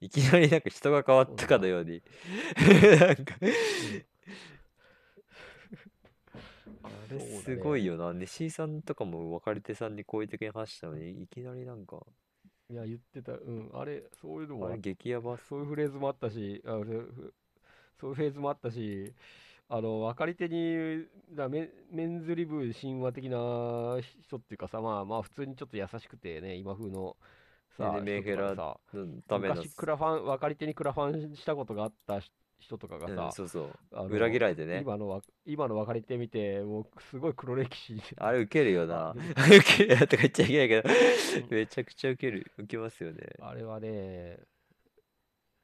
[0.00, 2.02] いきなりなんか人が変わったかのように。
[2.98, 3.34] なんか、
[6.82, 8.12] あれすごいよな。
[8.12, 12.04] 西井さんとかも別れてさんに好意的に話したのに、いきなりなんか、
[12.70, 16.78] いや、言ってた、うん、あれ、そういうのもあれ激ヤバそういうフレーズもあったし、あ
[18.00, 19.14] そういうフレーズもあったし、
[19.68, 27.16] あの、分かり手に、だメンメンズリブ神話的な人っていうかさ、まあまあ普通にちょっと優しくてね、今風の
[27.76, 34.06] さ、メンヘラさ、のための、昔クラファン、分かり手にクラファンしたことがあったし人とかがうん、さ、そうそう。
[34.08, 34.80] 裏切られてね。
[34.82, 38.00] 今のわ今の分かり手見て、もうすごい黒歴史。
[38.16, 39.14] あれウケるよな ウ
[39.76, 42.50] ケる とか言っちゃいけないけどうん、めちゃくちゃウケる。
[42.58, 43.28] ウケますよね。
[43.40, 44.38] あれはね、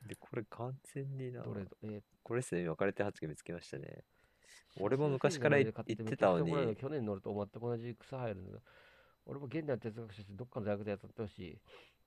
[0.07, 1.43] で、これ完全にな。
[1.43, 4.05] どれ、えーこれですね、今別れて発言見つけましたね。
[4.79, 8.59] 俺も昔から言言ってたのに去年乗ると全く同じ草生えるんだ
[9.27, 11.59] 俺も現代の哲学者としてどっかの大学でやってほしい。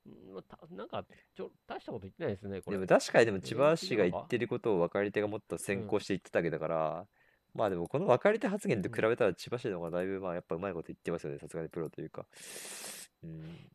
[0.08, 1.04] うんまあたなんか
[1.36, 2.78] ちょ、大したこと言ってないですね、これ。
[2.78, 7.08] でも確かにでもえ千葉氏が言ってることを分かり手がもっと先行して言ってたわけだから、
[7.54, 12.26] まあでもこの分かり手発言と比べたら千葉氏の方がだいぶまあやっぱうまいこと言ってますよね、さすがにプロというか。
[13.24, 13.72] うん。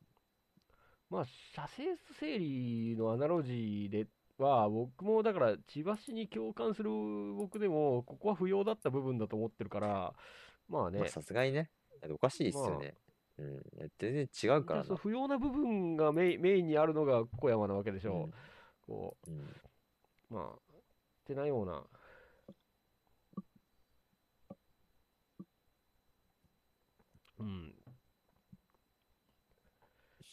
[1.11, 4.07] まあ、写生整理のアナロジーで
[4.39, 6.91] は、僕もだから、千葉市に共感する
[7.35, 10.15] 僕でも、ここは不要だった部分だと思ってるから、
[10.69, 11.69] まあねまあ、さすがにね、
[12.09, 12.95] おかしいっすよね。
[13.39, 13.47] うん。
[13.47, 14.85] いや全然違うから。
[14.85, 18.25] 不要な部分がメインメインにあるのが小山なわけでしょ。
[18.25, 18.35] うん
[18.87, 19.45] こうんう、
[20.31, 20.59] まあ、っ
[21.27, 21.83] てなような。
[27.39, 27.70] うん。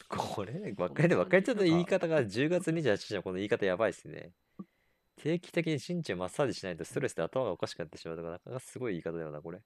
[0.08, 4.32] これ、別れて別れちゃった言い方が10月28日のこの言い方やばいっすね。
[5.18, 9.60] 定期的に心地をマッサージしないとストレスで頭がおかしくなってしまうとか、なかなかすごい言い方だよな、これ。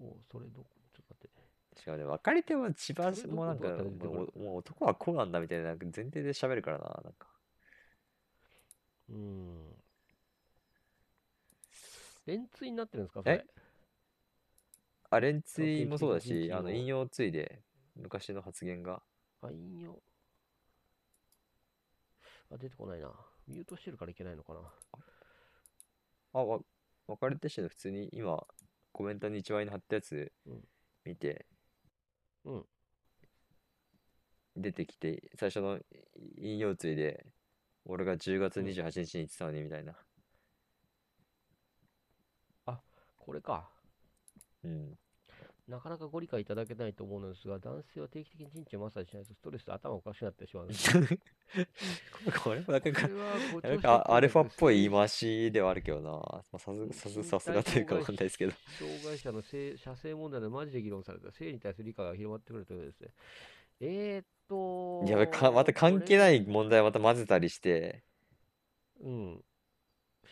[0.00, 1.30] おそれどこ、ちょっと待っ
[1.74, 1.80] て。
[1.80, 7.28] しかもね、別れても千葉それどもなんか、もうもう男はこうなんだみたいななんか前提で喋るからな、なんか。
[9.10, 9.76] うん。
[12.26, 13.44] 連追になってるんですか、それ。
[15.10, 17.62] あ、連追もそうだし、あの、引用ついで、
[17.98, 19.02] 昔の発言が。
[19.42, 20.00] あ、引用。
[22.50, 23.10] あ、出てこないな。
[23.46, 24.60] ミュートしてるからいけないのかな。
[26.32, 26.60] あ、わ、
[27.06, 28.46] 別れてしての普通に今、
[28.92, 30.64] コメントに一番に貼ったやつうん
[31.04, 31.46] 見て、
[32.44, 32.66] うん。
[34.56, 35.78] 出てきて、最初の
[36.36, 37.26] 引用ついで、
[37.84, 39.96] 俺が10月28日に言ってたのにみたいな。
[43.28, 43.68] これか。
[44.64, 44.98] うん。
[45.68, 50.68] なかなかご理解いただけないと思うのですが、男性は定期的に陣地をマッサージしないとストレスで頭がおかしくなってしまう。
[52.42, 53.08] これもなんか、
[53.62, 56.10] なんかアルファっぽい言いま回しではあるけどな。
[56.10, 58.52] まあ、さすさすがというかわかんないですけど。
[58.78, 63.08] 障害者の性射精問題でマジで議論された性に対する理解が広まってくるということですね。
[63.80, 68.02] えー、っと、いや、かまた関係ない問題をまた混ぜたりして、
[69.02, 69.44] うん。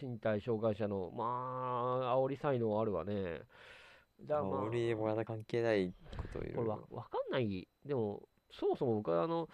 [0.01, 3.43] 身体障害者の、まあ、煽り才能あるわね。
[4.23, 6.71] だまあ、俺もまた関係ないことをいろいろ。
[6.73, 7.69] わわかんない。
[7.85, 9.49] でも、そもそも僕はあの、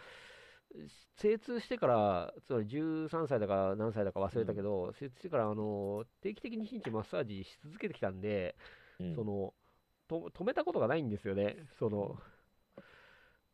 [1.16, 8.56] 精通してから、つまり13歳だか何歳だか忘れたけど、精通してからあの定期的に身体マッサージし続けてきたんで、
[9.00, 9.52] うんその
[10.08, 11.56] と止めたことがないんですよね。
[11.78, 12.16] その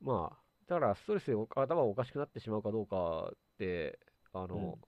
[0.00, 3.98] まあ、だからストレスでお頭がおかしくなってしまうかどうかって、
[4.32, 4.78] あの、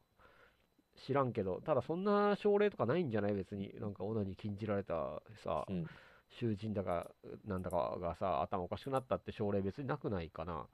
[1.06, 3.34] 知らんけど、ただそんな症例とかないんじゃない？
[3.34, 3.72] 別に。
[3.80, 5.86] なんかオナに禁じられたさ、うん
[6.30, 7.10] 囚人だか
[7.44, 10.54] なんだかがさ、頭おかしくなったって症例別になくないかな。
[10.54, 10.68] だか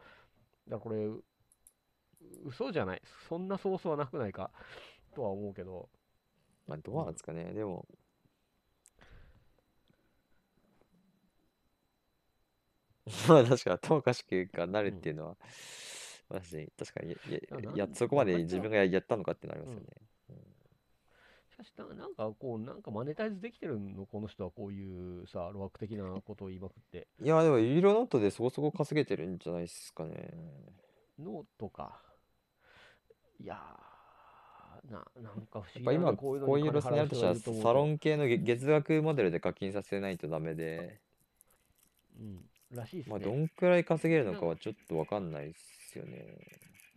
[0.68, 1.22] らこれ、う
[2.46, 3.02] 嘘じゃない。
[3.28, 4.50] そんなソースはなくないか？
[5.14, 5.88] とは思うけど、
[6.66, 7.52] まあ、どうなんですかね。
[7.54, 7.86] でも、
[13.28, 15.36] まあ確かに頭おかしくなるっていうのは、
[16.28, 19.86] マジで確かにやななんややそこまで自分がやったのかってなりますよね。
[21.64, 27.08] しかしな、なんかこう、なんかマネタイズできてるの、この人はこういうさ、露悪的なことを言いまくって。
[27.22, 30.34] いや、でも、ユーロノートでそこそこ稼げてるんじゃないですかね。
[31.18, 32.02] ノートか。
[33.38, 33.60] いや
[34.90, 41.00] ななんか不思議やっぱ今こういう路線になるとしたらサロン系の月月額モデルで課金させないとダメで、
[42.18, 42.40] うん、
[42.72, 43.24] らしいですまあ、ね。
[43.24, 45.52] どんくらい稼げるのかはちょっとわかんないっ
[45.90, 46.38] すよね。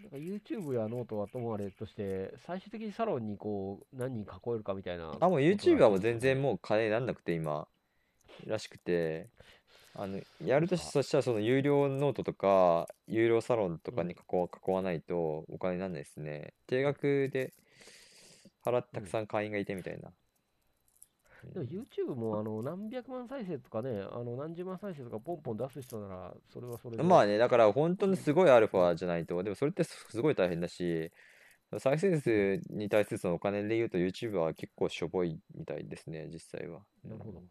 [0.01, 5.11] なんか YouTube やノートはともあれとして、最終的にサロンにこう何人囲えるかみたいな。
[5.19, 7.67] あ、もう YouTube はもう全然ももう金になんなくて今、
[8.45, 9.27] らしくて、
[9.93, 16.53] あの、やるとしそしたらその有料ノートとか、有料サロンとかに囲わ囲わないとお金になんないですね。
[16.67, 17.53] 定額で
[18.65, 20.11] 払ってたくさん会員がいてみたいな。
[21.53, 27.03] でも YouTube もあの何百万再生とかね、あの何十万再生とかポンポン出す人なら、それはそれで。
[27.03, 31.11] まあね、だから本当にすごいアルファじゃないと、でもそれってすすごい大変だし、
[31.77, 36.81] 再生数に対するそのお金で言うと YouTube は結構しょぼいみたいですね、実際は。
[37.03, 37.41] なるほど。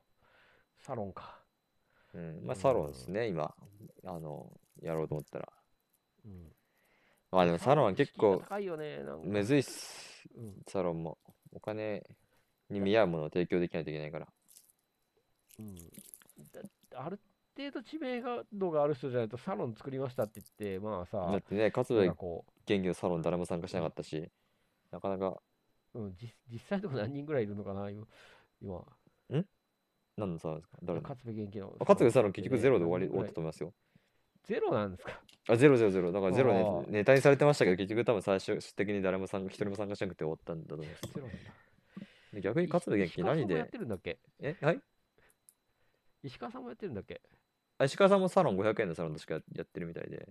[0.78, 1.40] サロンか。
[2.14, 3.54] うん、まあサロンですね、今、
[4.04, 4.50] あの、
[4.82, 5.48] やろうと思ったら。
[6.24, 6.52] うん。
[7.30, 9.26] まあでもサロンは結構高いよね、なんか。
[9.26, 10.62] むずいっす、うん。
[10.66, 11.18] サロンも。
[11.52, 12.04] お金
[12.70, 14.28] に見合うものを提供できないといけないから。
[15.58, 16.60] うん、だ
[16.94, 17.20] ある
[17.56, 18.22] 程度知名
[18.52, 24.30] 度がある人じゃないとサロン作りましたって言って、まあさ、だってね、かこ元気のサロン誰も参加しなかったし、
[24.92, 25.40] なかなか、
[25.94, 28.06] う、うん、実実際のとこ何人ぐらいいるのかな、今。
[28.62, 28.84] 今
[30.16, 30.78] 何のサロンですか？
[30.82, 31.02] 誰の？
[31.08, 31.72] 勝部元気の。
[31.78, 33.72] あ勝部サロン結局ゼロで終わり終わったと思いますよ。
[34.44, 35.20] ゼロなんですか？
[35.48, 36.12] あ、ゼロゼロゼロ。
[36.12, 41.00] だからゼロネタにされてましたけど、結局多分最終的に誰も参加、一人も参加しなくて終わったんだと思います。
[41.02, 41.38] ゼロなんだ。
[42.40, 44.18] で逆に勝部元気何石川さんもやっで、てるんだっけ？
[44.40, 44.80] え、はい？
[46.22, 47.20] 石川さんもやってるんだっけ？
[47.78, 50.28] あ石川さんもサロン500円のサロンとしかややってるみたいで、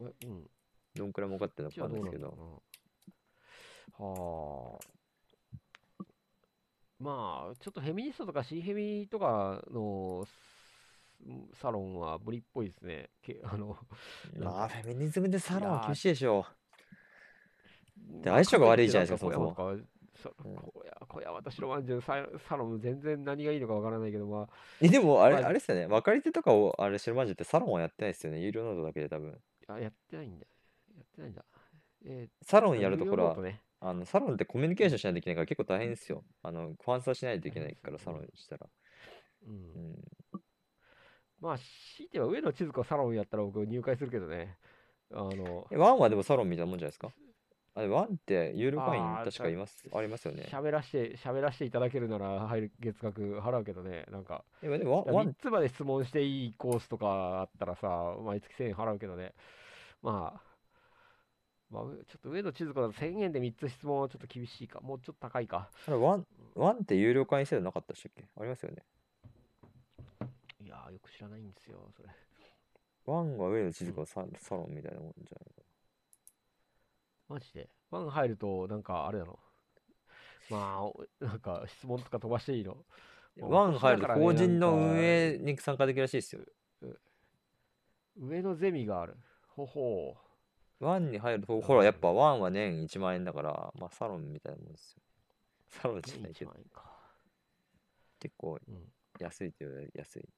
[0.00, 0.50] えうん。
[0.94, 2.62] どんくらい儲かってるのかないですけど。
[3.98, 6.04] はあ。
[6.98, 13.10] まあ、ちょっとフェミニストとかシーフェミとかのスサロンは無理っぽいですね。
[13.22, 13.76] けあの、
[14.38, 16.46] まあ、フェミニズムでサロンは厳しいでしょ。
[17.96, 19.84] でまあ相性が悪いじゃないですかそもなんか
[20.22, 24.48] そうん小屋小屋私のまんじゅうササロン全然何がいいのかわからないけど、まあ、う。
[24.80, 25.86] え、でもあれ、まああれですよね。
[25.88, 28.40] 分かり手とかをあれ白まんじゅうってサロンはやってないですよね。
[28.40, 29.36] 有料ノートだけで多分。
[29.68, 30.46] あやってないんだ。
[30.96, 31.44] やってないんだ。
[32.04, 33.60] えサローンやるとほら有料ノート、ね。
[33.80, 36.24] あのサロンってコミュニケーションしないといけないから結構大変ですよ。
[36.42, 38.66] あの、ファンサしないといけないから、サロンしたら。
[39.46, 39.50] う。
[39.50, 40.04] うんん。
[41.40, 44.56] まあ、強いては上野千鶴子サロンやったら僕入会するけどね。
[45.12, 47.10] あの、え WANはでもサロンみたいなもんじゃないですか？
[47.74, 50.46] あれ、 WANって有料会員あー確かいます、ありますよね。
[50.50, 54.04] 喋らして、喋らしていただけるなら入る月額払うけどね。
[54.10, 59.32] なんか、え、でも WAN、WAN、3つまで質問していいコースとかあったらさ、毎月1000円払うけどね。
[60.02, 60.52] まあ、
[61.70, 64.80] まあ、うちょっと上野千鶴子だと1000円で3つ質問はちょっと厳しいか。
[64.82, 65.70] もうちょっと高いか。
[65.86, 68.28] あれ WAN、WANって有料会員制度なかったでしたっけ？
[68.38, 68.84] ありますよね。
[70.60, 72.10] いやー、よく知らないんですよ、それ。
[73.06, 75.61] ワンは上野千鶴子のササロンみたいなもんじゃないか
[77.28, 77.68] マジで？
[77.90, 79.38] ワン入ると、なんかあれだろ？
[80.50, 82.76] まあお、なんか質問とか飛ばしていいの？
[83.40, 86.42] ワン入ると法人の運営に参加できるらしいですよ。
[88.16, 89.16] 上野ゼミがある。
[89.48, 90.16] ほほ
[90.80, 95.02] ワンに入ると、ほら、やっぱワンは年1万円だから、まあサロンみたいなもんですよ。
[95.68, 96.00] サロンう。
[96.00, 96.82] 1じゃないけど、万円か。
[98.18, 98.58] 結構
[99.18, 100.28] 安いという安い。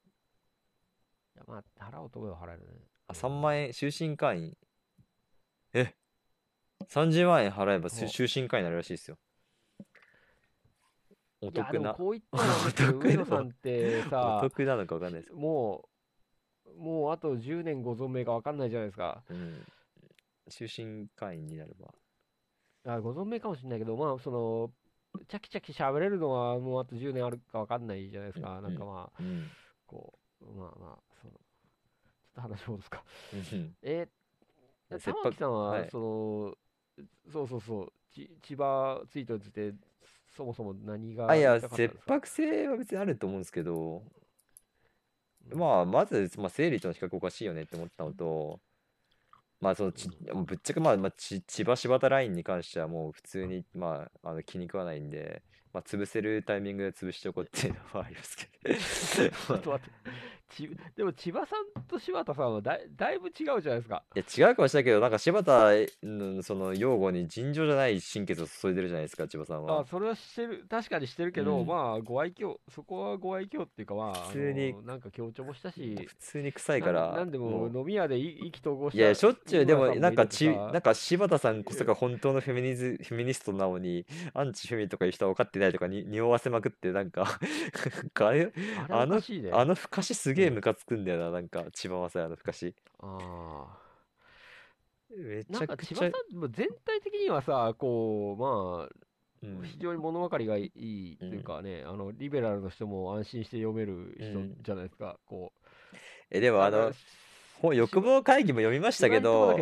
[1.34, 2.88] や、まあ、払おうと思えば払えるね。
[3.08, 4.56] あ、3万円、終身会員。
[5.72, 5.94] え？
[6.90, 9.18] ?30 万円払えば終身会員になるらしいですよ。
[11.40, 15.40] おいや、得な、でもこういったの見てる お得な上野さんっておさ、得なのかわかんないですけど。
[15.40, 15.88] も
[16.66, 19.22] う、もうあと10年ご存命かわかんないじゃないですか。
[19.28, 19.66] うん。
[20.50, 21.94] 終身会員になれば。
[22.86, 24.72] あご存命かもしれないけど、まあ、その、
[25.28, 28.58] チャキチャキ喋れるのはもうあと10年あるかわかんないじゃないですか。
[28.58, 29.48] うんなんかまあ、うん。
[29.86, 33.04] こう、まあまあ、その、ちょっと話戻すか。
[33.32, 36.54] うんえー、切迫玉木さんは、はいその、
[37.32, 39.74] そうそうそう、ち千葉ツイートいて、
[40.36, 44.02] そもそも何があ、いや、切迫性は別にあると思うんですけど、
[45.50, 45.58] うん。
[45.58, 48.60] まあ、まず、まあ、生理との比較おかしいよねって思ったのと、
[49.60, 55.42] まあ、そのち、ぶっちゃけ、まあ、まあ、ち千葉柴田ラインに関してはもう普通に、まあ、あの気に食わないんで、
[55.72, 59.90] まあ、潰せるタイミングで潰しておこうっていうのはありますけ ちょっと待って。
[60.54, 64.02] ちでも千葉さんと柴田さんはだいだいぶ違うじゃないですか。
[64.14, 64.20] ど。
[64.20, 65.70] いや、違うかもしれないけど、なんか柴田
[66.02, 69.80] のその用語に尋常じゃない心血を注いでるじゃないですか、千葉さんは。
[69.80, 77.10] あそれはしてる、確かにしてるけど、うんまあ、ご愛嬌、そこはご愛嬌っていうか、まあ、普通にあのなんか強調もしたし、普通に臭いから。
[77.10, 87.26] ななんでも飲み屋で意意気投合したいや、しょっちゅう、でも、なんかち、なんか柴田さんこそが本当のフェミニズ、フェミニストなのに、アンチフェミとかいう人は分かってないとかに匂わせまくって、なんか
[88.14, 88.52] あれ、
[88.88, 89.20] あの。
[89.52, 92.74] あのふかしすげえムカつくんだよな、なんか、千葉雅也のふかし。
[93.00, 93.78] あ
[95.10, 99.04] めちゃくちゃ千葉さ、ん、もう全体的にはさ、こう、まあ、
[99.42, 105.96] うん非常に物分かりがいいというかね、あのリベラルの人も安心して読める人うんじゃないですか、こう。
[106.30, 106.92] え、でもあの、
[107.60, 109.54] 本欲望会議も読みましたけど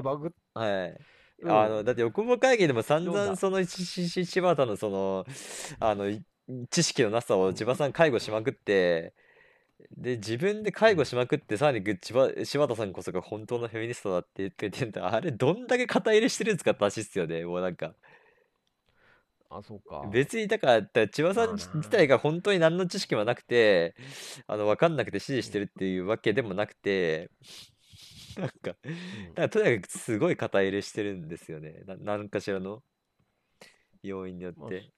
[0.55, 0.99] はい。
[1.43, 5.27] うんあの、だって欲望会議でも散々その柴田のその、
[5.81, 6.23] あの、い
[6.71, 9.15] 知識のなさを千葉さん介護しまくって、
[9.91, 15.13] で、自分で介護しまくって、さらにぐ千葉柴田さんこそが本当のフェミニストだって言っててんだ。
[15.13, 17.45] あれ、どんだけ肩入れしてるんですかって話っすよね。
[17.45, 17.95] もうなんか。
[19.51, 20.09] あ、そうか。
[20.11, 23.95] 別にだから、千葉さん自体が本当に何の知識もなくて、
[24.47, 27.31] あの、わかんなくて指示してるっていうわけでもなくて、
[28.37, 31.83] なんか、だうんからとにかくすごい肩入れしてるんですよね。
[31.87, 32.83] な何かしらの
[34.03, 34.91] 要因によっまあて。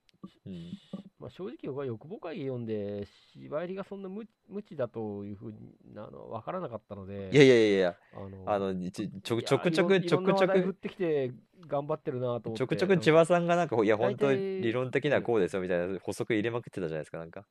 [0.46, 0.72] うん。
[1.18, 11.32] まあ、正直僕は欲望会議読んで、芝入りがそんな無無知だというふうにあの分からなかったので、いやいやいやいや、あのあの、ちちょちょくちょくちょくちょいろんな話題振っく、てきて
[11.66, 12.52] 頑張ってるなと思って。
[12.58, 17.46] ちょくちょく千葉さんがなんか、いや、本当大体理論的にはこうですよみたいな補足入れまくってたじゃないですか、なんか。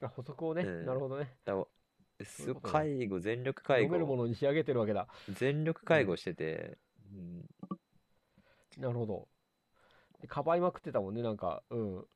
[0.00, 1.34] あ補足をね、うんなるほどね。
[1.44, 1.54] だ
[2.22, 5.08] す介護、全力介読めるも護、のに仕上げてるわけだ。
[5.30, 6.78] 全力介護してて、
[7.12, 9.28] うん、なるほど。
[10.24, 12.06] でかばいまくってたもんね、なんか、うん。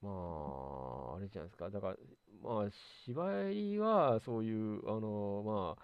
[0.00, 1.68] まあ、あれじゃないですか。
[1.68, 1.96] だから、
[2.42, 2.70] まあ、
[3.04, 5.76] 芝居は、そういう、あの、ま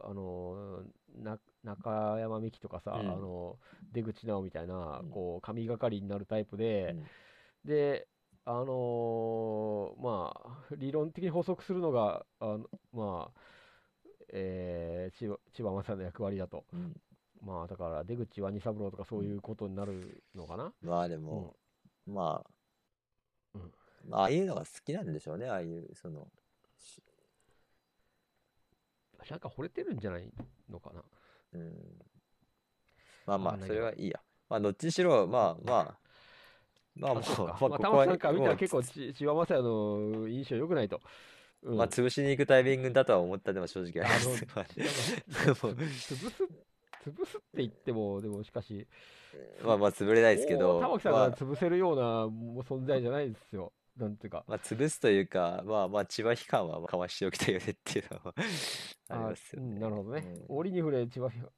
[0.00, 0.84] あ、あの、
[1.22, 3.58] な中山美紀とかさ、うんあの、
[3.92, 7.04] 出口直みたいなうん、こう、神がかりになるタイプで、うん
[7.66, 8.08] で、
[8.46, 13.40] あのーまあ、理論的に補足するのが、あのまあ、
[14.32, 16.64] えー千葉千葉真さんの役割だと。
[17.44, 20.72] うんまあ、だから、出口ワニ三郎とかそういうことになるのかな？
[20.82, 21.56] まあでうんも、
[22.06, 22.50] まあ、
[23.54, 23.72] うん
[24.08, 26.28] まあ、ああいうのが好きなんでしょうね、ああいう、その、
[26.78, 27.02] し
[29.30, 30.30] なんか惚れてるんじゃない
[30.68, 31.02] のかな？
[31.54, 31.72] うん。
[33.26, 34.20] まあまあ、それはいいや。
[34.48, 35.98] まあ、どっちにしろ、まあまあ、
[36.94, 37.24] まあもう。
[37.24, 41.00] まあ、まあ、ここはから見たら結構ち、千葉真也の印象良くないと。
[41.62, 44.44] うん、まあ、潰しに行くタイミングだとは思ったでも正直あります。
[45.64, 46.14] 潰す、
[47.04, 48.86] 潰すって言っても、でもしかし、
[49.64, 52.26] まあまあ、潰れないですけど、玉木さんまあ、が潰せるような
[52.62, 53.72] 存在じゃないですよ。
[53.96, 54.44] なんていうか。
[54.48, 58.34] まあ、潰すというか、まあまあ、千葉批判はかわしておきたいよねっていうのは
[59.08, 59.80] ありますようんね。
[59.80, 60.24] なるほどね。
[60.48, 61.52] うん折に触れ、千葉、そう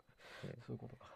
[0.45, 1.07] うんいうことか。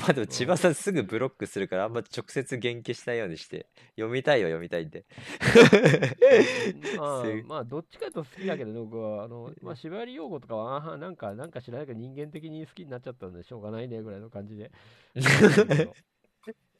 [0.00, 3.66] まあでも千葉さんすぐブロックするからあんま直接言及しないようにして
[3.96, 5.04] 読みたいは読みたいんで。
[6.96, 14.70] まあす、まあ、どっちかと好きだけどね、僕は、あの、まあ、縛り用語とかは、あはなんか、なんか知らないけど、人間的に好きになっちゃったんで、しょうがないね、ぐらいの感じで。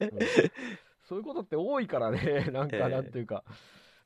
[0.01, 0.10] うん。
[1.10, 2.88] そういうことって多いからね、 なんか、ええ。
[2.88, 3.55] なんていうか、なん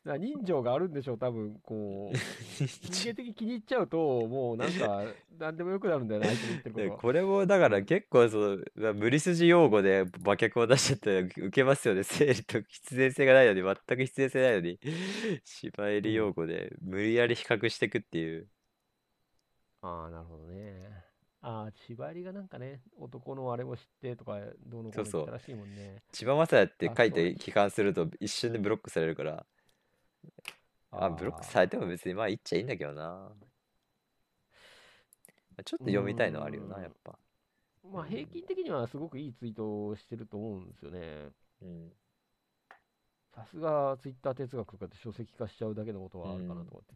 [0.04, 2.16] か人情があるんでしょう、多分こう、
[2.58, 5.02] 人間的に気に入っちゃうと、もうなんか、
[5.38, 7.02] なんでもよくなるんだよね、相手の言ってること。
[7.02, 12.02] これもだから結構そのまあ無理筋用語で馬脚を出しちゃったら受けますよね。
[12.04, 14.78] 生理と必然性がないのに全く必然性ないのに
[15.44, 18.48] 芝居り用語で無理やり比較していくっていう。
[19.82, 21.04] ああ、なるほどね。
[21.40, 26.02] ああ、縛りがなんかね、男のあれも知ってとか、どうのこうのらしいもんね。
[26.10, 29.44] 千葉雅也って書いて帰還すると一瞬でブロックされるから
[30.90, 33.30] あブロックされても別にまあ言っちゃいいんだけどなま
[35.58, 37.18] あちょっと読みたいのはあるよなやっぱ
[37.92, 41.28] まあ、平均的にはすごくいいツイートをしてると思うんですよね。
[41.62, 41.92] うん
[43.34, 46.94] さすがツイッター哲学とかって書籍化しちゃうだけのことはあるかなと思って。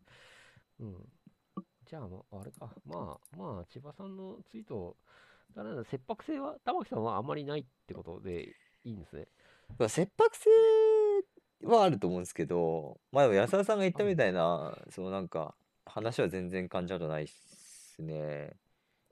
[0.78, 1.62] うん。
[1.84, 2.70] じゃあ、まあ、あれか。
[2.86, 4.96] まあ、まあ、千葉さんのツイート、
[5.56, 9.26] だから切迫性は、玉木さんはあんまりないってことでいいんですね。
[9.78, 10.48] まあ切迫性
[11.62, 15.54] はあると思うんですけど、まあでも安田さんが言ったみたいな、そのなんか、
[15.86, 18.52] 話は全然感じたことないっすね。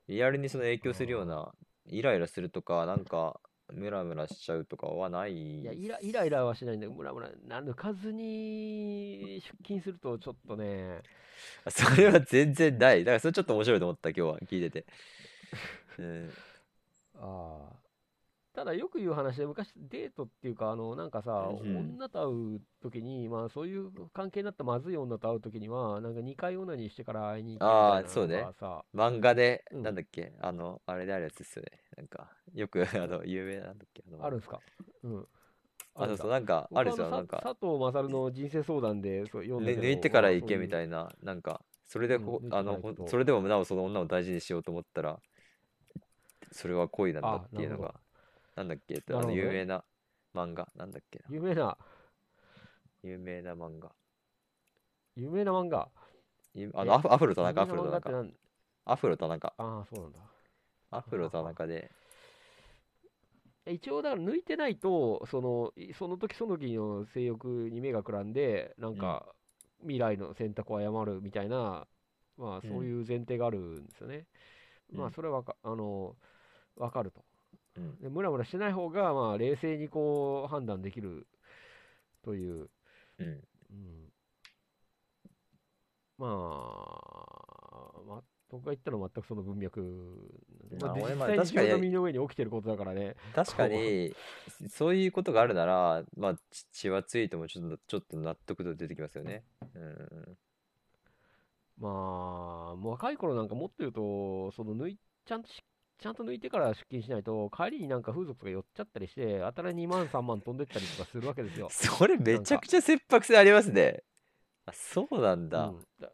[0.07, 1.53] リアルにその影響するような、
[1.85, 3.39] イライラするとか、なんか、
[3.73, 11.01] ムラムラしちゃうとかはないいや、イライライラはしないんだけど、ムラムラ、な抜かずに出勤すると、ちょっとね、
[11.69, 13.03] それは全然ない。
[13.03, 14.85] だからそれちょっと面白いと思った、今日は聞いてて。
[15.99, 16.29] うん、
[17.15, 17.86] ああ。
[18.57, 28.49] ただよく言う話で、昔デートっていうか、あの、なんかさ、うん女と会うときに、まあそういう関係になったまずい女と会うときには、なんか2回オナニーしてから会いに行くみたいなそうね
[28.95, 31.79] 漫画で、うんなんだっけ、あの、あれであるやつですよね。
[31.97, 34.59] なんか、よく、 あの、有名ななんだっけ、あの、あるんすか？
[35.03, 35.27] うん。
[35.93, 36.31] あ、そうそう、う。
[36.31, 37.39] なんか、あるんですよ、なんか。
[37.43, 45.19] 佐藤勝の人生相談でそう読んだけど、ぬ抜いてから行けまあみたいな、なんか、それでほ、うんあの、それでもなおその女を大事にしようと思ったら、
[46.51, 47.93] それは恋なんだあっていうのが、
[48.57, 49.85] なんだっけ、あの、有名な
[50.33, 51.77] 漫画、なんだっけな、有名な、
[53.03, 53.91] 有名な漫画。
[55.15, 55.89] 有名な漫画？
[56.73, 58.25] あの、アフアフロ田中、アフロ田中。
[58.85, 59.53] アフロ田中。
[59.57, 60.19] ああ、そうなんだ。
[60.89, 61.91] アフロ田中で、
[63.67, 69.35] 一応だから抜いてないと、そのいその時その時の性欲に目がくらんで、なんか
[69.81, 71.87] 未来の選択を誤るみたいな、
[72.37, 74.25] まあうんそういう前提があるんですよね。
[74.91, 76.15] まうんあそれはわかあの
[76.75, 77.23] わかると。
[77.77, 77.99] うん。
[77.99, 81.27] でムラムラしてない方が、まあ冷静にこう判断できる
[82.23, 82.69] という、
[83.19, 83.25] うん。
[83.69, 84.11] うん、
[86.17, 86.29] まあ、
[88.07, 89.81] まあ、僕が言ったのは全くその文脈。
[90.79, 93.15] まあ、実際に自分の身の上に起きてることだからね。
[93.33, 94.15] 確かに
[94.69, 99.43] そういうことがあるならまあち血はついてもちょっとちょっと納得度出てきますよね。
[99.75, 100.37] うん。
[101.79, 105.63] まあ、若い頃なんかもっと言うと、その抜いちゃんとし
[105.99, 111.69] ちゃんと抜いてから出勤しないと、帰りになんか風俗とか寄っちゃったりして、あたら2万、3万飛んでったりとかするわけですよ。
[111.71, 114.03] それめちゃくちゃ切迫性ありますね。
[114.65, 115.87] あそうなんだ、うん。
[115.99, 116.11] だ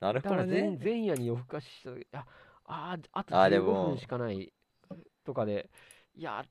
[0.00, 2.26] なるだからほどね前前夜に夜更かししたあ
[2.64, 3.94] あーあと15あーでも。
[3.94, 4.52] 分しかない
[5.24, 5.70] とかで、
[6.14, 6.44] いや、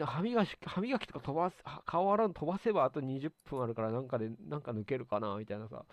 [0.00, 5.84] 歯磨き歯磨きとか飛ばす、は顔洗うの飛ばせばあと20分あるから、なんかで、なんか抜けるかなみたいなさ、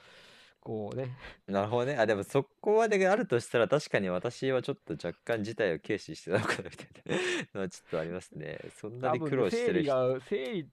[0.62, 1.18] こうね、
[1.48, 1.98] なるほどね。
[1.98, 7.16] あ、でもそこまであるとしたら確かに私はちょっと若干事態を軽視してたのかなみたいな
[7.60, 8.60] のはちょっとありますね。
[8.76, 9.92] そんなに苦労してる人。
[9.92, 10.70] が、生理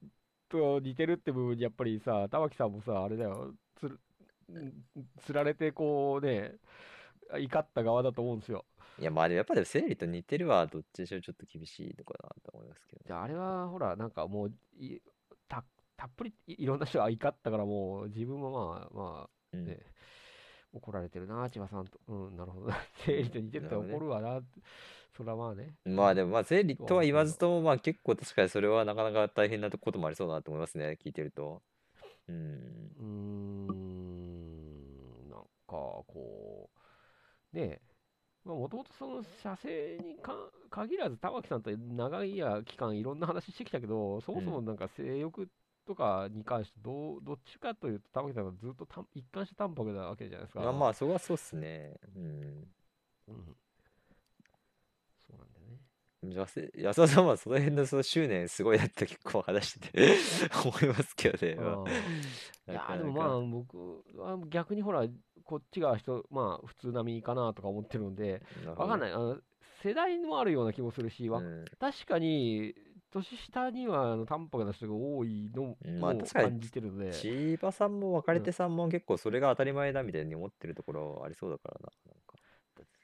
[0.51, 3.99] と似てるって部分にやっぱりさ、玉木さんもさ、あれだよ、つ
[5.25, 6.55] つられてこうね、
[7.39, 8.67] 怒った側だと思うんですよ。
[8.99, 13.05] いや、まあでもやっぱでも生理と似てるはどっちにしろちょっと厳しいのかなと思いますけどね。
[13.07, 15.01] じゃあ、あれはほら、なんかもうい
[15.49, 15.65] た、
[15.97, 19.79] たっぷりいいろんな人が怒ったから、もう自分もまあ、まうんあね、
[20.73, 21.99] 怒られてるな、千葉さんと。
[22.09, 22.77] うん、なるほどな。
[23.05, 24.43] 生理と似てるってなるほどね怒るわな。
[25.17, 25.75] それはまあね。
[25.85, 30.99] まあでもまあ生理とは言わずともまあ結構確かにそれはなかなか大変なこともありそうだなと思いますね。
[31.03, 31.63] 聞いてると。
[32.29, 32.37] うん。
[32.37, 33.05] うー
[35.27, 36.71] ん、なんかこ
[37.53, 37.81] う、ねえ、
[38.45, 40.35] もともとその射精にか
[40.71, 45.49] 限らず、玉木さんと長いや期間いろんな話してきたけど、そもそもなんか性欲
[45.89, 50.61] とかに関してどう、どっちかというと、玉木さんがずっとた一貫して淡白なわけじゃないですか。
[50.61, 51.97] まあまあそこはそうっすね。
[52.15, 52.23] うん。
[52.23, 53.57] うん。
[55.27, 56.71] そうなんだよね。
[56.77, 60.17] 安田さんはその辺のその執念すごいなって結構話してて
[60.63, 61.55] 思いますけどね。
[62.69, 65.07] いやーでもまあ僕は逆にほら、
[65.45, 69.13] こっちが人、まあ普通並みかなとか思ってるので、なるほどわかんない。
[69.13, 69.39] あの
[69.83, 72.75] 世代もあるような気もするし、わうん確かに、
[73.11, 81.93] 年下にはあの淡白な人が多いのまあ確かに感じてるので、千葉さんも別れてさんも結構それが当たり前だみたいに思ってるところありそうだからな。
[82.07, 82.35] なんか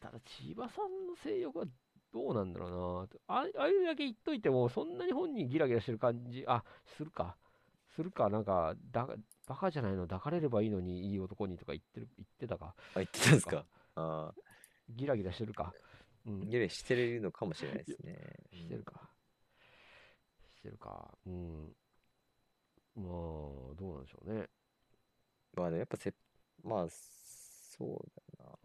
[0.01, 1.65] ただ千葉さんの性欲は
[2.13, 6.63] どうなんだろうなあああいうだけ言っといても、そんなに本人ギラギラしてる感じ、あ、
[6.97, 7.37] するか。
[7.97, 9.09] するか、なんか、だ
[9.49, 12.75] バカじゃないの、抱かれればいいのに、いい男にとか言ってる言ってたか。
[12.95, 13.65] あ、言ってたんですか？
[13.97, 14.35] ああ、
[14.91, 15.73] ギラギラしてるか。
[16.27, 16.49] うん。
[16.49, 18.17] ギリしてるのかもしれないですね。
[18.53, 19.11] してるか。
[20.65, 21.11] してるか。
[21.27, 21.77] うん。
[22.97, 24.47] まあ、どうなんでしょうね。
[25.57, 26.13] まあやっぱせ、
[26.63, 27.89] まあ、そう
[28.39, 28.59] だよな。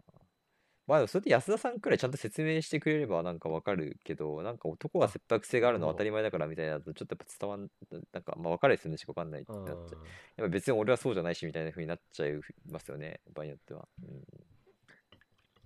[0.88, 7.70] まあそれで安田さんくらいちゃんと説明してくれればなんかわかるけど、なんか男は切迫性があるのは当たり前だからみたいなとちょっとやっぱ伝わん、
[8.12, 9.78] なんかまあ分かるですよねしかわかんないってあなっちゃう。
[9.78, 12.32] ーやっぱ別に俺はそうじゃないしみたいな風になっちゃい
[12.72, 13.88] ますよね、場合によっては。
[14.02, 14.08] うん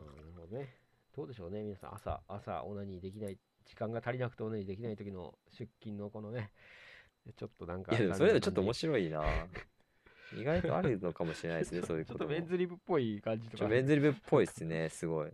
[0.05, 0.76] なるほどね。
[1.15, 6.52] どうでしょうね、皆さん、朝、朝、オナニーできない、時間が足りなくてオナニーできない時の出勤のこのね、
[7.38, 9.23] ちょっとなんか、いやでもそれでもちょっと面白白いな。
[10.35, 13.68] 意外とあるのかもしれないですね、 そういうちょっことメンズリブっぽい感じとか。
[13.68, 15.31] メンズリブっぽいですね、すごい。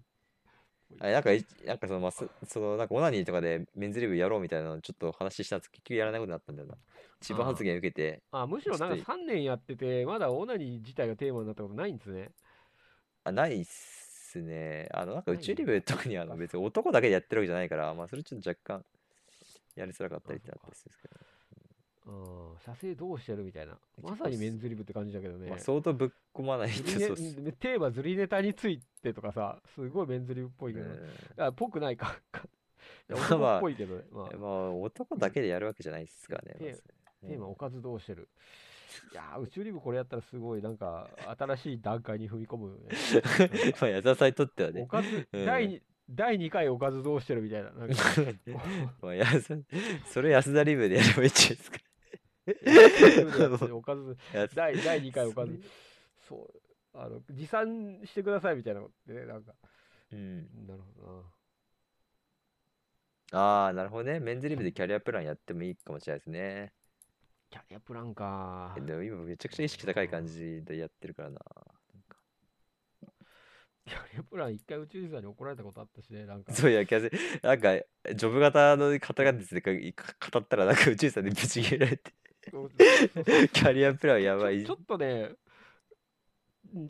[1.00, 6.78] あなんかい、なんかその、まあ、そその、なんかオナニーとかでメンズリブやろうみたいなのちょっと話したんです結局やらないことになったんだよな。
[7.22, 12.32] 千葉発言受けて、あ、むしろなんか3年やってて、まだオナニー自体がテーマになったことないんですね。
[13.24, 14.88] あ、ないっすね。
[14.92, 18.86] あの、なんか宇宙リブ特にあの別に男だけでやってるわけじゃないから、まあそれちょっと若干
[19.76, 21.08] やりづらかったりってなったんですけ
[22.06, 23.78] ど、うん、射精どうしてるみたいな。
[24.02, 25.50] まさにメンズリブって感じだけどね。
[25.50, 27.16] まあ相当ぶっ込まないとそう。
[27.60, 32.20] テーマズリネタについてとかさ、すごいメンズリブっぽいけど、うんあ、ぽくないか。
[33.10, 34.04] 男っぽいけどね。
[34.12, 36.76] まあ、まあ男だけでやるわけじゃないですからね。
[37.22, 38.30] テーマおかずどうしてる。
[39.12, 42.90] いやー、宇宙リブこれやったらすごい、なんか、新しい段階に踏み込むよね。
[43.80, 44.88] まあ矢沢さんにとってはおね。
[44.88, 47.72] かず、うん第2、第2回おかずどうしてるみたいな。
[47.72, 47.96] なんか
[49.02, 49.14] まあ、
[50.06, 51.78] それ安田リブでやればいいんじゃないですか。
[53.76, 55.62] おかず、安第第2回おかず、
[56.28, 56.62] そう、
[56.94, 59.54] あの、持参してくださいみたいなことね、なんか、
[60.12, 60.68] うん。
[60.68, 61.24] なるほど
[63.32, 63.40] な。
[63.40, 64.20] ああ、なるほどね。
[64.20, 66.74] メンズリブでキャリアプランやってもいいかもしれないですね。
[67.50, 68.76] キャリアプランか。
[68.80, 71.40] でも今めちゃくちゃ意識高い感じでやってるからな。
[73.86, 76.54] キャリアプラン一回宇宙人さんに怒られたことあったしね、なんか。
[76.54, 77.12] そういや、キャス
[77.42, 77.74] なんか、
[78.14, 82.14] ジョブ型の方がですね、か語ったら、なんか宇宙さんにぶち切れられて、
[83.52, 84.64] キャリアプランやばい。
[84.64, 85.32] ちょちょっとね、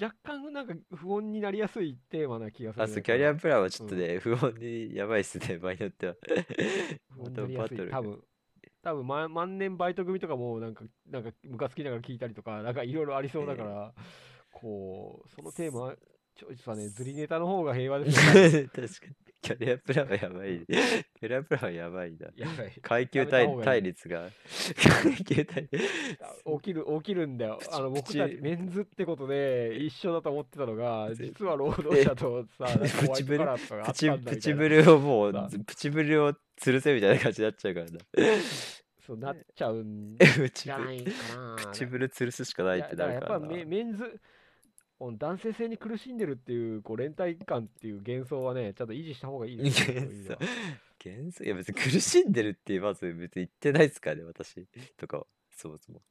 [0.02, 2.94] 若干なんか不穏になりやすいテーマな気がする、あ、ね。
[2.94, 6.15] そう、キャリアプランはちょっとうんね、不穏にやばいっすね、場合によっては。
[7.91, 8.22] 多分。
[8.81, 13.93] 多分ま万年バイト組とかもなんか、なんかムカつきながら聞いたりとか、なんかいろいろありそうだから、
[14.51, 15.95] こう、そのテーマ、
[16.35, 18.68] ちょいとはね、ズリネタの方が平和ですね。
[18.73, 19.15] 確かに。
[19.41, 20.65] キャリアプランはやばい。
[20.68, 22.27] キャリアプランはやばいな。
[22.35, 22.72] やばい。
[22.81, 24.30] 階級対対立が。
[25.03, 25.80] 階級対起
[26.61, 27.60] きる、起きるんだよ。
[27.72, 33.45] あの、僕たちメンズってことで一緒だと思ってたのが、実は労働者とさ、プチブル
[34.26, 37.99] プチブルをもうさ、プチブルを吊るせみたいな感じになっちゃうからな。
[39.06, 40.18] そうなっちゃうん
[40.53, 41.56] じゃないかな。
[41.57, 43.34] プチブル吊るすしかないってなるからな。
[43.34, 44.19] やっぱメメンズ、
[44.99, 50.38] 男性性に苦しんでるっていうこう連帯感っていう幻想はね、ちゃんと維持した方がいいですよ。
[51.03, 54.68] 幻想いや別に苦しんでるってまず別に言ってないですからね、私
[54.98, 55.27] とかは。
[55.52, 56.02] そもそも。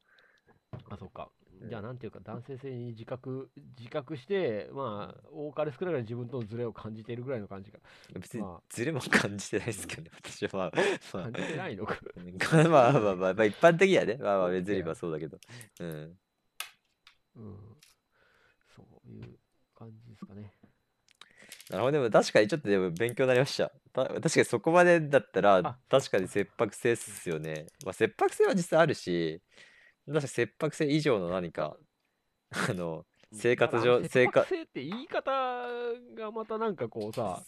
[0.89, 1.31] あ、そうか。
[1.61, 7.79] うんじゃあ、なんていうか、男性性に自覚、自覚して、まあ、多かれ少なかれ自分とのズレを感じているぐらいの感じが。
[8.13, 10.49] 別にまズレも感じてないですけどね、私は。
[10.53, 10.71] まあ、
[11.13, 11.85] まあ感じてないの？
[11.85, 11.99] か。
[12.15, 15.37] まあまあまあまあ、まあ、一般的にはね、まあまあ別にまあそうだけど。
[15.81, 16.17] うん。
[17.35, 17.77] うん。
[18.75, 19.37] そういう
[19.75, 20.53] 感じですかね。
[21.69, 23.71] なるほど、でも確かにちょっとでも勉強になりました。
[23.93, 27.67] た確かにそこまでだったらあ、確かに切迫性っすよね。
[27.85, 29.41] まあ切迫性は実際あるし、
[30.13, 31.77] 確かに切迫性以上の何か、
[32.51, 35.31] あの、生活上、生生活活、性って言い方
[36.15, 37.43] がまたなんかこうさ、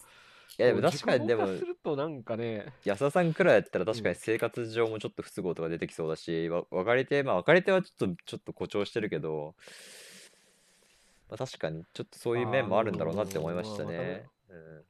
[0.60, 4.14] いやでも確かにでもするとなんかね、安田さんくらいやったら確かうん。
[4.14, 9.56] に生活上もちょっと不都合とか出てきそうだし、わ別れて、まあ別れてはちょっと、ちょっと誇張してるけど、
[11.30, 14.24] まあ、確かにちょっとそういう面もあるんだろうなって思いましたね。
[14.50, 14.84] うん。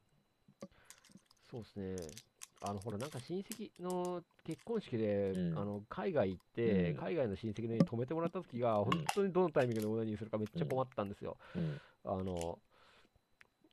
[1.50, 2.31] そうですね。
[2.62, 5.58] あの、ほら、なんか親戚の結婚式で、うん。
[5.58, 6.96] あの、海外行って、うん。
[6.96, 11.36] 海外の親戚に泊めてもらった時が、本当にどのタイミングでオナニーするかめっちゃ困ったんですよ。
[11.56, 11.80] うん。
[12.04, 12.58] あの、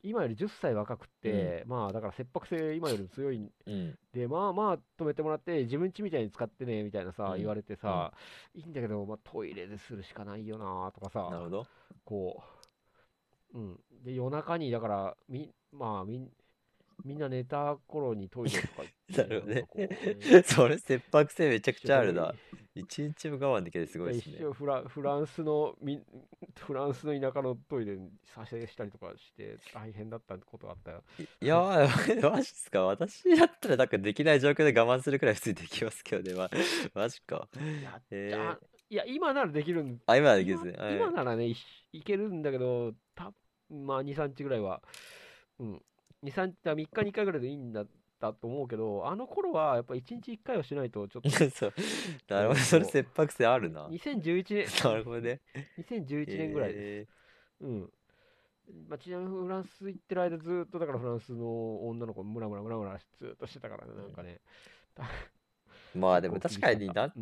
[0.02, 3.98] 今より10歳若くって、まあ、だから切迫性今より強いんうん。
[4.12, 7.38] で、まあまあ、止めてもらって、自分家みたいに使ってね、みたいなさ、うん。
[7.38, 8.12] 言われてさ、
[8.54, 11.66] いいんだけど、まあ、トイレでするしかないよな、とかさ、なるほど。
[12.04, 12.42] こ
[13.54, 13.80] う、うん。
[14.04, 16.28] で、夜中に、だから、み、まあ、みん、
[17.04, 19.66] みんな寝た頃にトイレとか行って、
[20.32, 22.34] ねそれ切迫性めちゃくちゃあるな
[22.74, 22.80] 一。
[22.80, 26.00] 一日も我慢できないすごいですねフラフランスのみ
[26.56, 31.02] フランスの田舎のトイレに撮影したりとかして大変だったことがあったよ。
[31.40, 32.84] いやー、 マジっすか？
[32.84, 36.34] 私だったらなんかできない状況で我慢するくらい普通にできますけどね。
[36.34, 36.48] ま
[36.94, 37.48] マジか。
[37.56, 38.58] いやえあ
[38.88, 40.78] いや今ならできるんあ、今はできるんですね。
[40.78, 41.56] 今はい今ならねい
[41.92, 43.32] いけるんだけどた
[43.68, 44.82] まあ23日ぐらいは
[45.58, 45.82] うん
[46.24, 47.86] 23日3日に1回ぐらいでいいんだっ
[48.20, 51.74] たと思うけどあの頃はやっぱ1日1回はしないとちょっとそう。
[52.28, 53.86] なるほど、それ切迫性あるな。
[53.88, 55.40] 2011年なるほどね。
[55.78, 57.10] 2011年ぐらいです。
[57.62, 57.90] えうん。
[58.88, 64.40] まあ、ちなみにフランス行ってる間ずっとだからフランスの女の子ムラムラムラムラずっとしてたからね、なんかね。
[64.96, 67.12] ーまあ でも確かに男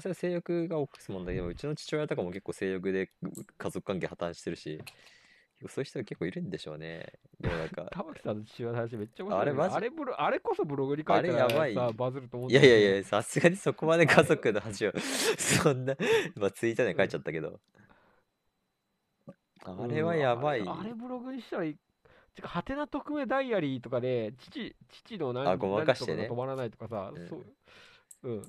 [0.00, 3.10] 性の性欲が起こす問題でもうちの父親とかも結構性欲で
[3.58, 4.80] 家族関係破綻してるし、
[5.68, 7.12] そういう人が結構いるんでしょうね。
[7.40, 7.82] 世の中。
[7.92, 14.92] 玉木さんの父親の話めっちゃ面白い、あれマジあれブロ あれこそブログに書いあれたやばいらさ、バズると思うんいやいやいや、さすがにそこまで家族の話を、
[15.38, 15.96] そんな、
[16.36, 17.60] まあツイッターで書いちゃったけど。
[19.64, 20.60] あれはやばい。
[20.60, 21.76] うんあれブログにしたらいい。
[22.34, 27.44] てか、ハテナ匿名ダイアリーとかで、父、父の何あごまかしてね何とかが止まらないとかさ、うんそう、
[28.24, 28.42] うん、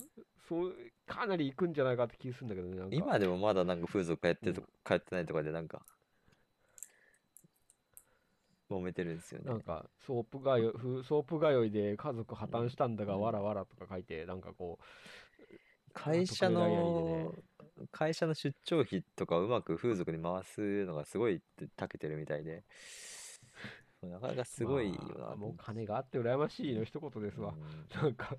[0.47, 0.73] そう、
[1.05, 2.95] かなり行くんじゃないかって気がするんだけどね、なんか。
[2.95, 5.81] 今でもまだなんか風俗通ってると、通ってないとかでなんか、
[8.77, 9.61] 揉めてるんですよねなん。
[9.61, 14.79] か、ソープ通い、ふソープ通いで家族破綻したんだが、わらわらとか書いて、なんかこ
[15.93, 17.33] 会社の、
[17.91, 21.41] 会社の出張費とかをうまく風俗に回すのがすごい
[21.77, 22.63] 長けてるみたいで、
[24.01, 25.35] なかなかう、すごいよまあな。
[25.35, 27.53] もう金があって羨ましいの一言ですわ。
[27.53, 28.37] うんなんか、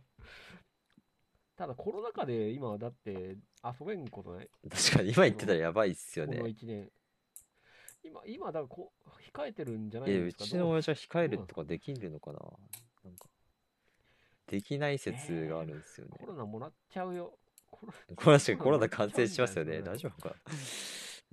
[1.57, 4.51] ただコロナ禍で今はだって遊べんことない。
[4.69, 6.51] 確かに今言ってたらやばいっすよこのね。
[6.51, 6.91] 1年。
[8.05, 10.31] 今、今、だからこう、控えてるんじゃないいや、う？
[10.31, 12.39] すかちの親父は控えるとかできるのかな？
[13.05, 13.29] なんか、
[14.47, 16.27] できない説があるんですよねコ。
[16.27, 17.39] ロナもらっちゃうよ。
[17.71, 19.83] コロコロナしかコロナ感染しますよね。
[19.83, 20.37] 大丈夫か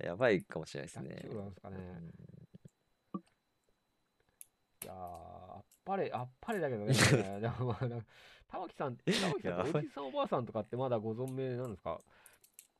[0.00, 1.38] なやばいかもしれないです大ね丈。
[1.38, 1.76] 夫なんですかね。
[1.76, 1.80] う
[3.18, 3.22] ん
[4.84, 6.92] いやー、あっぱれ、あっぱれだけどね。
[7.40, 8.06] でもまあ、なんか
[8.48, 12.00] 玉木さん、玉木さんってやばいおじさんおばあさんとかってまだご存命なんですか？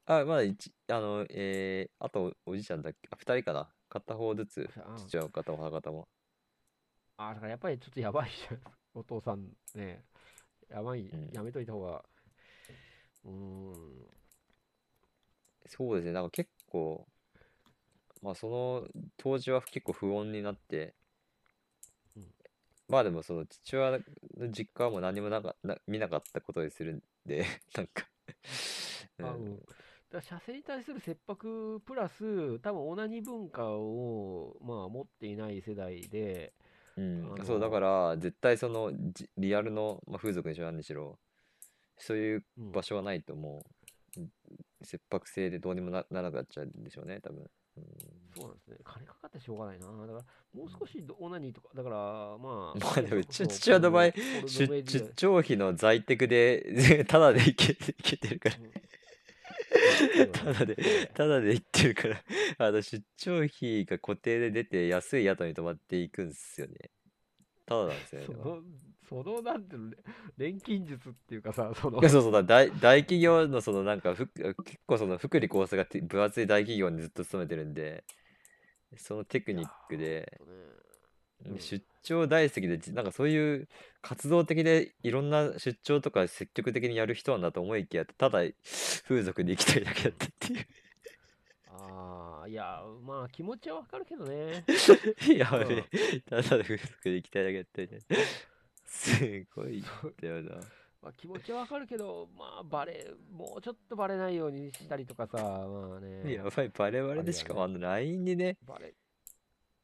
[0.07, 3.09] あ、まだ一、あの、えー、あとおじいちゃんだっけ？
[3.13, 6.09] あ、二人かな片方ずつ、あ父親方母方も。
[7.17, 8.61] あ、だからやっぱりちょっとやばいじゃん。
[8.95, 10.03] お父さんね。
[10.69, 12.05] やばい、うんやめといた方が。
[13.25, 14.23] うーん。
[15.67, 17.07] そうですね、なんか結構、
[18.23, 18.89] まあその
[19.19, 20.95] 当時は結構不穏になって
[22.17, 22.25] うん、
[22.89, 23.93] まあでもその父親
[24.39, 27.45] の実家はもう何もなかな見なかったことにするんで、
[27.75, 28.07] なんか
[29.19, 29.63] うあうんん、
[30.13, 36.53] だから射精に対する切迫プラス、多分オナニー文化を、まあ、持っていない世代で、
[36.99, 37.35] うん。
[37.47, 41.19] そうだから絶対そのじリアルの、まあ、風俗にしろ何にしろ
[41.97, 42.73] そういううん。
[42.73, 43.65] 場所はないとも
[44.19, 44.21] う。
[44.85, 47.85] 切迫性でどうにもなならなくなっちゃうんでしょうね多分、うん、
[48.37, 48.77] そうなんですね。
[48.85, 49.87] 金かかってしょうがないな。
[49.87, 50.13] だから、
[50.53, 54.11] もう少しどオナニーとか、だから、まあ、 まあでも父親の場合
[54.47, 58.57] 出張費の在宅で タダで行け行けてるから。
[58.57, 58.73] うん
[60.33, 60.77] ただで、
[61.15, 62.23] ただで行ってるから、
[62.59, 66.91] あの、出張費が固定で出て、安い宿に泊まっていくんすよね。
[67.67, 68.27] ただなんですよね。
[68.27, 68.63] そでもの、
[69.09, 69.97] その、なんていうの、ね
[70.37, 78.05] 錬金術っていうかさ、そのいや、そうそうだ、大、大企業のそのなんか、ふ結構その福利厚生がて分厚い大企業にずっと勤めてるんで、
[78.97, 80.41] そのテクニックで、
[81.47, 83.69] うん出張大好きで、じなんかそういう
[84.01, 88.41] 活動的でいろんな出張とか積極的にやる人なんだと思いきや、ただ
[89.07, 90.67] 風俗に行きたいだけだったっていう。
[91.69, 94.65] ああ、いや、まあ気持ちはわかるけどね。
[95.37, 98.25] やうんただで風俗で行きたいだけだったみたいな。
[98.87, 99.85] すごいん
[100.21, 100.61] だよな。
[101.01, 106.35] まあ気持ちはわかるけど、まあバレ、もうちょっとバレないようにしたりとかさ、まあね。
[106.35, 108.89] やばい、バレバレでしかもあの LINE にね、バレ。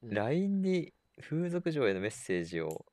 [0.02, 2.84] うん LINE に風俗嬢へのメッセージを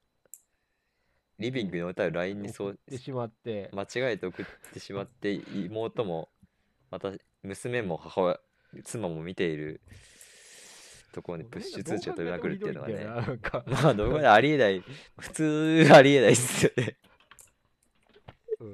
[1.40, 6.30] リビングに置いてある LINE にそうてしまって、間違えて送ってしまって妹も
[6.92, 7.12] また
[7.44, 8.40] 娘も母親
[8.84, 9.82] 妻も見ている
[11.12, 13.06] ところにプッシュ通知が飛びまくるっていうのがね
[13.68, 14.84] まあどこまでありえない。
[15.18, 16.98] 普通ありえないっすよね。
[18.60, 18.70] うん。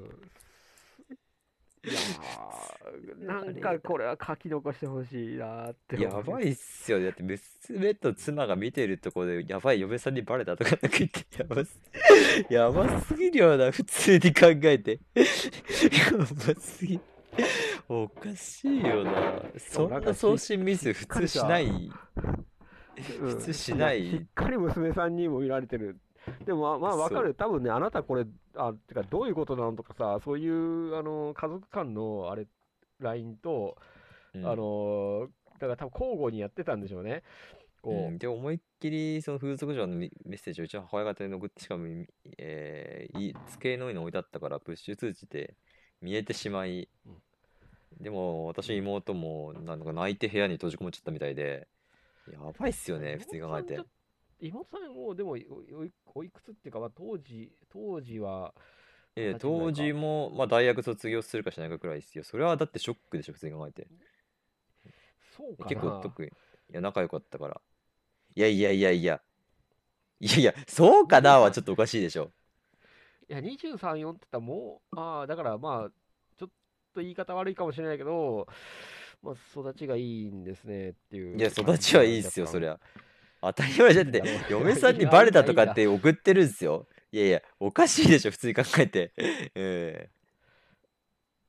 [1.83, 2.70] いやー
[3.19, 6.17] なんかこれは書き残してほしいなーって思う。
[6.17, 7.05] やばいっすよね。
[7.05, 11.79] だって娘と妻が見てるところでやばい嫁さんにバレたとかなんか言ってやばす。
[12.49, 14.99] やばすぎるよな普通に考えて。
[15.15, 16.25] やば
[16.59, 16.99] すぎ。
[17.87, 19.43] おかしいよな。
[19.57, 21.67] そんな送信ミス普通しない。
[21.67, 23.29] うん。
[23.29, 24.09] 普通しない。
[24.09, 25.99] しっかり娘さんにも見られてる。
[26.45, 27.33] でもまあ、まあ、わかそる。
[27.33, 32.47] 多分ね、あなたこれ、あ、てか、どういうことなのとかさ、そういう、あの、家族間の、あれ、
[33.01, 33.77] LINE と、
[34.33, 34.45] うん。
[34.47, 35.27] あの、
[35.59, 37.23] だから多分交互にやってたんでしょうね。
[37.81, 41.85] こう、うん、で思いっきりその風俗嬢のメメッセージをうちの母親方に送ってしかも、
[42.37, 45.55] えー、い机の上に置いてあったからプッシュ通知で
[46.01, 48.03] 見えてしまい、うん。
[48.03, 51.67] でも私妹もなんか泣いて部屋に閉じこもっちゃったみたいで。
[52.31, 53.79] やばいっすよね普通に考えて。
[54.39, 55.37] 妹さんもうでもおお
[55.85, 58.53] いおいくつっていうか、まあ、当時当時は
[59.15, 62.23] ええ当時も、まあ、大学卒業するかしないかくらいですよ。
[62.23, 63.87] それはだってショックでしょ普通に考えて。
[65.35, 65.69] そうかな。
[65.69, 66.31] 結構特にい
[66.73, 67.61] や仲良かったから。
[68.35, 69.21] いやいやいやいや。
[70.19, 72.31] いやいやそうかなはちょっとおかしいでしょ。
[73.27, 75.89] いや23、4って言ったらもうああだからまあ
[76.37, 76.49] ちょっ
[76.93, 78.47] と言い方悪いかもしれないけど、
[79.23, 82.73] まあ、育ちがいいんですねっていういや、育ちはいいっすよ、そりゃ。
[82.73, 82.79] ゃ。
[83.41, 86.87] 当たり前じゃんっていいんだろ、う嫁さんにバレたとかって送ってるんすよ。
[87.11, 89.11] いやいや、おかしいでしょ、普通に考えて。
[89.55, 90.09] え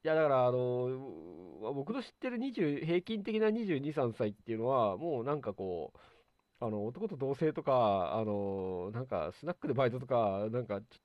[0.05, 11.01] いやだからあのう僕の知ってる20平均的な22、3歳っていうのはもうなんかこうあの男と同棲とかあのなんかスナックでバイトとかなんかち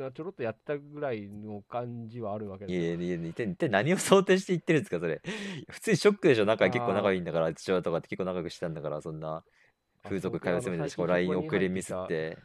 [0.00, 5.20] ょちょろっとやったぐらいの感じはあるわけえですよいやいや、一体一体何を想定して言ってるんですか、それ。
[5.68, 9.44] 普通にショックでしょ、仲結構仲いいんだから、父親とかって結構仲良くしてたんだから、そんな
[10.02, 12.38] 風俗通い詰めてしかも LINE 送りミスって。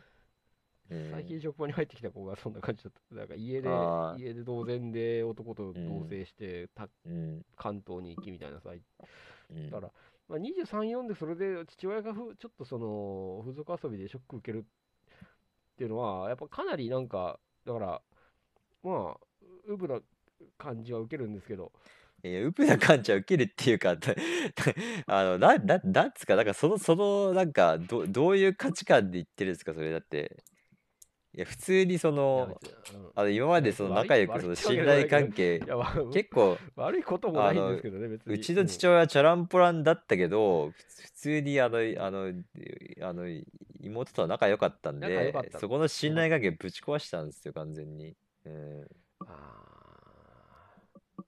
[0.90, 3.16] うん最近職場に入ってきた子がそんな感じだった。
[3.16, 3.70] だから家で
[4.18, 7.46] 家で同然で男と同棲して、たうん。
[7.58, 8.72] 関東に行きみたいなさ。
[8.72, 9.92] うんだから、
[10.28, 18.02] まあ、23、4でそれで父親がふちょっとその風俗遊びでショック受けるっていうのは、やっぱかなりなんか、だから、
[18.84, 19.18] まあ、
[19.68, 20.00] ウブな
[20.58, 21.72] 感じは受けるんですけど、
[22.24, 24.12] いや、ウプな感じは受けるっていうか、た
[25.06, 30.44] あの、な、な、なんつうか、なんかその、その、なんか、ど、どういう価値観で言ってるんですか、それだって。
[31.38, 32.60] いや、普通にその、
[33.14, 35.60] あの、今までその仲良くその信頼関係
[36.12, 38.34] 結構、悪いこともないんですけどね、別に。
[38.34, 42.34] うちの父親はチャランポランだったけど、ふ普通にあの、あの、
[43.02, 43.28] あの、
[43.80, 48.16] 妹とは仲良かったんでそこの信頼関係ぶち壊したんですよ、完全に。
[48.46, 48.88] うん。
[49.28, 51.24] あー。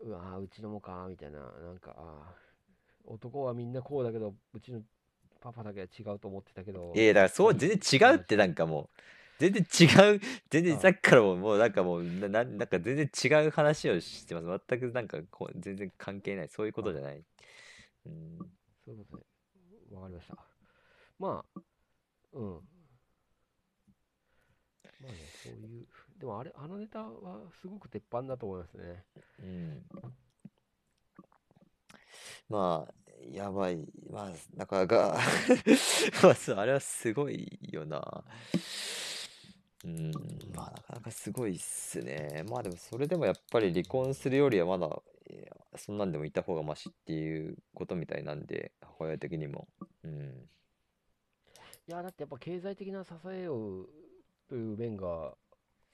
[0.00, 1.38] うわーうちのもかみたいな。
[1.38, 3.12] なんかあー。
[3.12, 4.80] 男はみんなこうだけどうちの
[5.42, 6.92] パパだけは違うと思ってたけど。
[6.94, 9.02] いやだからそう全然違うってなんかもう。
[9.38, 13.10] 全然違う全然あさっきからもうもうなんかもうなななんか全然
[13.42, 14.62] 違う話をしてます。
[14.68, 16.48] 全くなんかこう全然関係ない。
[16.48, 17.20] そういうことじゃない。
[18.06, 18.38] うん。
[18.84, 19.24] そういうことね
[19.90, 20.36] わかりました。
[21.18, 21.60] まあ
[22.34, 22.50] うん。
[25.00, 25.86] まあねそういう
[26.20, 29.04] でもあれあのネタはすごく鉄板だと思いますね。
[29.40, 29.82] うん。
[32.48, 33.86] まあやばい。
[34.10, 35.18] まあなかなか
[36.22, 38.24] まあそうあれはすごいよな。
[39.84, 40.12] うん。
[40.54, 42.44] まあなかなかすごいっすね。
[42.48, 45.02] まあでもそれでもやっぱり離婚するよりはまだ
[45.76, 49.68] そんなんでもいた方がマシっていうことみたいなんで母親的にも。
[50.04, 50.48] うん。
[51.88, 53.86] いやだってやっぱ経済的な支えを
[54.48, 55.34] という面が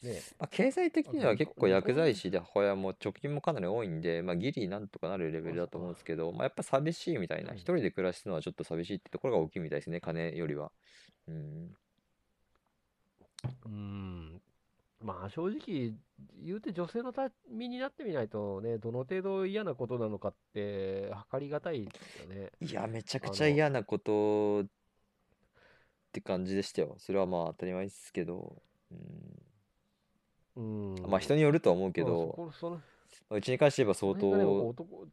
[0.02, 10.70] ねまあ、経済的にはあ結構薬剤師で母親も貯金もかなり多いんで、まあ、ギリなんとかなるレベルだと思うんですけど、まあ、やっぱ寂しいみたいな、うん一人で暮らすのはちょっと寂しいってところが大きいみたいですね、金よりは。
[11.26, 11.74] うん。
[13.66, 14.40] うん
[15.00, 15.94] まあ正直
[16.42, 17.12] 言うて女性の
[17.50, 24.66] 身になってみないとねどの程度嫌なことなのかって測りがたいですよねいや、めちゃくちゃ嫌なことっ
[26.12, 26.96] て感じでしたよ。
[26.98, 28.60] それはまあ当たり前ですけど。
[28.90, 29.47] うん
[30.58, 32.82] うん、まあ人によるとは思うけど、こそのま
[33.30, 34.28] あうちに関して言えば相当、
[34.68, 35.06] 男ちょっ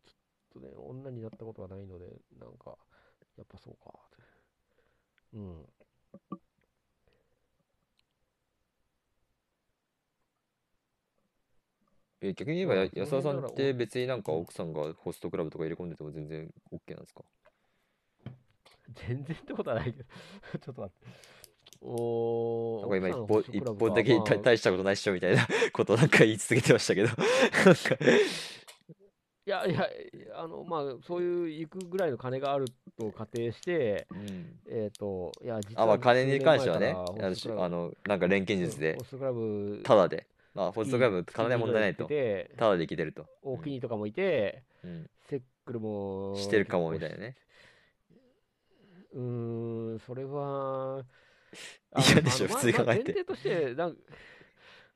[0.54, 2.06] とね女になったことがないので
[2.40, 2.76] なんか
[3.38, 3.94] やっぱそうか
[5.34, 5.66] うん。
[12.22, 17.22] え逆に言えば安田さんって別になんかうん奥さんがホストクラブとか入れ込んでても全然 OK なんですか？
[19.08, 20.10] 全然ってことはないけど
[20.60, 21.08] ちょっと待って
[21.86, 22.82] おー。
[22.82, 24.44] なんか今一方一方的にたまあ。
[24.44, 27.10] 大したことないっしょみたいな ことをなんか言い続けてましたけど。
[29.48, 29.88] いやいや、
[30.34, 32.66] あの、まあ、そういう行くぐらいの金がある
[32.98, 34.60] と仮定して、うん。
[34.68, 38.96] えっ、と、いや、実あまあは金に関してはねあのなんか錬金術で。
[38.98, 40.26] ホストクラブ、タダで。
[40.56, 42.08] まあホストクラブ月金は問題ないと。
[42.08, 43.28] 月ぐら行っててタダで生きてると。
[43.44, 45.10] 大きにとかもいて、うん。
[45.30, 47.36] セックルもしてるかもみたいなね。
[49.14, 51.04] うーん、それは、
[51.98, 52.92] 嫌でしょ普通に考えて。
[52.94, 53.98] 前提として、なん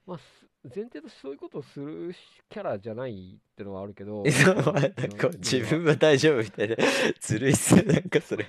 [0.05, 0.23] まあ、す
[0.63, 2.13] 前提としてそういうことをする
[2.49, 6.75] キャラじゃないってのはあるけど、 なんか自分は大丈夫みたいな。
[7.21, 8.45] ずるいっすねなんかそれ。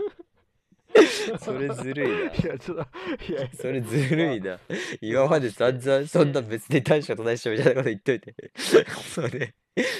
[1.38, 2.34] それずるいな。
[2.34, 4.58] いや、ちょっと、いや、それずるいな。
[5.00, 8.34] 今まで散々そんな別に大したことないっしょみたいなこと言っといて。
[8.56, 9.54] それ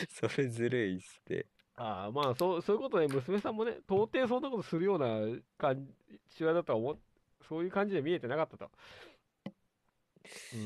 [0.08, 1.46] それずるいっすって。
[1.76, 6.98] ああ、まあそう、そういうことね、娘さんもね、到底そんなことするような感じ、父親だとは思っ、
[7.48, 8.70] そういう感じで見えてなかったと。
[10.54, 10.56] う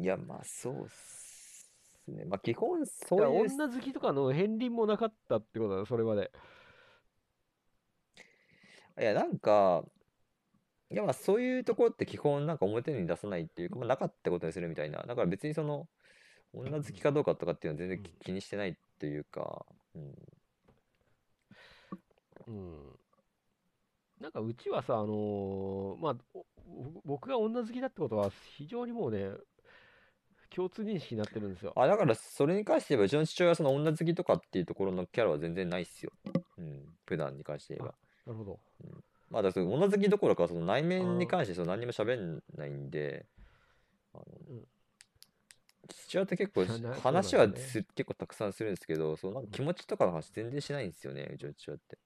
[0.00, 0.02] ん。
[0.02, 1.70] いやまあそうっす
[2.08, 6.30] ねまあ基本そういう女好きとかの片鱗もなかったってことだ、それまで。
[8.98, 9.84] いや、なんか、
[10.90, 15.02] いや、まあ、そういうところって基本、なんか表に出さないっていうか、まあ、なかったことにするみたいな。
[15.02, 15.88] だから別にその、
[16.52, 20.14] 女好きかどうかとかっていうのは全然気にしてないっていうか、うん。
[22.46, 22.98] うん。
[24.20, 26.44] なんかうちはさ、あのーまあ、お
[27.04, 29.28] 僕が女好きだってことは非常にもうね、
[30.54, 31.72] 共通認識になってるんですよ。
[31.76, 36.12] あ、だからそれに関して言えば、うちの父親はその女好きとかっていうところのキャラは全然ないっすよ。
[36.58, 36.84] うん。
[37.04, 37.94] 普段に関して言えば。
[38.26, 38.58] なるほど。
[39.30, 43.26] まあ、だからその女好きどころか、その内面に関してその何にも喋んないんで、
[44.14, 44.64] あのうん
[45.88, 46.64] 父親って結構
[47.00, 51.98] 話はねす結構たくさんするんですけど、そのなんか気持ちとかの話全然しないんですよね、うちの父親って。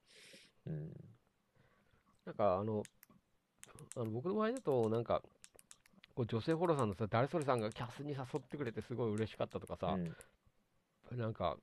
[0.67, 0.93] うん。
[2.26, 2.82] なんかあの、
[3.97, 5.23] あの僕の場合だと、なんか、
[6.15, 10.15] こう女性フォローさんのさ、誰それさんがキャスに誘ってくれてすごい嬉しかったとかさ、うん
[11.18, 11.57] なんか、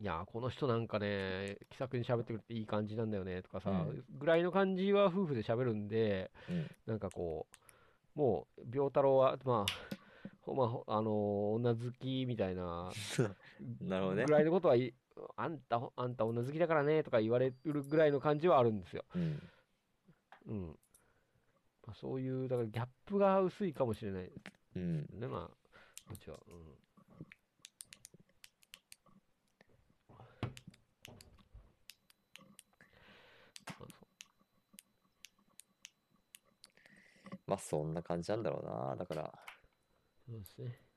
[0.00, 7.46] いやー、この人なんかね、気さくに喋ってくれていい感じなんだよねとかさ、うんぐらいの感じは夫婦で喋るんで、うんなんかこ
[8.16, 9.72] う、もう、病太郎は、まあ、
[10.40, 12.90] ほまあほ、あのー女好きみたいな、
[13.80, 14.32] なるほどねぐ。
[14.32, 14.92] らいのことはい、
[15.36, 19.04] あんた、あんた女好きだからねとか言われるぐらいの感じはあるんですよ。
[19.14, 19.40] うん。
[20.48, 20.78] うん。
[21.86, 24.30] まあ、そういう、だからギャップが薄いかもしれない
[24.76, 25.06] うん。
[25.12, 25.68] ね、まあ、
[26.08, 26.38] こっちは。
[26.48, 26.54] うん。
[26.54, 26.78] う
[37.46, 38.96] まあそんな感じなんだろうな。
[38.96, 39.32] だから、
[40.26, 40.87] そうですね。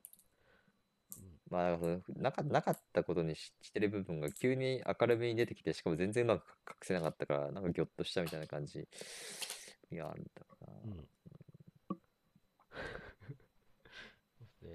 [1.51, 8.87] まあそのなかなかったことにししてる部分が急に明るみに出てきて、しかも全然うまく隠せなかったから、なんかギョッとしたみたいな感じ
[9.93, 10.95] があるんだろうな。
[10.95, 11.07] うん。
[11.89, 11.95] そ
[14.39, 14.69] うですね。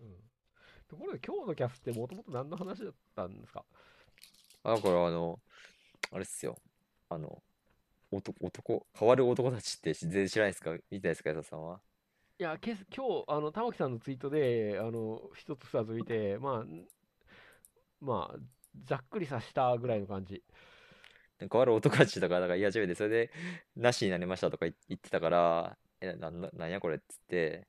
[0.00, 0.16] うん。
[0.88, 3.64] ところで今日のキャスってもともと何の話だったったんですか？
[4.64, 5.38] あ、だからあの、
[6.12, 6.56] あれっすよ。
[7.08, 7.42] あの、
[8.10, 10.72] 男、男、変わる男たちって全然知らないですか？
[10.72, 11.80] 見てないですか、安田さんは？
[12.40, 16.86] いや、今日、あの、玉木さんのツイートで、あの、一つ二つ見て、まあ、ん
[18.00, 18.38] まあ、
[18.82, 20.42] ざっくりさしたぐらいの感じ。
[21.38, 23.30] 変わる男たちとか、なんか言い始めて、それで、
[23.76, 27.68] なしになりましたとか言言ってたから、え、な、な、なんやこれっつって、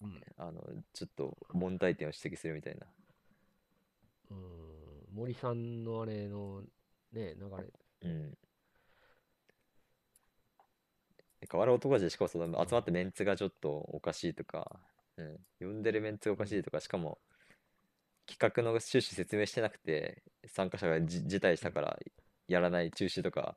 [0.00, 0.18] うん。
[0.38, 0.62] あの、
[0.94, 2.86] ちょっと問題点を指摘するみたいな。
[4.30, 4.38] うん、
[5.12, 6.62] 森さんのあれの、
[7.12, 8.08] ね、流れ。
[8.08, 8.38] うん。
[11.50, 14.80] 変わる男たしかもその集まったメンツがちょっとおかしいとか、
[15.16, 17.18] うん、呼んでるメンツがおかしいとか、しかも
[18.26, 21.98] 企画の趣旨説明してなくて、参加者がじ辞退したから
[22.48, 23.56] やらない中止とか、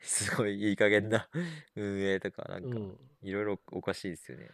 [0.00, 1.28] すごいいい加減な
[1.76, 2.96] 運営とか、なんかうん。
[3.22, 4.50] いろいろおかしいですよね。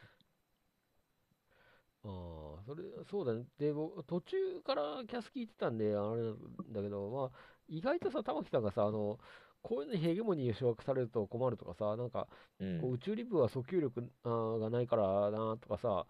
[2.02, 3.44] ああ、それ、そうだね。
[3.58, 6.32] で、僕、途中からキャス聞いてたんで、あれ
[6.72, 9.18] だけど、まあ、意外とさ、玉木さんがさ、あの、
[9.62, 12.92] こういうのにヘゲモニーを掌握されると困るとかさ、なんか、うん。
[12.92, 16.06] 宇宙リブは訴求力がないからなとかさ、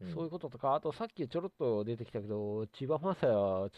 [0.00, 0.12] うん。
[0.12, 3.70] そういうこととか、あとさっきちょろっと出てきたけど、千葉雅也ちょっ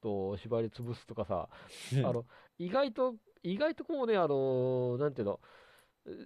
[0.00, 1.48] と縛り潰すとかさ、
[1.94, 2.06] うん。
[2.06, 2.24] あの、
[2.58, 5.40] 意外と、意外とこうね、あの、なんていうの、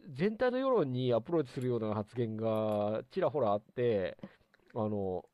[0.08, 4.16] 全体の世論にアプローチするような発言がちらほらあって、
[4.74, 5.24] あの、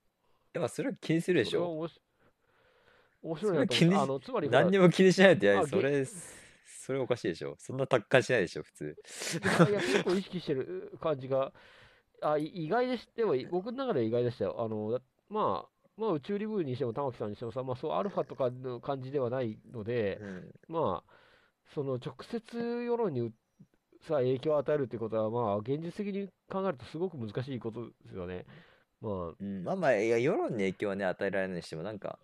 [0.53, 1.71] でもそれは気にするでしょ。
[3.23, 3.57] 面白い。
[3.57, 6.05] なと思って、あの、つまり何にも気にしないとやそれ、
[6.65, 7.55] それおかしいでしょ。
[7.59, 8.97] そんな達観しないでしょ、普通。
[9.71, 11.53] いや、結構意識してる感じが、
[12.21, 14.57] あ、い意外でし、でも僕の中では意外でしたよ。
[14.59, 21.13] あの、だまあ、まあ宇宙リブにしても玉木さんにしてもさ、まあそうアルファとかの感じではないので、うんまあ、
[21.75, 23.33] その直接世論にう
[24.07, 28.45] さ、影響を与えるっていうことは、まあ現実的に考えるとすごく難しいことですよね。
[29.01, 32.19] まあ、うん、まあまあ、いや、世論に影響はね、与えられないにしても、なんか、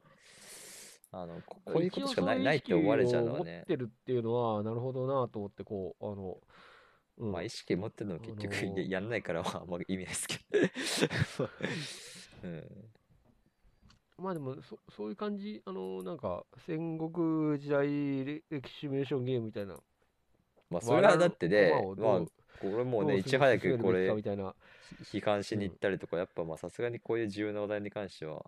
[1.11, 6.39] あの、ここういうことしかないないって思われちゃうのはね一応そういう意識を持っ、てるっていうのは、なるほどなと思って、こう、あの、
[7.19, 10.39] うん、まあ意識持ってるのも結局あのーややんないから、まあ、あんま意味ないですけ
[11.39, 11.49] ど。
[12.45, 12.65] うん。
[14.19, 17.87] まあでもそ、そういう感じ、あの、なんか、戦国時代
[18.25, 19.77] 歴歴史シミュレーションゲームみたいな。
[20.71, 22.27] まあ、それはだってね罠を、どまあう、
[22.61, 24.55] これもうね、どういち早くこ進めるべきかれみたいな。
[25.05, 28.45] 批判しに行ったりとか、やっぱまあさすがにこういう重要な話題に関しては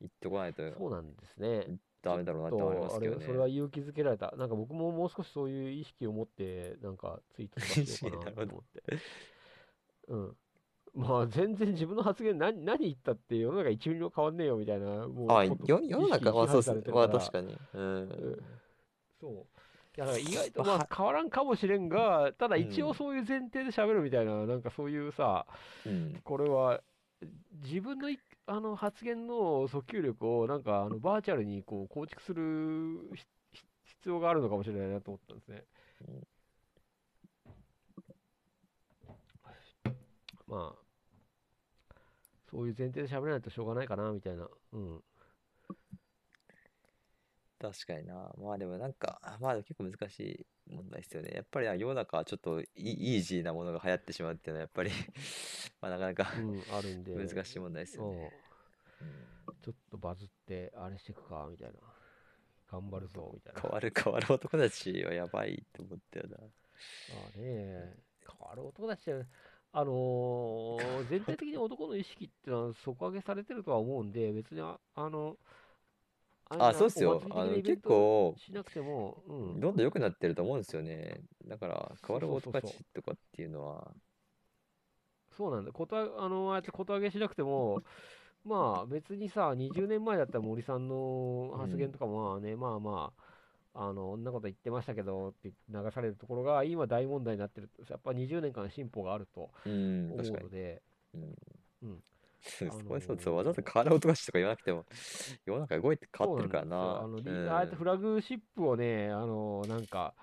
[0.00, 1.66] 言ってこないとそうなんですね。
[2.02, 3.26] ダメだろうなって思いますけどねあれ、。
[3.26, 4.32] それは勇気づけられた。
[4.36, 8.98] なんか僕ももう少しそういう意識を持って、なんかツイートしようかなと思って。
[10.08, 10.36] うん。
[10.94, 15.06] まあ全然自分の発言何、何言ったって世の中1ミリも変わんねえよみたいな。
[15.06, 16.82] もうあ、世の中はそうっすね。
[16.92, 17.56] まあ確かに。
[17.74, 18.42] うん。
[19.20, 19.32] そう。
[19.96, 25.46] いや、意外とまあまあ変わらんかもしれんが、ただ一うん応そういう前提で喋るみたいな、なんかそういうさ、
[25.84, 26.20] うん。
[26.24, 26.80] これは
[27.62, 28.18] 自分のい
[28.50, 32.42] あの発言の訴求力をなんかあのバーチャルにこう構築する
[33.84, 35.64] 必要があるのかもしれないなと思ったんですね。
[40.48, 41.94] まあ、
[42.50, 44.48] そういう前提で喋らないとしょうがないかなみたいな。
[44.72, 45.00] うん。
[47.60, 48.32] 確かにな。
[48.38, 51.32] まあでもなんか、まあ結構難しい問題ですよね。
[51.34, 54.90] やっぱり世の中はちょっとイイージーなものが流行ってしまうっていうのはやっぱり
[55.82, 57.14] まあなかなかうん、あるんで。
[57.14, 58.32] 難しい問題ですよね。
[58.42, 58.50] うん
[59.62, 61.74] ちょっとバズって、あれしていくか、みたいな。
[62.70, 63.60] 頑張るぞ、みたいな。
[63.60, 66.36] 変わる変わる男たちはやばいと思ったよな。
[66.36, 66.40] あ
[67.34, 69.24] あねえ、変わる男たちは、
[69.72, 75.36] あのー 全体的に男の意識っていうのは底上げされてるとは思うんで、別にあ、あの、
[76.50, 77.22] ああ、そうっすよ。
[77.30, 79.60] あの結構、しなくても、うん。
[79.60, 81.22] どんどん良くなってると思うんですよね。
[81.46, 83.94] だから、変わる男たちとかっていうのは、
[85.32, 85.72] そうなんだ。
[85.72, 87.82] ことああの、ああやってこと上げしなくても、
[88.44, 93.12] まあ別にさ、20年前だったら森さんの発言とかもまあね、まあま
[93.74, 97.70] あ、あの、こんなこと言ってましたけどって流されるところが今大問題になってる。
[97.88, 100.48] やっぱ20年間進歩があるとうん、思う確かにの。
[100.50, 100.82] で、
[101.14, 101.34] うん
[101.82, 102.04] うん
[102.42, 104.84] そ うあのーそうわざわざ変わる男たちとか言わなくても、
[105.44, 106.76] 世の中動いて変わってるからそうな。
[106.78, 107.34] なんですよ。
[107.34, 107.44] あの、うん。
[107.44, 110.14] リああやってフラグシップをね、あの、なんか、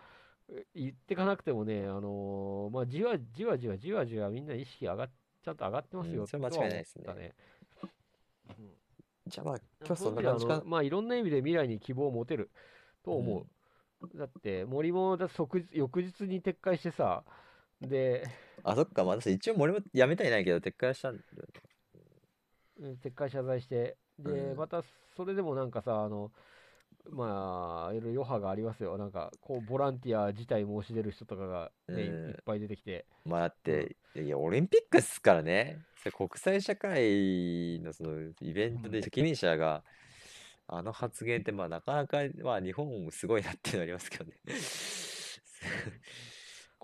[0.49, 5.11] え言ってかなくてもね、あの、まあ、じわじわじわじわじわみんな意識上がっ、
[5.43, 7.03] ちゃんと上がってますようんそれ間違いないですね。
[7.03, 7.37] とは思った
[9.27, 12.49] じゃあまあ、今日そんな感じかまあいろんな意味で未来に希望を持てる
[13.03, 14.17] と思う。
[14.17, 17.25] だって森もだ即日翌日に撤回してさ、
[17.81, 18.23] で、
[18.63, 21.66] あ、そっか、まあ、私一応森もやめたいないけど、撤回したんだよね。
[22.79, 24.83] うん撤回謝罪して、で、うんまた
[25.15, 26.31] それでもなんかさ、あの、
[27.09, 28.97] まあ、いろいろ余波がありますよ。
[28.97, 35.79] なんか、こう、ボランティア自体申し出る人とかがね、いうんいっぱい出てきて、まあ、だって、いや、オリンピックっすからね。
[36.15, 39.83] 国際社会のそのイベントで責任者が、
[40.69, 44.33] あの発言って、まあ、なかなか、まあ、日本すごいなっていうのはありますけどね。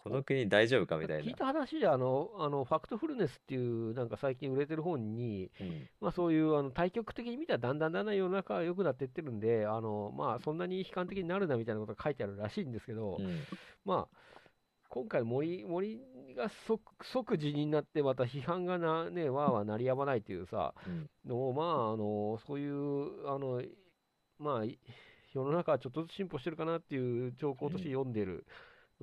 [0.03, 0.98] この国大丈夫か？
[0.98, 1.23] みたいな。
[1.23, 5.88] 聞いた話であの、あのファクトフルネスっていう、なんか最近売れてる本に、うん。
[6.01, 13.40] まあ、そういうあの対極的に見たらだんだんだんだん世の中が良くなっていってるんで、あのまあ、そんなに悲観的になるなみたいなことが書いてあるらしいんですけど、うん。
[13.85, 14.17] まあ、
[14.90, 16.01] 今回森、森
[16.35, 21.09] が即即辞任になって、また批判がな、ね、わーわー鳴りやまないというさ、うん。
[21.25, 23.61] のをまあ、あのそういう、あの
[24.38, 24.77] まあ、い
[25.32, 28.45] 世の中はちょっとずつ進歩してるかなっていう兆候として読んでる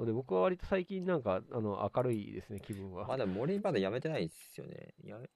[0.00, 3.06] ので、僕は割と最近なんかあの明るいですね、気分は。
[3.06, 4.94] まだ森まだやめてないですよね。
[5.04, 5.28] やめ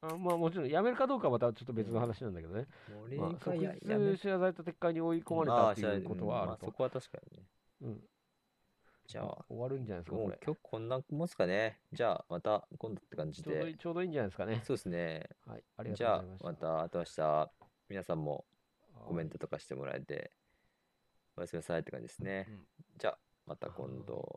[0.00, 2.66] あまあ、もちろん、辞めるかどうかはまたちょっと別の話なんだけどね。
[2.94, 6.48] 森まあ、即がややめ日謝罪と撤回に追い込まれたっていうことはあると。
[6.50, 7.44] まあそこは確かにね。
[7.82, 8.00] うん
[9.06, 10.28] じゃあ、終わるんじゃないですか、これ。
[10.28, 11.78] もう今日こんなもんすかね。
[11.92, 13.76] じゃあ、また今度って感じでちょうどいい。
[13.76, 14.62] ちょうどいいんじゃないですかね。
[14.64, 15.28] そうですね。
[15.46, 16.66] はい、ありがじゃあとうございまし、た。
[16.66, 17.50] またあと明日、
[17.90, 18.46] 皆さんも
[18.94, 20.30] はいコメントとかしてもらえて、
[21.36, 22.46] おやすみなさいって感じですね。
[22.48, 24.32] うんじゃあ、また今度。